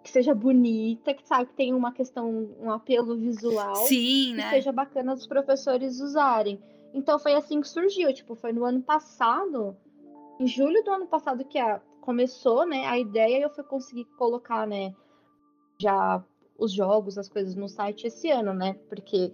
que 0.03 0.11
seja 0.11 0.35
bonita, 0.35 1.13
que 1.13 1.27
sabe 1.29 1.47
que 1.47 1.55
tem 1.55 1.75
uma 1.75 1.93
questão, 1.93 2.49
um 2.59 2.71
apelo 2.71 3.15
visual. 3.17 3.77
Sim, 3.77 4.35
né? 4.35 4.45
Que 4.45 4.51
seja 4.51 4.73
bacana 4.73 5.13
os 5.13 5.27
professores 5.27 6.01
usarem. 6.01 6.59
Então 6.95 7.19
foi 7.19 7.35
assim 7.35 7.61
que 7.61 7.69
surgiu, 7.69 8.15
tipo, 8.15 8.35
foi 8.35 8.53
no 8.53 8.65
ano 8.65 8.81
passado, 8.81 9.77
em 10.41 10.47
julho 10.47 10.83
do 10.85 10.91
ano 10.91 11.07
passado 11.07 11.45
que 11.45 11.59
a, 11.59 11.81
começou, 12.01 12.65
né, 12.65 12.87
a 12.87 12.99
ideia 12.99 13.39
e 13.39 13.43
eu 13.43 13.51
fui 13.51 13.65
conseguir 13.65 14.05
colocar, 14.17 14.67
né, 14.67 14.95
já 15.79 16.25
os 16.57 16.73
jogos, 16.73 17.19
as 17.19 17.29
coisas 17.29 17.55
no 17.55 17.69
site 17.69 18.07
esse 18.07 18.31
ano, 18.31 18.55
né? 18.55 18.75
Porque 18.89 19.33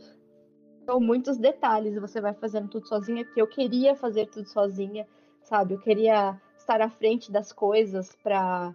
são 0.90 1.00
muitos 1.00 1.38
detalhes 1.38 1.94
e 1.94 2.00
você 2.00 2.20
vai 2.20 2.34
fazendo 2.34 2.68
tudo 2.68 2.88
sozinha, 2.88 3.24
porque 3.24 3.40
eu 3.40 3.46
queria 3.46 3.94
fazer 3.94 4.26
tudo 4.26 4.48
sozinha, 4.48 5.06
sabe? 5.44 5.74
Eu 5.74 5.80
queria 5.80 6.36
estar 6.58 6.80
à 6.80 6.90
frente 6.90 7.30
das 7.30 7.52
coisas 7.52 8.16
para 8.24 8.74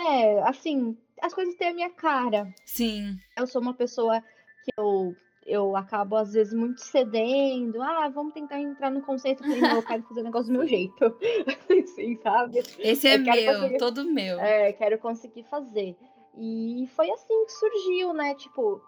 é, 0.00 0.40
assim, 0.44 0.96
as 1.20 1.34
coisas 1.34 1.54
têm 1.56 1.68
a 1.68 1.74
minha 1.74 1.90
cara. 1.90 2.48
Sim. 2.64 3.18
Eu 3.36 3.46
sou 3.46 3.60
uma 3.60 3.74
pessoa 3.74 4.22
que 4.64 4.70
eu, 4.78 5.14
eu 5.44 5.76
acabo, 5.76 6.16
às 6.16 6.32
vezes, 6.32 6.54
muito 6.54 6.80
cedendo. 6.80 7.82
Ah, 7.82 8.08
vamos 8.08 8.32
tentar 8.32 8.58
entrar 8.58 8.90
no 8.90 9.02
conceito. 9.02 9.44
Eu, 9.44 9.60
não, 9.60 9.76
eu 9.76 9.82
quero 9.82 10.02
fazer 10.04 10.20
o 10.20 10.24
negócio 10.24 10.50
do 10.50 10.58
meu 10.58 10.66
jeito. 10.66 11.14
Sim, 11.94 12.16
sabe? 12.22 12.62
Esse 12.78 13.08
é 13.08 13.18
meu, 13.18 13.54
conseguir... 13.54 13.78
todo 13.78 14.04
meu. 14.04 14.40
É, 14.40 14.72
quero 14.72 14.98
conseguir 14.98 15.42
fazer. 15.42 15.94
E 16.38 16.88
foi 16.94 17.10
assim 17.10 17.44
que 17.44 17.52
surgiu, 17.52 18.14
né? 18.14 18.34
Tipo, 18.36 18.80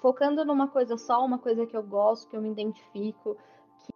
focando 0.00 0.44
numa 0.44 0.68
coisa 0.68 0.96
só, 0.96 1.24
uma 1.24 1.38
coisa 1.38 1.66
que 1.66 1.76
eu 1.76 1.82
gosto, 1.82 2.28
que 2.28 2.36
eu 2.36 2.42
me 2.42 2.50
identifico, 2.50 3.36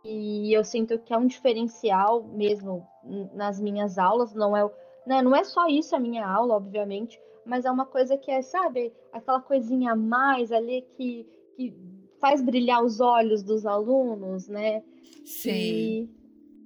que 0.02 0.52
eu 0.52 0.64
sinto 0.64 0.98
que 0.98 1.12
é 1.12 1.18
um 1.18 1.26
diferencial 1.26 2.22
mesmo 2.22 2.86
nas 3.34 3.60
minhas 3.60 3.98
aulas, 3.98 4.34
não 4.34 4.56
é 4.56 4.68
né? 5.06 5.20
Não 5.22 5.34
é 5.34 5.44
só 5.44 5.66
isso 5.66 5.94
a 5.94 6.00
minha 6.00 6.26
aula, 6.26 6.54
obviamente, 6.54 7.20
mas 7.44 7.64
é 7.64 7.70
uma 7.70 7.86
coisa 7.86 8.16
que 8.16 8.30
é, 8.30 8.40
sabe, 8.42 8.92
aquela 9.12 9.40
coisinha 9.40 9.92
a 9.92 9.96
mais 9.96 10.52
ali 10.52 10.82
que, 10.96 11.26
que 11.56 11.74
faz 12.20 12.40
brilhar 12.40 12.82
os 12.84 13.00
olhos 13.00 13.42
dos 13.42 13.66
alunos, 13.66 14.48
né? 14.48 14.82
Sim. 15.24 15.50
E 15.50 16.08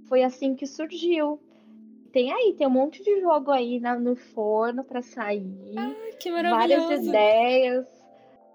foi 0.07 0.23
assim 0.23 0.55
que 0.55 0.67
surgiu. 0.67 1.41
Tem 2.13 2.33
aí, 2.33 2.55
tem 2.57 2.67
um 2.67 2.71
monte 2.71 3.03
de 3.03 3.21
jogo 3.21 3.51
aí 3.51 3.81
na, 3.81 3.99
no 3.99 4.17
forno 4.17 4.85
para 4.85 5.03
sair. 5.03 5.75
Ah, 5.77 6.17
que 6.19 6.31
maravilhoso. 6.31 6.87
Várias 6.87 7.07
ideias. 7.07 7.96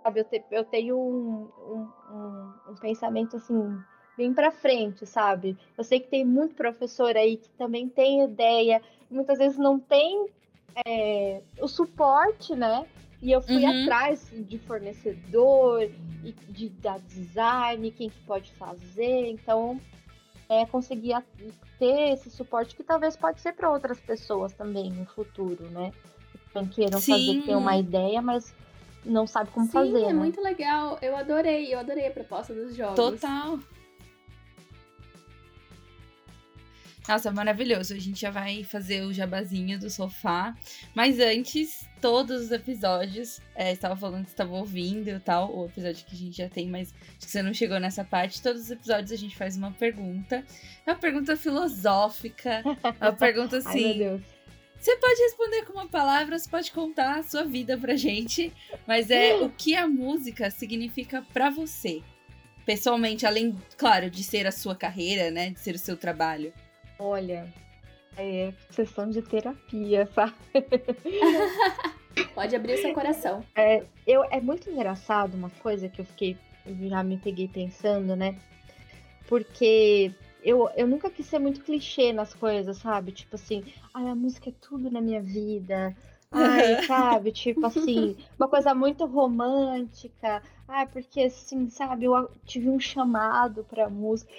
Sabe, 0.04 0.22
eu, 0.22 0.24
te, 0.26 0.44
eu 0.52 0.64
tenho 0.66 0.98
um, 0.98 1.50
um, 1.70 2.72
um, 2.72 2.76
pensamento 2.76 3.38
assim 3.38 3.78
bem 4.18 4.34
para 4.34 4.52
frente, 4.52 5.06
sabe? 5.06 5.58
Eu 5.78 5.84
sei 5.84 6.00
que 6.00 6.08
tem 6.10 6.26
muito 6.26 6.56
professor 6.56 7.16
aí 7.16 7.38
que 7.38 7.50
também 7.50 7.88
tem 7.88 8.24
ideia, 8.24 8.82
muitas 9.10 9.38
vezes 9.38 9.58
não 9.58 9.80
tem 9.80 10.28
é, 10.86 11.42
o 11.60 11.68
suporte, 11.68 12.56
né? 12.56 12.86
E 13.22 13.32
eu 13.32 13.42
fui 13.42 13.64
uhum. 13.64 13.84
atrás 13.84 14.32
de 14.34 14.58
fornecedor, 14.58 15.88
e 16.24 16.32
de 16.50 16.70
da 16.70 16.98
design, 16.98 17.92
quem 17.92 18.10
que 18.10 18.20
pode 18.26 18.52
fazer. 18.54 19.28
Então, 19.28 19.80
é, 20.50 20.66
conseguir 20.66 21.24
ter 21.80 22.14
esse 22.14 22.30
suporte 22.30 22.76
que 22.76 22.84
talvez 22.84 23.16
pode 23.16 23.42
ser 23.42 23.54
para 23.54 23.72
outras 23.72 24.00
pessoas 24.00 24.54
também 24.54 24.92
no 24.92 25.06
futuro, 25.06 25.64
né? 25.70 25.92
Que 26.54 26.68
queiram 26.68 27.00
Sim. 27.00 27.12
fazer, 27.12 27.42
ter 27.44 27.56
uma 27.56 27.78
ideia, 27.78 28.22
mas 28.22 28.54
não 29.06 29.26
sabe 29.26 29.50
como 29.52 29.66
Sim, 29.66 29.72
fazer. 29.72 30.00
Sim, 30.00 30.06
é 30.06 30.08
né? 30.08 30.14
muito 30.14 30.42
legal. 30.42 30.98
Eu 31.02 31.16
adorei, 31.16 31.74
eu 31.74 31.80
adorei 31.80 32.08
a 32.08 32.12
proposta 32.12 32.54
dos 32.54 32.76
jogos. 32.76 32.96
Total. 32.96 33.60
Nossa, 37.08 37.32
maravilhoso. 37.32 37.94
A 37.94 38.00
gente 38.00 38.22
já 38.22 38.30
vai 38.30 38.64
fazer 38.64 39.02
o 39.02 39.12
jabazinho 39.12 39.80
do 39.80 39.90
sofá. 39.90 40.56
Mas 40.96 41.20
antes, 41.20 41.86
todos 42.00 42.44
os 42.44 42.52
episódios, 42.52 43.42
é, 43.56 43.72
estava 43.72 43.96
falando 43.96 44.26
que 44.26 44.32
estava 44.32 44.54
ouvindo 44.54 45.10
e 45.10 45.20
tal, 45.20 45.56
o 45.56 45.66
episódio 45.66 46.06
que 46.06 46.16
a 46.16 46.18
gente 46.18 46.38
já 46.38 46.48
tem, 46.48 46.70
mas 46.70 46.94
acho 46.94 47.20
que 47.20 47.32
você 47.32 47.42
não 47.42 47.54
chegou 47.54 47.80
nessa 47.80 48.04
parte. 48.04 48.42
Todos 48.42 48.62
os 48.62 48.72
episódios 48.72 49.12
a 49.12 49.16
gente 49.16 49.36
faz 49.36 49.58
uma 49.58 49.72
pergunta. 49.72 50.46
É 50.86 50.92
uma 50.92 50.98
pergunta 50.98 51.36
filosófica. 51.36 52.64
Uma 53.02 53.14
pergunta 53.18 53.58
assim. 53.58 53.92
Ai, 53.92 53.98
meu 53.98 54.18
Deus. 54.18 54.41
Você 54.82 54.98
pode 54.98 55.22
responder 55.22 55.64
com 55.66 55.74
uma 55.74 55.88
palavra, 55.88 56.40
você 56.40 56.50
pode 56.50 56.72
contar 56.72 57.20
a 57.20 57.24
sua 57.24 57.44
vida 57.44 57.78
pra 57.78 57.96
gente, 57.96 58.52
mas 58.88 59.12
é 59.12 59.36
o 59.36 59.48
que 59.48 59.76
a 59.76 59.88
música 59.88 60.50
significa 60.50 61.24
para 61.32 61.52
você. 61.52 62.02
Pessoalmente, 62.66 63.24
além, 63.24 63.56
claro, 63.78 64.10
de 64.10 64.24
ser 64.24 64.48
a 64.48 64.52
sua 64.52 64.76
carreira, 64.76 65.30
né, 65.30 65.52
de 65.52 65.60
ser 65.60 65.76
o 65.76 65.78
seu 65.78 65.96
trabalho. 65.96 66.52
Olha, 66.98 67.48
é 68.18 68.52
sessão 68.72 69.08
de 69.08 69.22
terapia, 69.22 70.10
sabe? 70.16 70.34
Pode 72.34 72.56
abrir 72.56 72.78
seu 72.78 72.92
coração. 72.92 73.46
É, 73.56 73.84
eu, 74.08 74.24
é 74.32 74.42
muito 74.42 74.68
engraçado 74.68 75.36
uma 75.36 75.52
coisa 75.52 75.90
que 75.90 76.02
eu 76.02 76.06
fiquei, 76.06 76.36
já 76.90 77.04
me 77.04 77.18
peguei 77.18 77.48
pensando, 77.48 78.16
né? 78.16 78.36
Porque 79.28 80.12
eu, 80.44 80.70
eu 80.76 80.88
nunca 80.88 81.10
quis 81.10 81.26
ser 81.26 81.40
muito 81.40 81.62
clichê 81.62 82.12
nas 82.12 82.34
coisas, 82.34 82.78
sabe? 82.78 83.12
Tipo 83.12 83.36
assim, 83.36 83.64
ai, 83.94 84.08
a 84.08 84.16
música 84.16 84.50
é 84.50 84.54
tudo 84.62 84.90
na 84.90 85.02
minha 85.02 85.22
vida. 85.22 85.96
Ai, 86.32 86.84
sabe? 86.86 87.32
Tipo 87.34 87.66
assim, 87.66 88.16
uma 88.40 88.48
coisa 88.48 88.74
muito 88.74 89.06
romântica. 89.06 90.42
Ah, 90.68 90.86
porque 90.86 91.24
assim, 91.24 91.70
sabe, 91.70 92.06
eu 92.06 92.32
tive 92.46 92.70
um 92.70 92.80
chamado 92.80 93.66
pra 93.70 93.90
música 93.90 94.32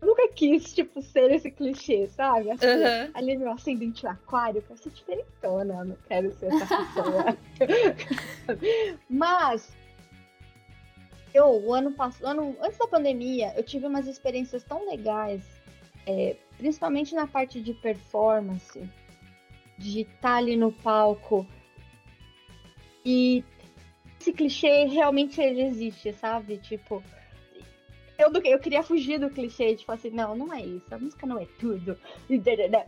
nunca 0.00 0.28
quis, 0.28 0.72
tipo, 0.72 1.02
ser 1.02 1.30
esse 1.30 1.50
clichê, 1.50 2.08
sabe? 2.08 2.50
Assim, 2.50 2.66
uhum. 2.66 3.10
Ali 3.14 3.36
meu 3.36 3.52
ascendente 3.52 4.06
aquário, 4.06 4.58
eu 4.58 4.62
quero 4.62 4.78
ser 4.80 4.90
diferentona, 4.90 5.84
não 5.84 5.96
quero 6.08 6.32
ser 6.32 6.46
essa 6.46 6.66
pessoa. 6.76 7.36
Mas, 9.08 9.70
eu, 11.32 11.46
o 11.46 11.72
ano 11.72 11.92
passado, 11.92 12.56
antes 12.60 12.78
da 12.78 12.86
pandemia, 12.86 13.52
eu 13.56 13.62
tive 13.62 13.86
umas 13.86 14.06
experiências 14.06 14.64
tão 14.64 14.88
legais 14.88 15.60
é, 16.06 16.36
principalmente 16.56 17.14
na 17.14 17.26
parte 17.26 17.60
de 17.60 17.74
performance, 17.74 18.82
de 19.78 20.02
estar 20.02 20.20
tá 20.20 20.36
ali 20.36 20.56
no 20.56 20.72
palco. 20.72 21.46
E 23.04 23.44
esse 24.20 24.32
clichê 24.32 24.84
realmente 24.84 25.40
ele 25.40 25.62
existe, 25.62 26.12
sabe? 26.12 26.58
Tipo, 26.58 27.02
eu, 28.18 28.30
eu 28.44 28.58
queria 28.58 28.82
fugir 28.82 29.18
do 29.18 29.30
clichê 29.30 29.74
de 29.74 29.84
falar 29.84 29.98
assim, 29.98 30.10
não, 30.10 30.36
não 30.36 30.52
é 30.52 30.60
isso, 30.60 30.94
a 30.94 30.98
música 30.98 31.26
não 31.26 31.38
é 31.38 31.46
tudo. 31.58 31.98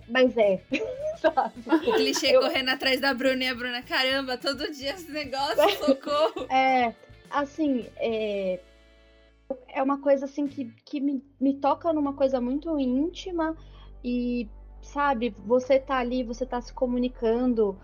Mas 0.09 0.37
é. 0.37 0.63
Sabe? 1.21 1.63
O 1.89 1.95
clichê 1.95 2.37
eu... 2.37 2.41
correndo 2.41 2.71
atrás 2.71 3.01
da 3.01 3.15
Bruna 3.15 3.45
e 3.45 3.49
a 3.49 3.55
Bruna, 3.55 3.83
caramba, 3.83 4.37
todo 4.37 4.71
dia 4.73 4.91
esse 4.91 5.11
negócio, 5.11 5.71
socorro. 5.79 6.47
É, 6.51 6.93
assim, 7.33 7.87
é, 7.97 8.61
é 9.69 9.83
uma 9.83 10.01
coisa 10.01 10.25
assim 10.25 10.47
que, 10.47 10.65
que 10.85 11.01
me, 11.01 11.25
me 11.41 11.55
toca 11.55 11.93
numa 11.93 12.15
coisa 12.15 12.41
muito 12.41 12.79
íntima 12.79 13.57
e, 14.05 14.49
sabe, 14.81 15.35
você 15.45 15.79
tá 15.79 15.97
ali, 15.97 16.23
você 16.23 16.45
tá 16.45 16.61
se 16.61 16.73
comunicando, 16.73 17.77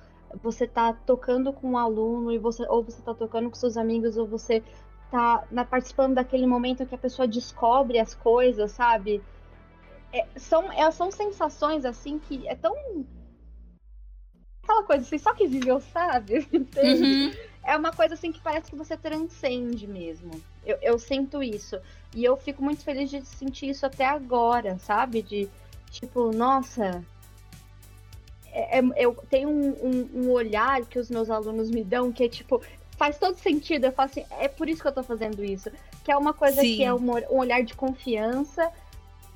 você 0.42 0.66
tá 0.66 0.92
tocando 0.92 1.52
com 1.52 1.70
um 1.72 1.78
aluno 1.78 2.32
e 2.32 2.38
você 2.38 2.64
ou 2.68 2.82
você 2.82 3.00
tá 3.02 3.14
tocando 3.14 3.48
com 3.48 3.56
seus 3.56 3.76
amigos 3.76 4.16
ou 4.16 4.26
você 4.26 4.62
tá 5.10 5.46
na, 5.50 5.64
participando 5.64 6.14
daquele 6.14 6.46
momento 6.46 6.86
que 6.86 6.94
a 6.94 6.98
pessoa 6.98 7.26
descobre 7.26 7.98
as 7.98 8.14
coisas, 8.14 8.72
sabe? 8.72 9.22
É, 10.12 10.26
são, 10.36 10.70
é, 10.72 10.90
são 10.90 11.10
sensações 11.10 11.84
assim 11.84 12.18
que 12.18 12.46
é 12.48 12.54
tão 12.54 12.74
aquela 14.62 14.82
coisa 14.84 15.02
assim, 15.02 15.18
só 15.18 15.34
que 15.34 15.46
viveu 15.46 15.80
sabe? 15.80 16.46
Uhum. 16.52 17.32
É 17.68 17.76
uma 17.76 17.92
coisa 17.92 18.14
assim 18.14 18.32
que 18.32 18.40
parece 18.40 18.70
que 18.70 18.76
você 18.76 18.96
transcende 18.96 19.86
mesmo. 19.86 20.30
Eu, 20.64 20.78
eu 20.80 20.98
sinto 20.98 21.42
isso. 21.42 21.78
E 22.16 22.24
eu 22.24 22.34
fico 22.34 22.64
muito 22.64 22.82
feliz 22.82 23.10
de 23.10 23.22
sentir 23.26 23.68
isso 23.68 23.84
até 23.84 24.06
agora, 24.06 24.78
sabe? 24.78 25.20
De 25.20 25.46
tipo, 25.90 26.32
nossa, 26.32 27.04
é, 28.50 28.78
é, 28.78 28.82
eu 28.96 29.14
tenho 29.28 29.50
um, 29.50 29.68
um, 29.68 30.10
um, 30.14 30.30
olhar 30.30 30.80
que 30.86 30.98
os 30.98 31.10
meus 31.10 31.28
alunos 31.28 31.70
me 31.70 31.84
dão 31.84 32.10
que 32.10 32.24
é 32.24 32.28
tipo, 32.30 32.62
faz 32.96 33.18
todo 33.18 33.36
sentido. 33.36 33.84
Eu 33.84 33.92
falo 33.92 34.08
assim, 34.08 34.24
é 34.40 34.48
por 34.48 34.66
isso 34.66 34.80
que 34.80 34.88
eu 34.88 34.94
tô 34.94 35.02
fazendo 35.02 35.44
isso. 35.44 35.70
Que 36.02 36.10
é 36.10 36.16
uma 36.16 36.32
coisa 36.32 36.62
Sim. 36.62 36.76
que 36.76 36.82
é 36.82 36.94
um, 36.94 37.10
um, 37.30 37.36
olhar 37.36 37.62
de 37.62 37.74
confiança, 37.74 38.72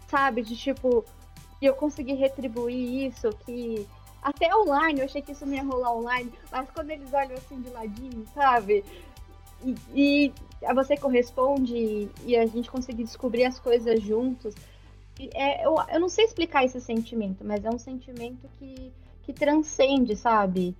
sabe? 0.08 0.40
De 0.40 0.56
tipo, 0.56 1.04
eu 1.60 1.74
consegui 1.74 2.14
retribuir 2.14 3.08
isso, 3.08 3.28
que. 3.44 3.86
Até 4.22 4.54
online, 4.54 5.00
eu 5.00 5.04
achei 5.06 5.20
que 5.20 5.32
isso 5.32 5.44
não 5.44 5.54
ia 5.54 5.64
rolar 5.64 5.94
online, 5.96 6.32
mas 6.50 6.70
quando 6.70 6.90
eles 6.90 7.12
olham 7.12 7.34
assim 7.34 7.60
de 7.60 7.70
ladinho, 7.70 8.24
sabe? 8.32 8.84
E, 9.64 9.74
e 9.92 10.32
você 10.74 10.96
corresponde 10.96 12.08
e 12.24 12.36
a 12.36 12.46
gente 12.46 12.70
conseguir 12.70 13.02
descobrir 13.02 13.44
as 13.44 13.58
coisas 13.58 14.00
juntos. 14.00 14.54
É, 15.34 15.66
eu, 15.66 15.76
eu 15.92 16.00
não 16.00 16.08
sei 16.08 16.24
explicar 16.24 16.64
esse 16.64 16.80
sentimento, 16.80 17.44
mas 17.44 17.64
é 17.64 17.70
um 17.70 17.78
sentimento 17.78 18.48
que, 18.58 18.92
que 19.24 19.32
transcende, 19.32 20.14
sabe? 20.14 20.76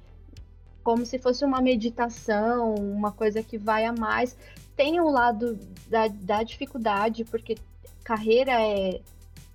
Como 0.85 1.05
se 1.05 1.19
fosse 1.19 1.45
uma 1.45 1.61
meditação, 1.61 2.75
uma 2.75 3.11
coisa 3.11 3.43
que 3.43 3.59
vai 3.59 3.85
a 3.85 3.93
mais. 3.93 4.37
Tem 4.77 5.01
um 5.01 5.11
lado 5.11 5.59
da, 5.89 6.07
da 6.07 6.43
dificuldade, 6.45 7.25
porque 7.25 7.57
carreira 8.05 8.53
é, 8.53 9.01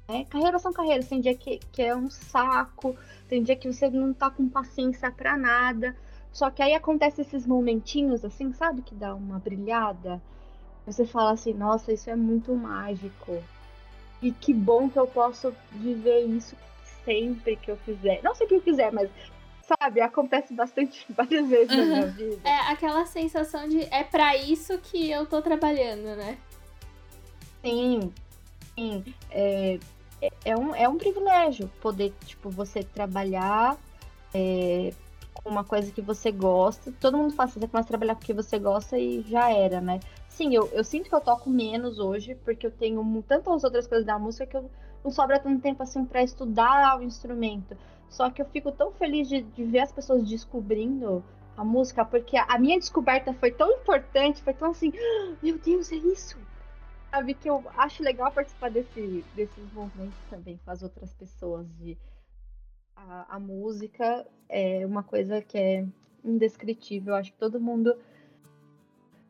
é. 0.08 0.24
Carreiras 0.26 0.62
são 0.62 0.74
carreiras. 0.74 1.08
Tem 1.08 1.20
dia 1.20 1.36
que, 1.36 1.60
que 1.72 1.82
é 1.82 1.96
um 1.96 2.10
saco, 2.10 2.96
tem 3.28 3.44
dia 3.44 3.56
que 3.56 3.72
você 3.72 3.90
não 3.90 4.14
tá 4.14 4.30
com 4.30 4.48
paciência 4.48 5.12
para 5.12 5.38
nada. 5.38 5.96
Só 6.32 6.50
que 6.50 6.62
aí 6.62 6.74
acontece 6.74 7.22
esses 7.22 7.46
momentinhos, 7.48 8.24
assim, 8.24 8.54
sabe? 8.54 8.82
Que 8.82 8.94
dá 8.94 9.14
uma 9.16 9.40
brilhada. 9.40 10.22
Você 10.86 11.06
fala 11.06 11.32
assim, 11.32 11.54
nossa, 11.54 11.92
isso 11.92 12.10
é 12.10 12.16
muito 12.16 12.56
mágico. 12.56 13.44
E 14.22 14.32
que 14.32 14.54
bom 14.54 14.90
que 14.90 14.98
eu 14.98 15.08
posso 15.08 15.54
viver 15.72 16.26
isso 16.26 16.56
sempre 17.04 17.56
que 17.56 17.72
eu 17.72 17.78
quiser. 17.78 18.22
Não 18.24 18.36
sei 18.36 18.46
o 18.46 18.50
que 18.50 18.56
eu 18.56 18.62
quiser, 18.62 18.92
mas 18.92 19.10
sabe, 19.68 20.00
acontece 20.00 20.54
bastante 20.54 21.06
várias 21.12 21.48
vezes 21.48 21.72
uhum. 21.72 21.78
na 21.78 21.86
minha 21.86 22.08
vida. 22.08 22.50
É 22.50 22.72
aquela 22.72 23.06
sensação 23.06 23.68
de 23.68 23.82
é 23.94 24.04
para 24.04 24.38
isso 24.38 24.78
que 24.78 25.10
eu 25.12 25.26
tô 25.26 25.42
trabalhando, 25.42 26.16
né? 26.16 26.38
Sim, 27.62 28.14
sim. 28.76 29.04
É, 29.30 29.78
é, 30.44 30.58
um, 30.58 30.76
é 30.76 30.88
um 30.88 30.98
privilégio 30.98 31.70
poder, 31.82 32.14
tipo, 32.26 32.50
você 32.50 32.84
trabalhar 32.84 33.78
é, 34.34 34.94
com 35.34 35.50
uma 35.50 35.64
coisa 35.64 35.92
que 35.92 36.02
você 36.02 36.32
gosta. 36.32 36.92
Todo 37.00 37.18
mundo 37.18 37.34
fala, 37.34 37.50
você 37.50 37.68
começa 37.68 37.88
a 37.88 37.88
trabalhar 37.88 38.16
porque 38.16 38.34
você 38.34 38.58
gosta 38.58 38.98
e 38.98 39.22
já 39.24 39.52
era, 39.52 39.80
né? 39.80 40.00
Sim, 40.28 40.54
eu, 40.54 40.68
eu 40.74 40.84
sinto 40.84 41.10
que 41.10 41.16
eu 41.16 41.22
toco 41.22 41.50
menos 41.50 42.00
hoje, 42.00 42.36
porque 42.44 42.68
eu 42.68 42.72
tenho 42.72 43.24
tantas 43.28 43.64
outras 43.64 43.88
coisas 43.88 44.06
da 44.06 44.20
música 44.20 44.46
que 44.46 44.58
eu 44.58 44.70
não 45.04 45.12
sobra 45.12 45.40
tanto 45.40 45.62
tempo 45.62 45.82
assim 45.82 46.06
para 46.06 46.24
estudar 46.24 47.00
o 47.00 47.04
instrumento. 47.04 47.78
Só 48.10 48.30
que 48.30 48.42
eu 48.42 48.46
fico 48.46 48.72
tão 48.72 48.92
feliz 48.92 49.28
de, 49.28 49.42
de 49.42 49.64
ver 49.64 49.80
as 49.80 49.92
pessoas 49.92 50.28
descobrindo 50.28 51.24
a 51.56 51.64
música, 51.64 52.06
porque 52.06 52.38
a, 52.38 52.44
a, 52.44 52.60
minha 52.60 52.78
descoberta 52.78 53.34
foi 53.34 53.52
tão 53.52 53.72
importante, 53.72 54.44
foi 54.44 54.54
tão 54.54 54.72
assim, 54.72 54.94
ah, 54.96 55.34
meu 55.42 55.58
Deus, 55.58 55.92
é 55.92 55.96
isso! 55.96 56.38
Sabe, 57.10 57.34
que 57.34 57.50
eu 57.50 57.64
acho 57.76 58.04
legal 58.04 58.32
participar 58.32 58.70
desse, 58.70 59.26
desses 59.34 59.72
movimentos 59.72 60.20
também 60.30 60.60
com 60.64 60.72
as 60.72 60.84
outras 60.84 61.14
pessoas. 61.14 61.68
De, 61.78 61.98
a, 62.96 63.36
a 63.36 63.40
música 63.40 64.28
é 64.50 64.86
uma 64.86 65.04
coisa 65.04 65.42
que 65.42 65.58
é 65.58 65.88
indescritível. 66.24 67.16
Acho 67.16 67.32
que 67.32 67.40
todo 67.40 67.60
mundo 67.60 67.98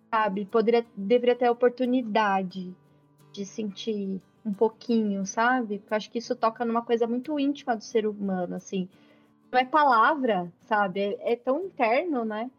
sabe, 0.09 0.45
poderia, 0.45 0.85
deveria 0.95 1.35
ter 1.35 1.45
a 1.45 1.51
oportunidade 1.51 2.75
de 3.31 3.45
sentir 3.45 4.21
um 4.43 4.53
pouquinho, 4.53 5.25
sabe? 5.25 5.79
Porque 5.79 5.93
eu 5.93 5.97
acho 5.97 6.09
que 6.09 6.19
isso 6.19 6.35
toca 6.35 6.65
numa 6.65 6.81
coisa 6.81 7.05
muito 7.05 7.39
íntima 7.39 7.75
do 7.75 7.83
ser 7.83 8.07
humano, 8.07 8.55
assim. 8.55 8.89
Não 9.51 9.59
é 9.59 9.65
palavra, 9.65 10.51
sabe? 10.63 11.01
É, 11.01 11.33
é 11.33 11.35
tão 11.35 11.65
interno, 11.65 12.25
né? 12.25 12.49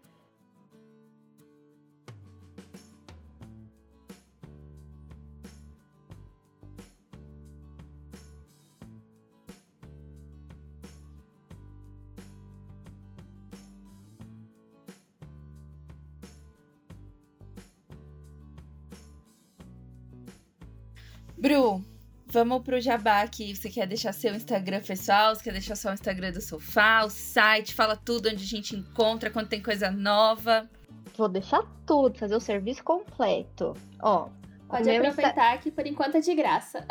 Bru, 21.40 21.84
vamos 22.26 22.62
pro 22.64 22.80
jabá 22.80 23.22
aqui. 23.22 23.54
Você 23.54 23.70
quer 23.70 23.86
deixar 23.86 24.12
seu 24.12 24.34
Instagram 24.34 24.80
pessoal? 24.80 25.34
Você 25.34 25.44
quer 25.44 25.52
deixar 25.52 25.76
só 25.76 25.90
o 25.90 25.94
Instagram 25.94 26.32
do 26.32 26.40
sofá, 26.40 27.04
o 27.04 27.10
site? 27.10 27.74
Fala 27.74 27.96
tudo 27.96 28.28
onde 28.28 28.42
a 28.42 28.46
gente 28.46 28.74
encontra, 28.74 29.30
quando 29.30 29.48
tem 29.48 29.62
coisa 29.62 29.90
nova. 29.90 30.68
Vou 31.16 31.28
deixar 31.28 31.62
tudo, 31.86 32.18
fazer 32.18 32.34
o 32.34 32.40
serviço 32.40 32.82
completo. 32.82 33.74
Ó, 34.02 34.28
Pode 34.68 34.90
aproveitar 34.90 35.58
que 35.58 35.70
por 35.70 35.86
enquanto 35.86 36.16
é 36.16 36.20
de 36.20 36.34
graça. 36.34 36.84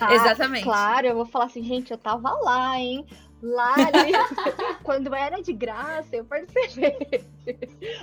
Ah, 0.00 0.12
Exatamente. 0.14 0.64
Claro, 0.64 1.06
eu 1.06 1.14
vou 1.14 1.26
falar 1.26 1.44
assim, 1.44 1.62
gente, 1.62 1.92
eu 1.92 1.98
tava 1.98 2.32
lá, 2.42 2.78
hein? 2.78 3.06
Lá, 3.42 3.74
quando 4.82 5.14
era 5.14 5.40
de 5.40 5.52
graça, 5.52 6.16
eu 6.16 6.24
percebi. 6.24 6.92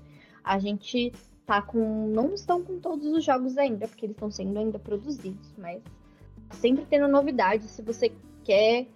A 0.42 0.58
gente 0.58 1.12
tá 1.46 1.62
com. 1.62 2.08
Não 2.08 2.34
estão 2.34 2.62
com 2.62 2.80
todos 2.80 3.06
os 3.06 3.24
jogos 3.24 3.56
ainda, 3.56 3.86
porque 3.86 4.06
eles 4.06 4.16
estão 4.16 4.30
sendo 4.30 4.58
ainda 4.58 4.78
produzidos, 4.78 5.54
mas 5.56 5.80
sempre 6.50 6.84
tendo 6.84 7.08
novidades. 7.08 7.70
Se 7.70 7.82
você 7.82 8.12
quer 8.42 8.88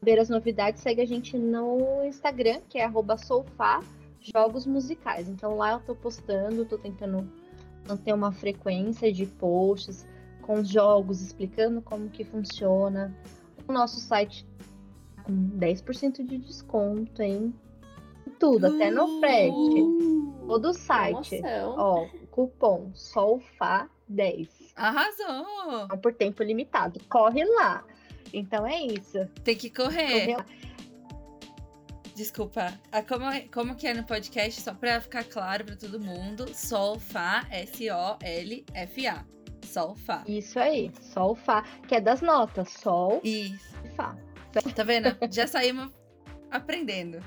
ver 0.00 0.18
as 0.18 0.28
novidades, 0.28 0.82
segue 0.82 1.00
a 1.00 1.06
gente 1.06 1.36
no 1.36 2.04
Instagram, 2.04 2.60
que 2.68 2.78
é 2.78 2.88
@solfá 3.18 3.82
jogos 4.20 4.66
musicais. 4.66 5.28
Então 5.28 5.56
lá 5.56 5.72
eu 5.72 5.80
tô 5.80 5.94
postando, 5.94 6.64
tô 6.64 6.78
tentando 6.78 7.30
manter 7.86 8.12
uma 8.12 8.32
frequência 8.32 9.12
de 9.12 9.26
posts 9.26 10.06
com 10.42 10.54
os 10.54 10.68
jogos, 10.68 11.20
explicando 11.20 11.82
como 11.82 12.08
que 12.08 12.24
funciona. 12.24 13.14
O 13.66 13.72
nosso 13.72 14.00
site 14.00 14.46
tá 15.16 15.22
com 15.24 15.32
10% 15.32 16.24
de 16.24 16.38
desconto, 16.38 17.22
hein? 17.22 17.54
Tudo, 18.38 18.66
até 18.66 18.90
no 18.90 19.20
frete. 19.20 19.52
Uh, 19.52 20.44
Todo 20.46 20.68
o 20.68 20.74
site. 20.74 21.40
promoção. 21.40 21.74
Ó, 21.76 22.06
cupom 22.30 22.92
SOLFA10. 22.94 24.48
Arrasou! 24.76 25.84
Então, 25.84 25.98
por 25.98 26.14
tempo 26.14 26.42
limitado. 26.42 27.00
Corre 27.08 27.44
lá. 27.44 27.84
Então 28.32 28.66
é 28.66 28.82
isso. 28.82 29.26
Tem 29.44 29.56
que 29.56 29.70
correr. 29.70 30.36
Desculpa. 32.14 32.72
Ah, 32.90 33.02
como, 33.02 33.24
é- 33.26 33.46
como 33.52 33.76
que 33.76 33.86
é 33.86 33.94
no 33.94 34.04
podcast, 34.04 34.60
só 34.60 34.74
pra 34.74 35.00
ficar 35.00 35.22
claro 35.24 35.64
pra 35.64 35.76
todo 35.76 36.00
mundo, 36.00 36.52
Solfa, 36.52 37.46
S-O-L-F-A. 37.50 39.24
Solfa. 39.64 40.24
Isso 40.26 40.58
aí. 40.58 40.90
Sol, 41.00 41.34
Fá. 41.36 41.62
Que 41.86 41.96
é 41.96 42.00
das 42.00 42.20
notas. 42.20 42.70
Sol 42.70 43.20
e 43.22 43.54
Fá. 43.96 44.16
Tá 44.74 44.82
vendo? 44.82 45.16
Já 45.30 45.46
saímos 45.46 45.92
aprendendo. 46.50 47.20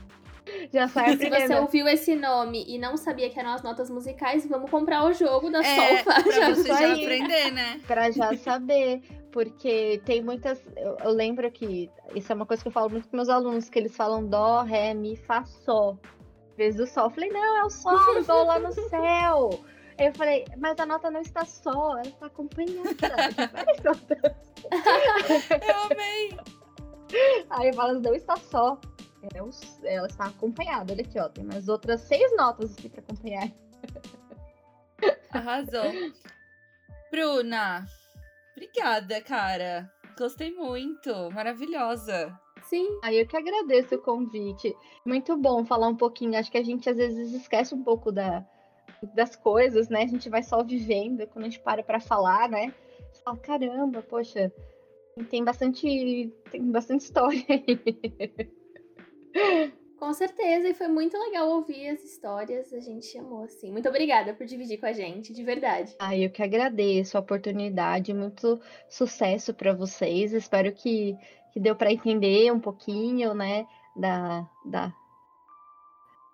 Já 0.74 0.88
sai 0.88 1.18
Se 1.18 1.30
você 1.30 1.56
ouviu 1.56 1.88
esse 1.88 2.16
nome 2.16 2.64
e 2.68 2.78
não 2.78 2.98
sabia 2.98 3.30
que 3.30 3.40
eram 3.40 3.52
as 3.54 3.62
notas 3.62 3.90
musicais, 3.90 4.46
vamos 4.48 4.70
comprar 4.70 5.04
o 5.06 5.14
jogo 5.14 5.50
da 5.50 5.60
É, 5.64 6.04
Solfa. 6.04 6.24
pra 6.24 6.32
já. 6.32 6.50
você 6.50 6.68
já 6.68 6.94
aprender, 6.94 7.52
né? 7.52 7.82
Pra 7.88 8.12
já 8.12 8.36
saber. 8.38 9.02
Porque 9.32 10.02
tem 10.06 10.22
muitas. 10.22 10.62
Eu, 10.76 10.98
eu 11.04 11.12
lembro 11.12 11.50
que. 11.52 11.90
Isso 12.14 12.32
é 12.32 12.36
uma 12.36 12.46
coisa 12.46 12.62
que 12.62 12.68
eu 12.68 12.72
falo 12.74 12.90
muito 12.90 13.08
com 13.08 13.16
meus 13.16 13.30
alunos, 13.30 13.70
que 13.70 13.80
eles 13.80 13.96
falam 13.96 14.26
dó, 14.26 14.62
ré, 14.64 14.94
mi, 14.94 15.16
fá, 15.16 15.44
sol. 15.46 15.98
Vez 16.58 16.76
do 16.76 16.86
sol. 16.86 17.06
Eu 17.06 17.10
falei, 17.12 17.30
não, 17.30 17.58
é 17.58 17.64
o 17.64 17.70
sol, 17.70 18.20
igual 18.20 18.46
lá 18.46 18.60
no 18.60 18.72
céu. 18.90 19.50
Aí 19.98 20.08
Eu 20.08 20.14
falei, 20.14 20.46
mas 20.58 20.78
a 20.80 20.86
nota 20.86 21.10
não 21.10 21.22
está 21.22 21.46
só, 21.46 21.92
ela 21.92 22.02
está 22.02 22.26
acompanhada 22.26 22.90
de 22.94 23.48
várias 23.54 23.84
notas. 23.84 24.54
Eu 25.68 25.92
amei. 25.92 26.38
Aí 27.50 27.68
eu 27.68 27.74
falo, 27.74 28.00
não 28.00 28.14
está 28.14 28.36
só. 28.36 28.78
É 29.34 29.42
o- 29.42 29.50
ela 29.84 30.08
está 30.08 30.26
acompanhada. 30.26 30.94
Olha 30.94 31.02
aqui, 31.04 31.20
ó. 31.20 31.30
Tem 31.30 31.44
mais 31.44 31.68
outras 31.70 32.02
seis 32.02 32.36
notas 32.36 32.74
aqui 32.78 32.90
para 32.90 33.02
acompanhar. 33.02 33.52
Arrasou. 35.32 35.92
Bruna, 37.12 37.86
obrigada, 38.56 39.22
cara. 39.22 39.92
Gostei 40.18 40.52
muito. 40.56 41.14
Maravilhosa. 41.32 42.38
Sim, 42.64 43.00
Aí 43.04 43.20
eu 43.20 43.28
que 43.28 43.36
agradeço 43.36 43.96
o 43.96 44.02
convite. 44.02 44.76
Muito 45.06 45.36
bom 45.36 45.66
falar 45.66 45.88
um 45.88 45.96
pouquinho. 45.96 46.38
Acho 46.38 46.52
que 46.52 46.58
a 46.58 46.64
gente 46.64 46.90
às 46.90 46.96
vezes 46.98 47.34
esquece 47.34 47.74
um 47.74 47.84
pouco 47.84 48.12
da, 48.12 48.46
das 49.16 49.36
coisas, 49.36 49.90
né? 49.90 50.04
A 50.04 50.08
gente 50.08 50.30
vai 50.30 50.44
só 50.44 50.64
vivendo. 50.64 51.26
Quando 51.28 51.46
a 51.46 51.50
gente 51.50 51.60
para 51.60 51.84
pra 51.84 52.00
falar, 52.00 52.48
né? 52.50 52.74
Você 53.12 53.22
fala, 53.24 53.38
caramba, 53.38 54.02
poxa, 54.04 54.52
tem 55.30 55.44
bastante, 55.44 56.32
tem 56.50 56.72
bastante 56.72 57.02
história 57.02 57.44
aí. 57.50 58.52
com 59.98 60.14
certeza. 60.14 60.70
E 60.70 60.74
foi 60.74 60.88
muito 60.88 61.18
legal 61.18 61.50
ouvir 61.50 61.90
as 61.90 62.04
histórias. 62.04 62.74
A 62.74 62.80
gente 62.80 63.18
amou, 63.18 63.44
assim. 63.44 63.72
Muito 63.72 63.88
obrigada 63.88 64.34
por 64.34 64.46
dividir 64.46 64.80
com 64.80 64.86
a 64.86 64.94
gente, 64.94 65.34
de 65.34 65.44
verdade. 65.44 65.96
Aí 66.00 66.24
eu 66.24 66.30
que 66.30 66.42
agradeço 66.42 67.18
a 67.18 67.22
oportunidade. 67.22 68.14
Muito 68.14 68.60
sucesso 68.90 69.54
para 69.54 69.74
vocês. 69.74 70.34
Espero 70.34 70.72
que, 70.72 71.16
que 71.54 71.60
deu 71.60 71.76
para 71.76 71.92
entender 71.92 72.52
um 72.52 72.60
pouquinho, 72.60 73.34
né? 73.34 73.68
Da, 73.96 74.48
da 74.66 74.94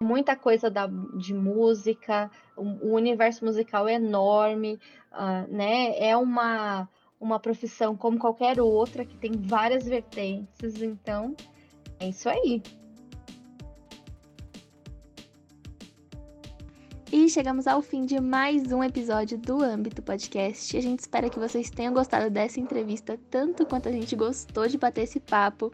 muita 0.01 0.35
coisa 0.35 0.69
da, 0.69 0.87
de 0.87 1.33
música. 1.33 2.31
O, 2.55 2.89
o 2.89 2.95
universo 2.95 3.43
musical 3.43 3.87
é 3.87 3.95
enorme, 3.95 4.79
ah, 5.11 5.45
né? 5.49 5.97
É 5.99 6.15
uma 6.15 6.87
uma 7.19 7.39
profissão 7.39 7.95
como 7.95 8.19
qualquer 8.19 8.61
outra 8.61 9.03
que 9.03 9.17
tem 9.17 9.31
várias 9.31 9.85
vertentes. 9.85 10.81
Então 10.81 11.35
é 11.99 12.09
isso 12.09 12.29
aí. 12.29 12.61
E 17.17 17.27
chegamos 17.27 17.65
ao 17.65 17.81
fim 17.81 18.05
de 18.05 18.21
mais 18.21 18.71
um 18.71 18.83
episódio 18.83 19.39
do 19.39 19.63
Âmbito 19.63 20.03
Podcast. 20.03 20.77
A 20.77 20.81
gente 20.81 20.99
espera 20.99 21.31
que 21.31 21.39
vocês 21.39 21.67
tenham 21.67 21.91
gostado 21.91 22.29
dessa 22.29 22.59
entrevista 22.59 23.19
tanto 23.31 23.65
quanto 23.65 23.89
a 23.89 23.91
gente 23.91 24.15
gostou 24.15 24.67
de 24.67 24.77
bater 24.77 25.05
esse 25.05 25.19
papo. 25.19 25.73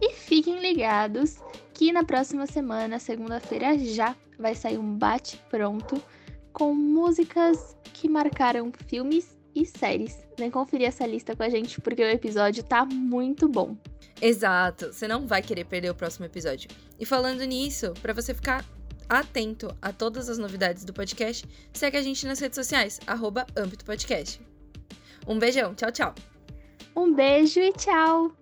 E 0.00 0.12
fiquem 0.14 0.58
ligados 0.60 1.38
que 1.72 1.92
na 1.92 2.02
próxima 2.02 2.44
semana, 2.44 2.98
segunda-feira, 2.98 3.78
já 3.78 4.16
vai 4.36 4.56
sair 4.56 4.78
um 4.78 4.98
bate-pronto 4.98 6.02
com 6.52 6.74
músicas 6.74 7.76
que 7.92 8.08
marcaram 8.08 8.72
filmes 8.88 9.38
e 9.54 9.64
séries. 9.64 10.18
Vem 10.36 10.50
conferir 10.50 10.88
essa 10.88 11.06
lista 11.06 11.36
com 11.36 11.44
a 11.44 11.48
gente 11.48 11.80
porque 11.80 12.02
o 12.02 12.10
episódio 12.10 12.64
tá 12.64 12.84
muito 12.84 13.48
bom. 13.48 13.76
Exato. 14.20 14.92
Você 14.92 15.06
não 15.06 15.24
vai 15.24 15.40
querer 15.40 15.66
perder 15.66 15.90
o 15.90 15.94
próximo 15.94 16.26
episódio. 16.26 16.68
E 16.98 17.06
falando 17.06 17.44
nisso, 17.44 17.94
pra 18.02 18.12
você 18.12 18.34
ficar 18.34 18.64
atento 19.10 19.76
a 19.82 19.92
todas 19.92 20.28
as 20.28 20.38
novidades 20.38 20.84
do 20.84 20.92
podcast, 20.92 21.44
segue 21.72 21.96
a 21.96 22.02
gente 22.02 22.24
nas 22.26 22.38
redes 22.38 22.54
sociais, 22.54 23.00
âmbito 23.56 23.84
podcast. 23.84 24.40
Um 25.26 25.38
beijão, 25.38 25.74
tchau, 25.74 25.90
tchau. 25.90 26.14
Um 26.94 27.12
beijo 27.12 27.60
e 27.60 27.72
tchau! 27.72 28.39